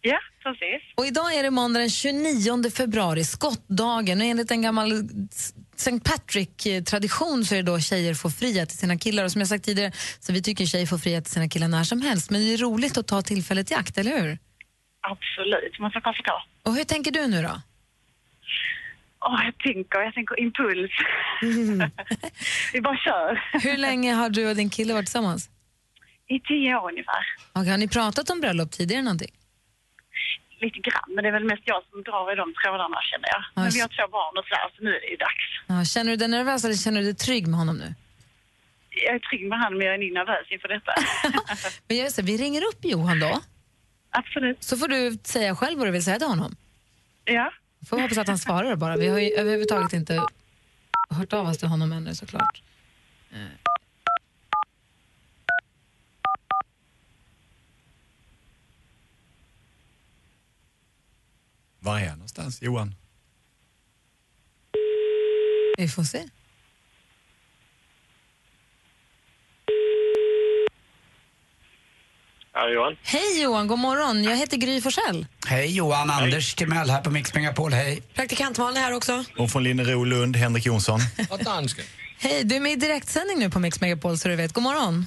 Ja, 0.00 0.18
precis. 0.42 0.82
Och 0.94 1.06
idag 1.06 1.34
är 1.34 1.42
det 1.42 1.50
måndag 1.50 1.80
den 1.80 1.90
29 1.90 2.70
februari, 2.70 3.24
skottdagen. 3.24 4.20
Och 4.20 4.26
enligt 4.26 4.50
en 4.50 4.62
gammal 4.62 5.08
St. 5.76 6.00
Patrick-tradition 6.00 7.44
så 7.44 7.54
är 7.54 7.56
det 7.56 7.72
då 7.72 7.80
tjejer 7.80 8.14
får 8.14 8.30
fria 8.30 8.66
till 8.66 8.78
sina 8.78 8.98
killar. 8.98 9.24
Och 9.24 9.32
som 9.32 9.40
jag 9.40 9.48
sagt 9.48 9.64
tidigare, 9.64 9.92
så 10.20 10.32
vi 10.32 10.42
tycker 10.42 10.66
tjejer 10.66 10.86
får 10.86 10.98
fria 10.98 11.20
till 11.20 11.32
sina 11.32 11.48
killar 11.48 11.68
när 11.68 11.84
som 11.84 12.02
helst. 12.02 12.30
Men 12.30 12.40
det 12.40 12.54
är 12.54 12.58
roligt 12.58 12.98
att 12.98 13.06
ta 13.06 13.22
tillfället 13.22 13.70
i 13.70 13.74
akt, 13.74 13.98
eller 13.98 14.20
hur? 14.20 14.38
Absolut, 15.00 15.78
man 15.80 15.90
ska 15.90 16.00
passa 16.00 16.22
på. 16.22 16.42
Och 16.70 16.76
hur 16.76 16.84
tänker 16.84 17.10
du 17.10 17.26
nu 17.26 17.42
då? 17.42 17.60
Åh, 19.20 19.40
jag 19.44 19.58
tänker, 19.58 20.00
jag 20.00 20.14
tänker 20.14 20.40
impuls. 20.40 20.90
vi 22.72 22.80
bara 22.80 22.96
kör. 22.96 23.42
Hur 23.52 23.76
länge 23.76 24.12
har 24.14 24.30
du 24.30 24.48
och 24.48 24.56
din 24.56 24.70
kille 24.70 24.94
varit 24.94 25.06
tillsammans? 25.06 25.50
I 26.28 26.40
tio 26.40 26.76
år 26.76 26.90
ungefär. 26.90 27.24
Och 27.52 27.64
har 27.64 27.78
ni 27.78 27.88
pratat 27.88 28.30
om 28.30 28.40
bröllop 28.40 28.70
tidigare 28.70 29.02
någonting? 29.02 29.35
Lite 30.64 30.78
grann, 30.78 31.08
men 31.14 31.20
det 31.22 31.28
är 31.28 31.32
väl 31.32 31.44
mest 31.44 31.62
jag 31.64 31.82
som 31.90 32.02
drar 32.02 32.32
i 32.32 32.36
de 32.42 32.54
trådarna 32.62 32.98
känner 33.10 33.28
jag. 33.34 33.42
Men 33.54 33.70
vi 33.70 33.80
har 33.80 33.88
två 33.88 34.06
barn 34.16 34.34
och 34.38 34.44
sådär, 34.48 34.68
så 34.76 34.84
nu 34.84 34.90
är 34.96 35.00
det 35.00 35.10
ju 35.14 35.16
dags. 35.16 35.44
Ja, 35.66 35.84
känner 35.84 36.10
du 36.10 36.16
dig 36.16 36.28
nervös 36.28 36.64
eller 36.64 36.74
känner 36.74 37.00
du 37.00 37.06
dig 37.06 37.14
trygg 37.14 37.46
med 37.46 37.58
honom 37.58 37.76
nu? 37.76 37.94
Jag 39.04 39.14
är 39.14 39.18
trygg 39.18 39.48
med 39.48 39.58
honom, 39.58 39.78
men 39.78 39.86
jag 39.86 39.94
är 39.94 40.14
nervös 40.14 40.46
inför 40.50 40.68
detta. 40.68 40.92
Men 41.88 41.96
jag 41.96 42.22
vi 42.22 42.36
ringer 42.36 42.62
upp 42.62 42.80
Johan 42.82 43.20
då. 43.20 43.40
Absolut. 44.10 44.62
Så 44.64 44.76
får 44.76 44.88
du 44.88 45.18
säga 45.24 45.56
själv 45.56 45.78
vad 45.78 45.86
du 45.88 45.90
vill 45.90 46.04
säga 46.04 46.18
till 46.18 46.28
honom. 46.28 46.56
Ja. 47.24 47.52
Får 47.88 48.00
hoppas 48.00 48.18
att 48.18 48.28
han 48.28 48.38
svarar 48.38 48.76
bara. 48.76 48.96
Vi 48.96 49.08
har 49.08 49.18
ju 49.18 49.30
överhuvudtaget 49.30 49.92
inte 49.92 50.26
hört 51.10 51.32
av 51.32 51.46
oss 51.48 51.58
till 51.58 51.68
honom 51.68 51.92
ännu 51.92 52.14
såklart. 52.14 52.62
Var 61.86 61.98
är 62.00 62.08
han 62.08 62.18
någonstans, 62.18 62.62
Johan? 62.62 62.94
Vi 65.78 65.88
får 65.88 66.02
se. 66.02 66.28
Ja, 72.54 72.68
Johan. 72.68 72.96
Hej 73.02 73.42
Johan, 73.42 73.66
god 73.66 73.78
morgon. 73.78 74.24
Jag 74.24 74.36
heter 74.36 74.56
Gry 74.56 74.80
Forssell. 74.80 75.26
Hej 75.46 75.76
Johan, 75.76 76.10
Anders 76.10 76.54
Timell 76.54 76.90
här 76.90 77.02
på 77.02 77.10
Mix 77.10 77.34
Megapol. 77.34 77.72
Hej. 77.72 78.02
Praktikant 78.14 78.58
Malin 78.58 78.82
här 78.82 78.92
också. 78.92 79.24
Och 79.38 79.50
från 79.50 79.64
Linnero 79.64 80.04
Lund, 80.04 80.36
Henrik 80.36 80.66
Jonsson. 80.66 81.00
Hej, 82.18 82.44
du 82.44 82.56
är 82.56 82.60
med 82.60 82.72
i 82.72 82.76
direktsändning 82.76 83.38
nu 83.38 83.50
på 83.50 83.58
Mix 83.58 83.80
Megapol 83.80 84.18
så 84.18 84.28
du 84.28 84.36
vet. 84.36 84.52
God 84.52 84.62
morgon. 84.62 85.06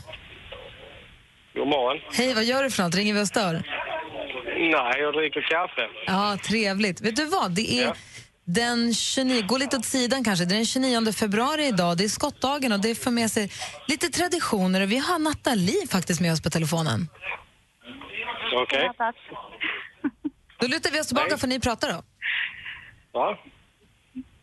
God 1.54 1.68
morgon. 1.68 1.98
Hej, 2.14 2.34
vad 2.34 2.44
gör 2.44 2.64
du 2.64 2.72
för 2.72 2.84
något? 2.84 2.96
Ringer 2.96 3.14
vi 3.14 3.22
och 3.22 3.28
stör? 3.28 3.64
Nej, 4.60 5.00
jag 5.02 5.14
dricker 5.14 5.42
kaffe. 5.42 5.88
Ja, 6.06 6.38
trevligt. 6.44 7.02
Vet 7.02 7.16
du 7.16 7.26
vad? 7.26 7.52
Det 7.52 7.72
är 7.80 7.84
Ja. 7.86 7.96
den 8.46 8.94
29, 8.94 9.42
gå 9.48 9.58
lite 9.58 9.78
åt 9.78 9.86
sidan 9.86 10.24
kanske. 10.24 10.46
Det 10.46 10.54
är 10.54 10.58
den 10.58 10.66
29 10.66 11.12
februari 11.14 11.66
idag. 11.68 11.98
Det 11.98 12.04
är 12.04 12.08
skottdagen 12.08 12.72
och 12.72 12.80
det 12.82 12.96
för 13.04 13.12
med 13.12 13.32
sig 13.32 13.52
lite 13.88 14.08
traditioner. 14.10 14.82
Och 14.84 14.92
vi 14.92 14.98
har 14.98 15.20
Nathalie 15.20 15.88
faktiskt 15.92 16.22
med 16.22 16.32
oss 16.34 16.42
på 16.44 16.50
telefonen. 16.50 17.08
Okej. 18.56 18.90
Då 20.60 20.68
lutar 20.68 20.92
vi 20.92 21.00
oss 21.02 21.08
tillbaka 21.08 21.38
för 21.38 21.48
ni 21.48 21.60
pratar 21.60 21.88
då. 21.94 22.04
Ja. 23.14 23.40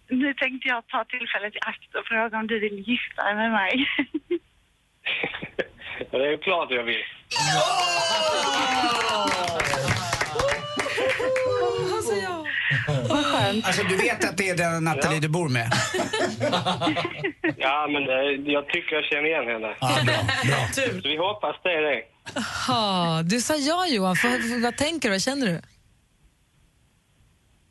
Nu 0.08 0.34
tänkte 0.34 0.68
jag 0.68 0.86
ta 0.86 1.04
tillfället 1.04 1.54
i 1.54 1.58
akt 1.60 1.94
och 1.94 2.06
fråga 2.06 2.38
om 2.38 2.46
du 2.46 2.60
vill 2.60 2.78
gifta 2.88 3.22
dig 3.24 3.34
med 3.34 3.50
mig. 3.52 3.86
Ja, 6.10 6.18
Det 6.18 6.32
är 6.32 6.36
klart 6.42 6.70
jag 6.70 6.82
vill. 6.82 7.02
Alltså, 11.96 12.14
ja. 12.14 12.46
Alltså 13.64 13.82
du 13.82 13.96
vet 13.96 14.24
att 14.24 14.36
det 14.36 14.48
är 14.48 14.57
den 14.57 14.84
Nathalie 14.84 15.20
du 15.20 15.28
bor 15.28 15.48
med? 15.48 15.72
Ja, 17.59 17.88
men 17.90 18.02
eh, 18.02 18.52
jag 18.52 18.68
tycker 18.68 18.94
jag 18.96 19.04
känner 19.04 19.24
igen 19.26 19.46
henne. 19.46 19.76
Ja, 19.80 19.98
bra. 20.07 20.14
bra. 20.44 20.68
Så 21.02 21.09
vi 21.09 21.16
hoppas 21.16 21.57
det 21.62 21.72
är 21.72 21.82
det. 21.82 22.02
Ha, 22.68 23.22
du 23.22 23.40
sa 23.40 23.54
ja 23.54 23.86
Johan. 23.86 24.16
För, 24.16 24.28
för, 24.28 24.62
vad 24.62 24.76
tänker 24.76 25.09
du? 25.09 25.14
Vad 25.14 25.22
känner 25.22 25.46
du? 25.46 25.61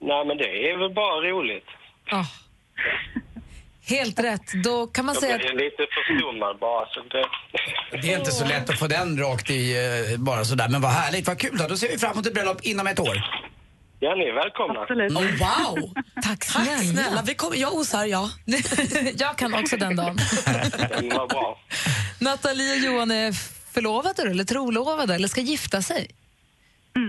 Nej, 0.01 0.25
men 0.25 0.38
det 0.38 0.69
är 0.71 0.77
väl 0.77 0.93
bara 0.93 1.29
roligt. 1.29 1.65
Ah. 2.11 2.25
Helt 3.88 4.19
rätt. 4.19 4.63
Då 4.63 4.88
kan 4.88 5.05
man 5.05 5.15
Jag 5.15 5.23
säga 5.23 5.38
blir 5.38 5.49
att 5.49 5.55
lite 5.55 5.88
förstummad 5.95 6.59
bara. 6.59 6.86
Så 6.86 6.99
det... 7.01 7.25
Det 8.01 8.13
är 8.13 8.17
inte 8.19 8.31
så 8.31 8.45
lätt 8.45 8.69
att 8.69 8.79
få 8.79 8.88
den 8.88 9.19
rakt 9.19 9.49
i 9.49 9.75
eh, 10.11 10.19
bara 10.19 10.45
sådär. 10.45 10.69
Men 10.69 10.81
vad 10.81 10.91
härligt, 10.91 11.27
vad 11.27 11.39
kul 11.39 11.57
då. 11.57 11.67
Då 11.67 11.77
ser 11.77 11.89
vi 11.89 11.97
fram 11.97 12.11
emot 12.11 12.27
ett 12.27 12.33
bröllop 12.33 12.61
inom 12.61 12.88
ett 12.88 12.99
år. 12.99 13.17
Ja, 13.99 14.15
ni 14.15 14.23
är 14.23 14.33
välkomna. 14.33 14.79
Absolut. 14.79 15.11
Oh, 15.11 15.21
wow! 15.21 15.93
tack 16.23 16.43
snälla. 16.43 16.71
Tack 16.71 16.83
snälla. 16.86 17.23
Vi 17.25 17.36
kommer, 17.36 17.57
jag 17.57 17.73
osar, 17.73 18.05
ja. 18.05 18.29
jag 19.17 19.38
kan 19.38 19.53
också 19.53 19.77
den 19.77 19.95
dagen. 19.95 20.17
Det 20.99 21.15
var 21.17 21.27
bra. 21.27 21.59
Nathalie 22.19 22.71
och 22.71 22.77
Johan 22.77 23.11
är 23.11 23.31
förlovade 23.73 24.21
eller 24.21 24.43
trolovade 24.43 25.15
eller 25.15 25.27
ska 25.27 25.41
gifta 25.41 25.81
sig. 25.81 26.09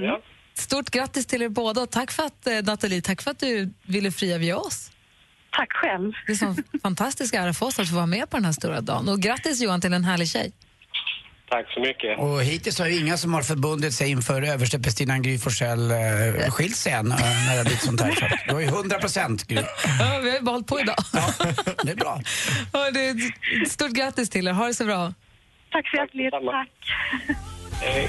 Ja. 0.02 0.20
Stort 0.54 0.90
grattis 0.90 1.26
till 1.26 1.42
er 1.42 1.48
båda 1.48 1.82
och 1.82 1.90
tack 1.90 2.12
för 2.12 2.22
att, 2.22 2.46
eh, 2.46 2.62
Nathalie, 2.62 3.02
tack 3.02 3.22
för 3.22 3.30
att 3.30 3.38
du 3.38 3.72
ville 3.82 4.12
fria 4.12 4.38
via 4.38 4.56
oss. 4.58 4.90
Tack 5.56 5.72
själv. 5.72 6.12
Det 6.26 6.42
är 6.42 6.46
en 6.46 6.80
fantastisk 6.82 7.34
ära 7.34 7.52
för 7.52 7.66
oss 7.66 7.78
att 7.78 7.88
få 7.88 7.94
vara 7.94 8.06
med 8.06 8.30
på 8.30 8.36
den 8.36 8.44
här 8.44 8.52
stora 8.52 8.80
dagen. 8.80 9.08
Och 9.08 9.20
grattis 9.20 9.60
Johan 9.60 9.80
till 9.80 9.92
en 9.92 10.04
härlig 10.04 10.28
tjej. 10.28 10.52
Tack 11.48 11.72
så 11.72 11.80
mycket. 11.80 12.18
Och 12.18 12.42
hittills 12.42 12.78
har 12.78 12.86
ju 12.86 13.00
inga 13.00 13.16
som 13.16 13.34
har 13.34 13.42
förbundit 13.42 13.94
sig 13.94 14.10
inför 14.10 14.42
översteprästinnan 14.42 15.22
Gry 15.22 15.38
Forssell 15.38 15.90
eh, 15.90 16.50
skilt 16.50 16.76
sig 16.76 16.92
än 16.92 17.12
eh, 17.12 17.18
när 17.18 17.52
det 17.52 17.56
har 17.56 17.64
blivit 17.64 17.82
sånt 17.82 18.00
här. 18.00 18.12
Så 18.14 18.26
det 18.46 18.52
var 18.52 18.60
ju 18.60 18.66
100 18.66 18.98
procent 18.98 19.46
Gry. 19.46 19.62
Ja, 20.00 20.18
vi 20.22 20.30
har 20.30 20.38
ju 20.38 20.44
hållit 20.46 20.66
på 20.66 20.80
idag. 20.80 20.96
Det 21.82 21.90
är 21.90 21.96
bra. 21.96 22.20
Ja, 22.72 22.90
det 22.90 23.06
är 23.06 23.14
ett 23.62 23.72
stort 23.72 23.90
grattis 23.92 24.30
till 24.30 24.48
er. 24.48 24.52
Ha 24.52 24.66
det 24.66 24.74
så 24.74 24.84
bra. 24.84 25.14
Tack 25.72 25.90
så 25.90 25.96
hjärtligt. 25.96 26.30
Tack. 26.30 26.68
Hej. 27.80 28.08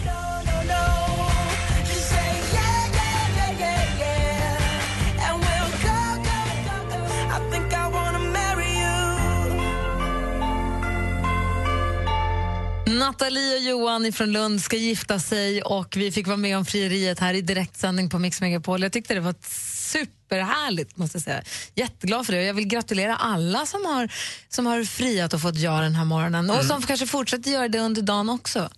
Nathalie 13.00 13.56
och 13.56 13.62
Johan 13.62 14.14
från 14.14 14.32
Lund 14.32 14.62
ska 14.62 14.78
gifta 14.78 15.20
sig 15.20 15.62
och 15.62 15.98
vi 15.98 16.12
fick 16.12 16.28
vara 16.28 16.38
med 16.38 16.58
om 16.58 16.66
frieriet 16.66 17.20
här 17.20 17.34
i 17.34 17.41
direktsändning 17.41 18.10
på 18.10 18.20
Mix 18.20 18.41
Megapol. 18.41 18.84
Jag 18.84 18.91
tyckte 18.91 19.14
det 19.14 19.20
var 19.20 19.36
superhärligt 19.91 20.98
måste 20.98 21.16
jag 21.16 21.24
säga. 21.24 21.41
Jätteglad 21.76 22.26
för 22.26 22.34
det 22.34 22.39
och 22.39 22.45
jag 22.45 22.54
vill 22.54 22.68
gratulera 22.68 23.16
alla 23.16 23.66
som 23.66 23.86
har, 23.86 24.12
som 24.50 24.66
har 24.66 24.84
friat 24.84 25.34
och 25.34 25.41
fått 25.41 25.58
ja 25.58 25.82
den 25.82 25.95
här 25.95 26.06
morgonen 26.06 26.50
och 26.50 26.66
som 26.66 26.82
kanske 26.82 27.08
fortsätter 27.08 27.52
göra 27.52 27.68
det 27.68 27.80
under 27.80 28.02
dagen 28.02 28.30
också. 28.30 28.70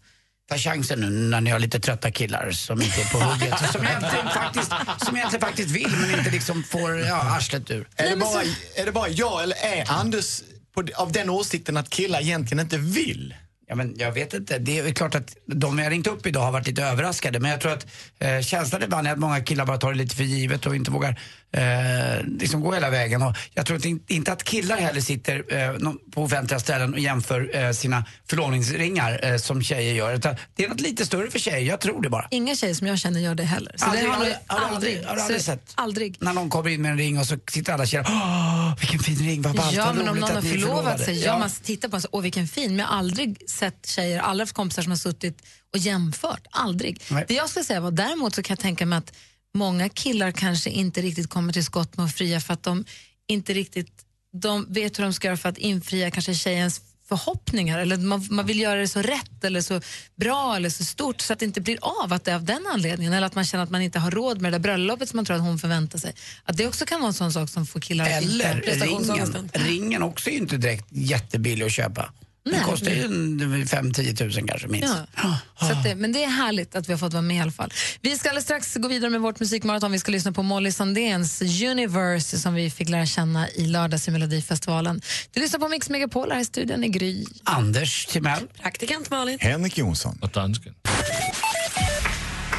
Ta 0.50 0.58
chansen 0.58 1.00
nu 1.00 1.10
när 1.10 1.42
ni 1.42 1.50
har 1.50 1.60
lite 1.60 1.80
trötta 1.80 2.12
killar 2.12 2.52
som 2.52 2.82
inte 2.82 3.02
är 3.02 3.06
på 3.06 3.18
hugget. 3.18 3.72
Som 3.72 3.84
egentligen 3.86 4.28
faktiskt, 4.28 4.72
som 5.06 5.18
egentligen 5.18 5.48
faktiskt 5.48 5.70
vill 5.70 5.92
men 6.02 6.20
inte 6.20 6.32
liksom 6.32 6.64
får 6.64 7.00
ja, 7.00 7.36
arslet 7.38 7.72
ur. 7.72 7.88
Är 7.96 8.10
det, 8.10 8.16
bara, 8.16 8.44
är 8.76 8.86
det 8.86 8.92
bara 8.92 9.10
jag 9.10 9.44
eller 9.44 9.58
är 9.58 9.92
Anders 9.92 10.42
på, 10.74 10.84
av 10.96 11.12
den 11.12 11.30
åsikten 11.30 11.78
att 11.78 11.90
killar 11.90 12.22
egentligen 12.22 12.60
inte 12.60 12.78
vill? 12.78 13.34
Ja, 13.70 13.76
men 13.76 13.96
jag 13.98 14.12
vet 14.12 14.34
inte. 14.34 14.60
Det 14.60 14.80
är 14.80 14.92
klart 14.92 15.16
att 15.16 15.38
de 15.46 15.80
jag 15.80 15.92
ringt 15.92 16.08
upp 16.08 16.26
idag 16.26 16.42
har 16.42 16.52
varit 16.52 16.68
lite 16.68 16.84
överraskade. 16.84 17.40
Men 17.40 17.52
jag 17.52 17.62
tror 17.62 17.72
att 17.72 17.88
eh, 18.20 18.40
känslan 18.40 18.84
ibland 18.84 19.08
är 19.08 19.12
att 19.12 19.20
många 19.20 19.42
killar 19.42 19.66
bara 19.66 19.78
tar 19.78 19.92
det 19.92 19.98
lite 19.98 20.16
för 20.16 20.24
givet 20.24 20.66
och 20.66 20.76
inte 20.76 20.92
vågar 20.92 21.20
eh, 21.52 22.26
liksom 22.40 22.62
gå 22.62 22.74
hela 22.74 22.90
vägen. 22.90 23.22
Och 23.22 23.36
jag 23.54 23.66
tror 23.66 23.78
att 23.78 23.86
in, 23.86 24.04
inte 24.08 24.32
att 24.32 24.44
killar 24.44 24.78
heller 24.78 25.02
sitter 25.02 25.54
eh, 25.58 25.92
på 26.12 26.24
offentliga 26.24 26.60
ställen 26.60 26.94
och 26.94 27.00
jämför 27.00 27.56
eh, 27.56 27.72
sina 27.72 28.06
förlovningsringar 28.30 29.20
eh, 29.32 29.38
som 29.38 29.62
tjejer 29.64 29.94
gör. 29.94 30.14
Utan 30.14 30.36
det 30.56 30.64
är 30.66 30.70
något 30.70 30.82
lite 30.82 31.06
större 31.06 31.32
för 31.32 31.40
tjejer, 31.40 31.60
jag 31.70 31.80
tror 31.82 32.02
det 32.02 32.10
bara. 32.10 32.28
Inga 32.32 32.56
tjejer 32.56 32.74
som 32.74 32.88
jag 32.88 33.00
känner 33.00 33.20
gör 33.20 33.36
det 33.36 33.44
heller. 33.44 33.74
Så 33.78 33.86
Aldrig, 33.86 34.04
det 34.04 34.10
har 34.10 34.16
aldrig, 34.16 34.36
aldrig, 34.48 34.70
aldrig, 34.74 34.98
aldrig, 34.98 35.22
aldrig 35.22 35.40
så- 35.40 35.46
sett. 35.46 35.72
Aldrig. 35.76 36.18
När 36.20 36.34
någon 36.34 36.50
kommer 36.50 36.70
in 36.70 36.82
med 36.82 36.92
en 36.92 36.98
ring 36.98 37.20
och 37.20 37.26
så 37.26 37.38
sitter 37.52 37.74
alla 37.74 37.86
tjejer 37.86 38.06
Åh, 38.10 38.76
vilken 38.80 39.00
fin 39.00 39.16
ring, 39.18 39.42
vad 39.42 39.56
ballt, 39.56 39.74
Ja, 39.76 39.94
men 39.94 40.10
om 40.10 40.16
någon 40.18 40.24
har 40.36 40.42
förlovat 40.42 40.52
förlovade." 40.52 41.04
sig, 41.06 41.20
ja. 41.24 41.40
man 41.40 41.50
tittar 41.64 41.90
på 41.90 41.96
en 41.96 42.02
så, 42.02 42.08
åh 42.12 42.22
vilken 42.22 42.48
fin, 42.48 42.70
men 42.70 42.80
jag 42.80 42.86
har 42.88 42.98
aldrig 42.98 43.50
sett 43.50 43.86
tjejer, 43.88 44.20
aldrig 44.20 44.48
haft 44.48 44.56
kompisar 44.56 44.82
som 44.82 44.92
har 44.92 44.98
suttit 44.98 45.42
och 45.74 45.80
jämfört. 45.80 46.48
Aldrig. 46.52 47.02
Det 47.28 47.34
jag 47.34 47.50
skulle 47.50 47.66
säga 47.66 47.80
var 47.80 47.92
däremot 47.92 48.36
så 48.36 48.44
kan 48.44 48.54
jag 48.54 48.60
tänka 48.62 48.86
mig 48.86 48.98
att 48.98 49.14
många 49.54 49.90
killar 49.90 50.32
kanske 50.32 50.70
inte 50.70 51.02
riktigt 51.02 51.30
kommer 51.30 51.54
till 51.54 51.66
skott 51.66 51.98
med 51.98 52.06
att 52.06 52.16
fria 52.16 52.42
för 52.42 52.54
att 52.54 52.64
de 52.64 52.86
inte 53.28 53.54
riktigt 53.54 54.06
de 54.34 54.74
vet 54.74 55.00
hur 55.00 55.04
de 55.04 55.14
ska 55.14 55.28
göra 55.28 55.38
för 55.38 55.50
att 55.50 55.58
infria 55.58 56.12
kanske 56.12 56.34
tjejens 56.34 56.82
förhoppningar 57.10 57.80
eller 57.80 57.98
man, 57.98 58.28
man 58.30 58.46
vill 58.46 58.60
göra 58.60 58.80
det 58.80 58.88
så 58.88 59.02
rätt 59.02 59.44
eller 59.44 59.62
så 59.62 59.82
bra 60.16 60.56
eller 60.56 60.70
så 60.70 60.86
stort 60.86 61.22
så 61.22 61.34
att 61.34 61.40
det 61.40 61.46
inte 61.46 61.62
blir 61.62 61.78
av 61.82 62.14
att 62.14 62.26
det 62.26 62.32
är 62.32 62.36
av 62.36 62.44
den 62.44 62.68
anledningen 62.74 63.14
eller 63.14 63.28
att 63.28 63.36
man 63.36 63.46
känner 63.46 63.64
att 63.64 63.70
man 63.70 63.82
inte 63.82 64.00
har 64.00 64.12
råd 64.12 64.42
med 64.42 64.52
det 64.52 64.58
där 64.58 64.64
bröllopet 64.64 65.10
som 65.10 65.18
man 65.18 65.26
tror 65.26 65.36
att 65.36 65.42
hon 65.42 65.60
förväntar 65.60 66.00
sig. 66.00 66.14
Att 66.44 66.58
det 66.58 66.68
också 66.68 66.86
kan 66.86 67.00
vara 67.00 67.08
en 67.08 67.14
sån 67.14 67.34
sak 67.34 67.50
som 67.50 67.66
får 67.66 67.80
killar 67.80 68.06
att 68.06 68.24
Eller 68.24 68.62
ringen. 68.62 69.50
Ringen 69.54 70.04
också 70.04 70.30
är 70.30 70.34
ju 70.34 70.40
inte 70.40 70.58
direkt 70.58 70.86
jättebillig 70.90 71.66
att 71.66 71.72
köpa. 71.72 72.14
Nej. 72.46 72.64
kostar 72.66 72.92
ju 72.92 73.04
en 73.04 73.66
5-10 73.66 74.16
tusen 74.16 74.48
kanske 74.48 74.68
minst. 74.68 74.96
Ja. 75.16 75.40
Så 75.60 75.66
att 75.66 75.84
det, 75.84 75.96
men 75.96 76.12
det 76.12 76.24
är 76.24 76.30
härligt 76.30 76.76
att 76.76 76.90
vi 76.90 76.94
har 76.94 76.98
fått 76.98 77.14
vara 77.14 77.22
med 77.22 77.38
i 77.38 77.40
alla 77.40 77.52
fall. 77.52 77.74
Vi 78.02 78.18
ska 78.18 78.30
alldeles 78.30 78.44
strax 78.44 78.76
gå 78.76 78.88
vidare 78.88 79.12
med 79.12 79.22
vårt 79.22 79.40
musikmaraton. 79.40 79.92
Vi 79.92 80.00
ska 80.00 80.12
lyssna 80.12 80.32
på 80.32 80.44
Molly 80.44 80.72
Sandéns 80.72 81.42
Universe 81.42 82.40
som 82.40 82.54
vi 82.54 82.70
fick 82.70 82.90
lära 82.90 83.06
känna 83.06 83.50
i 83.50 83.68
lördags 83.68 84.08
i 84.08 84.12
Melodifestivalen. 84.12 85.02
Du 85.32 85.40
lyssnar 85.40 85.60
på 85.60 85.68
Mix 85.68 85.90
Megapol 85.90 86.32
här 86.32 86.40
i 86.40 86.46
studion 86.46 86.84
i 86.84 86.90
Gry. 86.90 87.26
Anders 87.44 88.06
Timell. 88.06 88.48
Praktikant 88.62 89.10
Malin. 89.10 89.38
Henrik 89.40 89.78
Jonsson. 89.78 90.18
Och 90.22 90.30
dansken. 90.30 90.74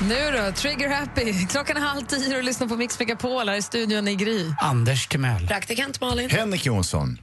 Nu 0.09 0.14
då, 0.36 0.53
Trigger 0.53 0.88
Happy. 0.88 1.46
Klockan 1.46 1.76
är 1.76 1.80
halv 1.80 2.07
tio 2.07 2.36
och 2.36 2.44
lyssnar 2.44 2.66
på 2.66 2.76
Mix 2.76 2.98
Megapol 2.98 3.48
här 3.48 3.57
i 3.57 3.62
studion 3.62 4.09
i 4.09 4.14
Gry. 4.14 4.44
Anders 4.61 5.07
Timell. 5.07 5.46
Praktikant 5.46 6.01
Malin. 6.01 6.30
Henrik 6.30 6.66
Jonsson. 6.66 7.18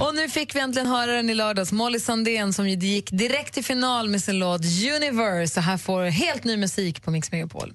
Och 0.00 0.14
nu 0.14 0.28
fick 0.28 0.54
vi 0.54 0.60
äntligen 0.60 0.88
höra 0.88 1.12
den 1.12 1.30
i 1.30 1.34
lördags. 1.34 1.72
Molly 1.72 2.00
Sandén 2.00 2.52
som 2.52 2.68
gick 2.68 3.10
direkt 3.10 3.54
till 3.54 3.64
final 3.64 4.08
med 4.08 4.22
sin 4.22 4.38
låt 4.38 4.60
Universe. 4.96 5.54
Så 5.54 5.60
här 5.60 5.76
får 5.78 6.04
helt 6.04 6.44
ny 6.44 6.56
musik 6.56 7.02
på 7.02 7.10
Mix 7.10 7.32
Megapol. 7.32 7.72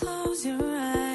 Bruce 0.00 1.09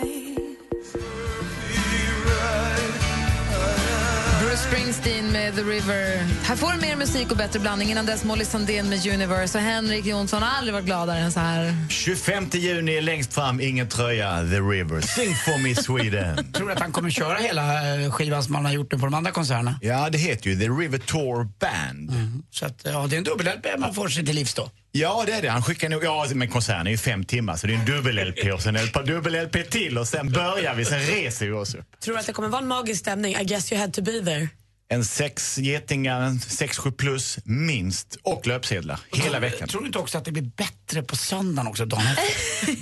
Springsteen 4.70 5.32
med 5.32 5.55
The 5.55 5.61
River. 5.61 6.18
Här 6.43 6.55
får 6.55 6.72
du 6.72 6.80
mer 6.80 6.95
musik 6.95 7.32
och 7.32 7.38
bättre 7.38 7.59
blandning. 7.59 7.91
Innan 7.91 8.05
dess 8.05 8.24
Molly 8.24 8.45
Sandén 8.45 8.89
med 8.89 9.07
Universe 9.07 9.57
och 9.57 9.63
Henrik 9.63 10.05
Jonsson 10.05 10.43
har 10.43 10.57
aldrig 10.57 10.74
varit 10.74 10.86
gladare 10.86 11.20
än 11.20 11.32
så 11.32 11.39
här. 11.39 11.74
25 11.89 12.45
juni 12.53 13.01
längst 13.01 13.34
fram, 13.34 13.61
ingen 13.61 13.89
tröja, 13.89 14.39
The 14.39 14.59
River. 14.59 15.01
Sing 15.01 15.36
for 15.36 15.63
me 15.63 15.76
Sweden. 15.76 16.51
Tror 16.53 16.68
du 16.68 16.74
att 16.74 16.80
han 16.80 16.91
kommer 16.91 17.09
köra 17.09 17.38
hela 17.38 17.95
eh, 18.03 18.11
skivan 18.11 18.43
som 18.43 18.55
han 18.55 18.66
har 18.66 18.72
gjort 18.74 18.89
på 18.89 18.97
de 18.97 19.13
andra 19.13 19.32
konserterna? 19.32 19.80
Ja, 19.82 20.09
det 20.09 20.18
heter 20.18 20.49
ju 20.49 20.59
The 20.59 20.68
River 20.68 20.97
Tour 20.97 21.43
Band. 21.59 22.11
Så 22.51 22.66
att, 22.66 22.82
ja, 22.84 23.07
det 23.09 23.16
är 23.16 23.18
en 23.18 23.24
dubbel-LP 23.24 23.78
man 23.78 23.93
får 23.93 24.07
sig 24.07 24.26
till 24.26 24.36
livs 24.36 24.53
då. 24.53 24.70
Ja, 24.97 25.23
det 25.25 25.33
är 25.33 25.41
det. 25.41 25.49
Han 25.49 25.61
skickar 25.63 25.89
nog... 25.89 26.03
Ja, 26.03 26.27
men 26.35 26.49
konserten 26.49 26.87
är 26.87 26.91
ju 26.91 26.97
fem 26.97 27.23
timmar 27.23 27.55
så 27.55 27.67
det 27.67 27.73
är 27.73 27.77
en 27.77 27.85
dubbel-LP 27.85 28.51
och 28.53 28.61
sen 28.61 28.75
ett 28.75 28.93
par 28.93 29.03
dubbel-LP 29.03 29.69
till 29.69 29.97
och 29.97 30.07
sen 30.07 30.31
börjar 30.31 30.75
vi, 30.75 30.85
sen 30.85 30.99
reser 30.99 31.45
vi 31.45 31.51
oss 31.51 31.75
upp. 31.75 31.99
Tror 31.99 32.13
du 32.13 32.19
att 32.19 32.25
det 32.27 32.33
kommer 32.33 32.49
vara 32.49 32.61
en 32.61 32.67
magisk 32.67 32.99
stämning? 32.99 33.35
I 33.35 33.43
guess 33.43 33.71
you 33.71 33.81
had 33.81 33.93
to 33.93 34.01
be 34.01 34.11
there. 34.11 34.49
En 34.88 35.05
sex 35.05 35.57
getingar, 35.57 36.21
en 36.21 36.39
sex, 36.39 36.77
sju 36.77 36.91
plus 36.91 37.38
minst 37.45 38.17
och 38.23 38.47
löpsedlar 38.47 38.99
hela 39.11 39.39
veckan. 39.39 39.67
Tror 39.67 39.81
du 39.81 39.88
inte 39.88 39.99
också 39.99 40.17
att 40.17 40.25
det 40.25 40.31
blir 40.31 40.43
bättre 40.57 41.03
på 41.03 41.15
söndagen 41.15 41.67
också 41.67 41.86
dagen? 41.86 42.03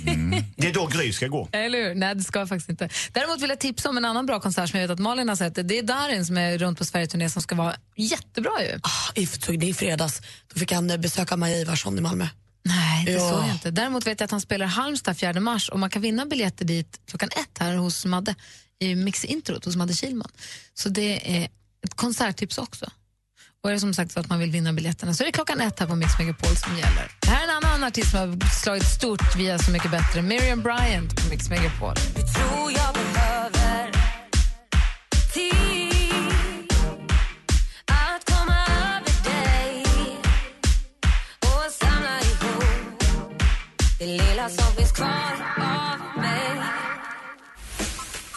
Mm. 0.06 0.44
Det 0.56 0.68
är 0.68 0.72
då 0.72 0.86
Gry 0.86 1.12
ska 1.12 1.26
gå. 1.28 1.48
Eller 1.52 1.78
hur? 1.88 1.94
Nej, 1.94 2.14
det 2.14 2.22
ska 2.22 2.38
jag 2.38 2.48
faktiskt 2.48 2.68
inte. 2.70 2.88
Däremot 3.12 3.42
vill 3.42 3.50
jag 3.50 3.60
tipsa 3.60 3.88
om 3.88 3.96
en 3.96 4.04
annan 4.04 4.26
bra 4.26 4.40
konsert 4.40 4.70
som 4.70 4.80
jag 4.80 4.88
vet 4.88 4.94
att 4.94 4.98
Malin 5.00 5.28
har 5.28 5.36
sett. 5.36 5.54
Det 5.68 5.78
är 5.78 5.82
Darin 5.82 6.26
som 6.26 6.36
är 6.38 6.58
runt 6.58 6.78
på 6.78 6.84
Sverigeturné 6.84 7.30
som 7.30 7.42
ska 7.42 7.54
vara 7.54 7.76
jättebra 7.96 8.52
ju. 8.62 8.78
Ah, 8.82 9.12
det 9.14 9.66
i 9.66 9.74
fredags. 9.74 10.20
Då 10.54 10.58
fick 10.60 10.72
han 10.72 10.90
eh, 10.90 10.96
besöka 10.96 11.36
Maja 11.36 11.56
Ivarsson 11.56 11.98
i 11.98 12.00
Malmö. 12.00 12.26
Nej, 12.64 13.04
det 13.04 13.12
Ja. 13.12 13.30
såg 13.30 13.38
jag 13.40 13.50
inte. 13.54 13.70
Däremot 13.70 14.06
vet 14.06 14.20
jag 14.20 14.24
att 14.24 14.30
han 14.30 14.40
spelar 14.40 14.66
Halmstad 14.66 15.18
4 15.18 15.40
mars 15.40 15.68
och 15.68 15.78
man 15.78 15.90
kan 15.90 16.02
vinna 16.02 16.26
biljetter 16.26 16.64
dit 16.64 17.00
klockan 17.08 17.28
ett 17.28 17.58
här 17.58 17.76
hos 17.76 18.04
Madde 18.04 18.34
i 18.80 18.94
Mix-introt 18.94 19.64
hos 19.64 19.76
Madde 19.76 19.94
Kilman. 19.94 20.30
Så 20.74 20.88
det 20.88 21.36
är 21.42 21.48
ett 21.84 21.94
konserttips 21.94 22.58
också. 22.58 22.86
Och 23.62 23.70
är 23.70 23.74
det 23.74 23.80
som 23.80 23.94
sagt 23.94 24.12
så 24.12 24.20
att 24.20 24.28
man 24.28 24.38
vill 24.38 24.50
vinna 24.50 24.72
biljetterna 24.72 25.14
så 25.14 25.22
är 25.22 25.26
det 25.26 25.32
klockan 25.32 25.60
ett 25.60 25.80
här 25.80 25.86
på 25.86 25.96
Mix 25.96 26.18
Megapol 26.18 26.56
som 26.56 26.76
gäller. 26.76 27.10
Det 27.20 27.28
här 27.28 27.48
är 27.48 27.52
en 27.52 27.64
annan 27.64 27.84
artist 27.84 28.10
som 28.10 28.20
har 28.20 28.48
slagit 28.62 28.86
stort 28.86 29.36
via 29.36 29.58
Så 29.58 29.70
mycket 29.70 29.90
bättre. 29.90 30.22
Miriam 30.22 30.62
Bryant 30.62 31.22
på 31.22 31.28
Mix 31.30 31.50
Megapol. 31.50 31.94
tror 31.94 32.72
jag 32.72 32.94
behöver 32.94 33.94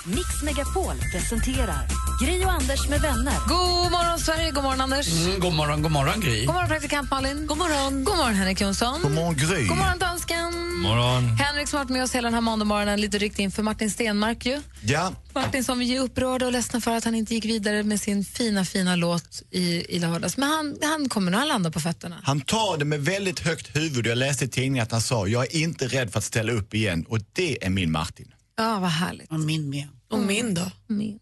Mix 0.09 0.43
Megapol 0.43 0.95
presenterar 1.11 2.06
Gry 2.19 2.45
och 2.45 2.51
Anders 2.51 2.89
med 2.89 3.01
vänner. 3.01 3.33
God 3.47 3.91
morgon 3.91 4.19
Sverige, 4.19 4.51
god 4.51 4.63
morgon 4.63 4.81
Anders. 4.81 5.07
Mm, 5.25 5.39
god 5.39 5.53
morgon, 5.53 5.81
god 5.81 5.91
morgon 5.91 6.19
Gry. 6.19 6.45
God 6.45 6.53
morgon 6.55 6.69
praktikant 6.69 7.11
Malin. 7.11 7.47
God 7.47 7.57
morgon. 7.57 8.03
God 8.03 8.17
morgon 8.17 8.33
Henrik 8.33 8.61
Jonsson. 8.61 9.01
God 9.01 9.11
morgon 9.11 9.35
Gry. 9.35 9.67
God 9.67 9.77
morgon 9.77 9.99
dansken. 9.99 10.53
Morgon. 10.81 11.23
Henrik 11.23 11.67
som 11.67 11.77
har 11.77 11.85
varit 11.85 11.91
med 11.91 12.03
oss 12.03 12.15
hela 12.15 12.25
den 12.25 12.33
här 12.33 12.41
måndagmorgonen 12.41 13.01
lite 13.01 13.17
ryckt 13.17 13.39
inför 13.39 13.63
Martin 13.63 13.91
Stenmark 13.91 14.45
ju. 14.45 14.61
Ja, 14.83 15.13
Martin 15.33 15.63
som 15.63 15.79
vi 15.79 15.95
är 15.95 15.99
upprörda 16.01 16.45
och 16.45 16.51
ledsna 16.51 16.81
för 16.81 16.95
att 16.95 17.03
han 17.05 17.15
inte 17.15 17.33
gick 17.35 17.45
vidare 17.45 17.83
med 17.83 18.01
sin 18.01 18.23
fina, 18.25 18.65
fina 18.65 18.95
låt 18.95 19.43
i, 19.51 19.95
i 19.95 19.99
lördags. 19.99 20.37
Men 20.37 20.49
han, 20.49 20.77
han 20.81 21.09
kommer 21.09 21.31
nog 21.31 21.41
att 21.41 21.47
landa 21.47 21.71
på 21.71 21.79
fötterna. 21.79 22.15
han 22.23 22.41
tar 22.41 22.77
det 22.77 22.85
med 22.85 23.01
väldigt 23.05 23.39
högt 23.39 23.75
huvud. 23.75 24.07
Jag 24.07 24.17
läste 24.17 24.45
i 24.45 24.47
tidningen 24.47 24.83
att 24.83 24.91
han 24.91 25.01
sa 25.01 25.27
jag 25.27 25.43
är 25.43 25.55
inte 25.55 25.87
rädd 25.87 26.11
för 26.11 26.19
att 26.19 26.25
ställa 26.25 26.51
upp 26.51 26.73
igen 26.73 27.05
och 27.09 27.19
det 27.33 27.65
är 27.65 27.69
min 27.69 27.91
Martin. 27.91 28.33
Ja, 28.57 28.79
vad 28.79 28.89
härligt. 28.89 29.31
Och 29.31 29.39
min 29.39 29.69
med. 29.69 29.87
Och 30.11 30.19
min 30.19 30.53
då? 30.53 30.71
Min. 30.87 31.19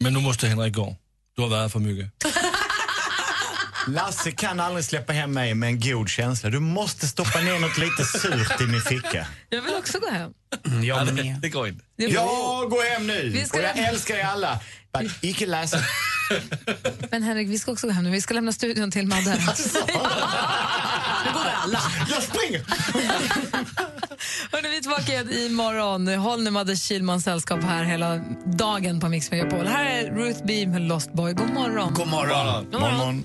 Men 0.00 0.12
nu 0.12 0.20
måste 0.20 0.48
Henrik 0.48 0.74
gå. 0.74 0.96
Du 1.36 1.42
har 1.42 1.48
varit 1.48 1.72
för 1.72 1.78
mycket. 1.78 2.10
Lasse 3.88 4.32
kan 4.32 4.60
aldrig 4.60 4.84
släppa 4.84 5.12
hem 5.12 5.32
mig 5.32 5.54
med 5.54 5.68
en 5.68 5.80
god 5.80 6.08
känsla. 6.08 6.50
Du 6.50 6.60
måste 6.60 7.06
stoppa 7.06 7.40
ner 7.40 7.58
något 7.58 7.78
lite 7.78 8.04
surt 8.04 8.60
i 8.60 8.66
min 8.66 8.80
ficka. 8.80 9.26
Jag 9.48 9.62
vill 9.62 9.74
också 9.74 9.98
gå 9.98 10.10
hem. 10.10 10.30
Jag 10.82 11.14
med. 11.14 11.38
Det 11.42 11.48
går 11.48 11.68
inte. 11.68 11.84
Ja, 11.96 12.66
gå 12.70 12.82
hem 12.82 13.06
nu! 13.06 13.44
Och 13.52 13.58
jag 13.58 13.78
älskar 13.78 14.14
er 14.16 14.24
alla. 14.24 14.60
Men 14.92 15.10
icke 15.20 15.46
Lasse. 15.46 15.84
Men 17.10 17.22
Henrik, 17.22 17.48
vi 17.48 17.58
ska 17.58 17.72
också 17.72 17.86
gå 17.86 17.92
hem 17.92 18.04
nu. 18.04 18.10
Vi 18.10 18.20
ska 18.20 18.34
lämna 18.34 18.52
studion 18.52 18.90
till 18.90 19.06
Madde. 19.06 19.38
Alla. 21.66 21.80
Jag 22.10 22.22
springer! 22.22 22.60
Hörrni, 24.52 24.68
vi 24.68 24.76
är 24.76 24.80
tillbaka 24.80 25.12
igen 25.12 25.30
imorgon. 25.32 26.08
Håll 26.08 26.42
nu 26.42 26.50
Madde 26.50 26.76
Kilmans 26.76 27.24
sällskap 27.24 27.62
här 27.62 27.84
hela 27.84 28.16
dagen 28.44 29.00
på 29.00 29.08
Mix 29.08 29.30
Megapol. 29.30 29.66
Här 29.66 29.84
är 29.84 30.10
Ruth 30.10 30.40
B 30.44 30.66
med 30.66 30.82
Lost 30.82 31.12
Boy. 31.12 31.32
God 31.32 31.50
morgon. 31.50 31.94
God 31.94 32.08
morgon. 32.08 32.66
God 32.72 32.80
morgon. 32.80 33.24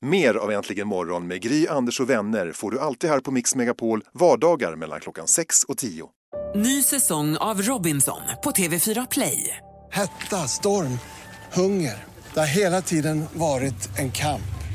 Mer 0.00 0.34
av 0.34 0.52
Äntligen 0.52 0.86
morgon 0.86 1.26
med 1.26 1.42
Gry, 1.42 1.66
Anders 1.68 2.00
och 2.00 2.10
vänner 2.10 2.52
får 2.52 2.70
du 2.70 2.80
alltid 2.80 3.10
här 3.10 3.20
på 3.20 3.30
Mix 3.30 3.54
Megapol 3.54 4.04
vardagar 4.14 4.76
mellan 4.76 5.00
klockan 5.00 5.28
6 5.28 5.64
och 5.64 5.78
10. 5.78 6.08
Ny 6.54 6.82
säsong 6.82 7.36
av 7.36 7.62
Robinson 7.62 8.20
på 8.44 8.50
TV4 8.50 9.06
Play. 9.10 9.56
Hetta, 9.92 10.48
storm, 10.48 10.98
hunger. 11.52 12.04
Det 12.34 12.40
har 12.40 12.46
hela 12.46 12.82
tiden 12.82 13.24
varit 13.34 13.98
en 13.98 14.12
kamp. 14.12 14.51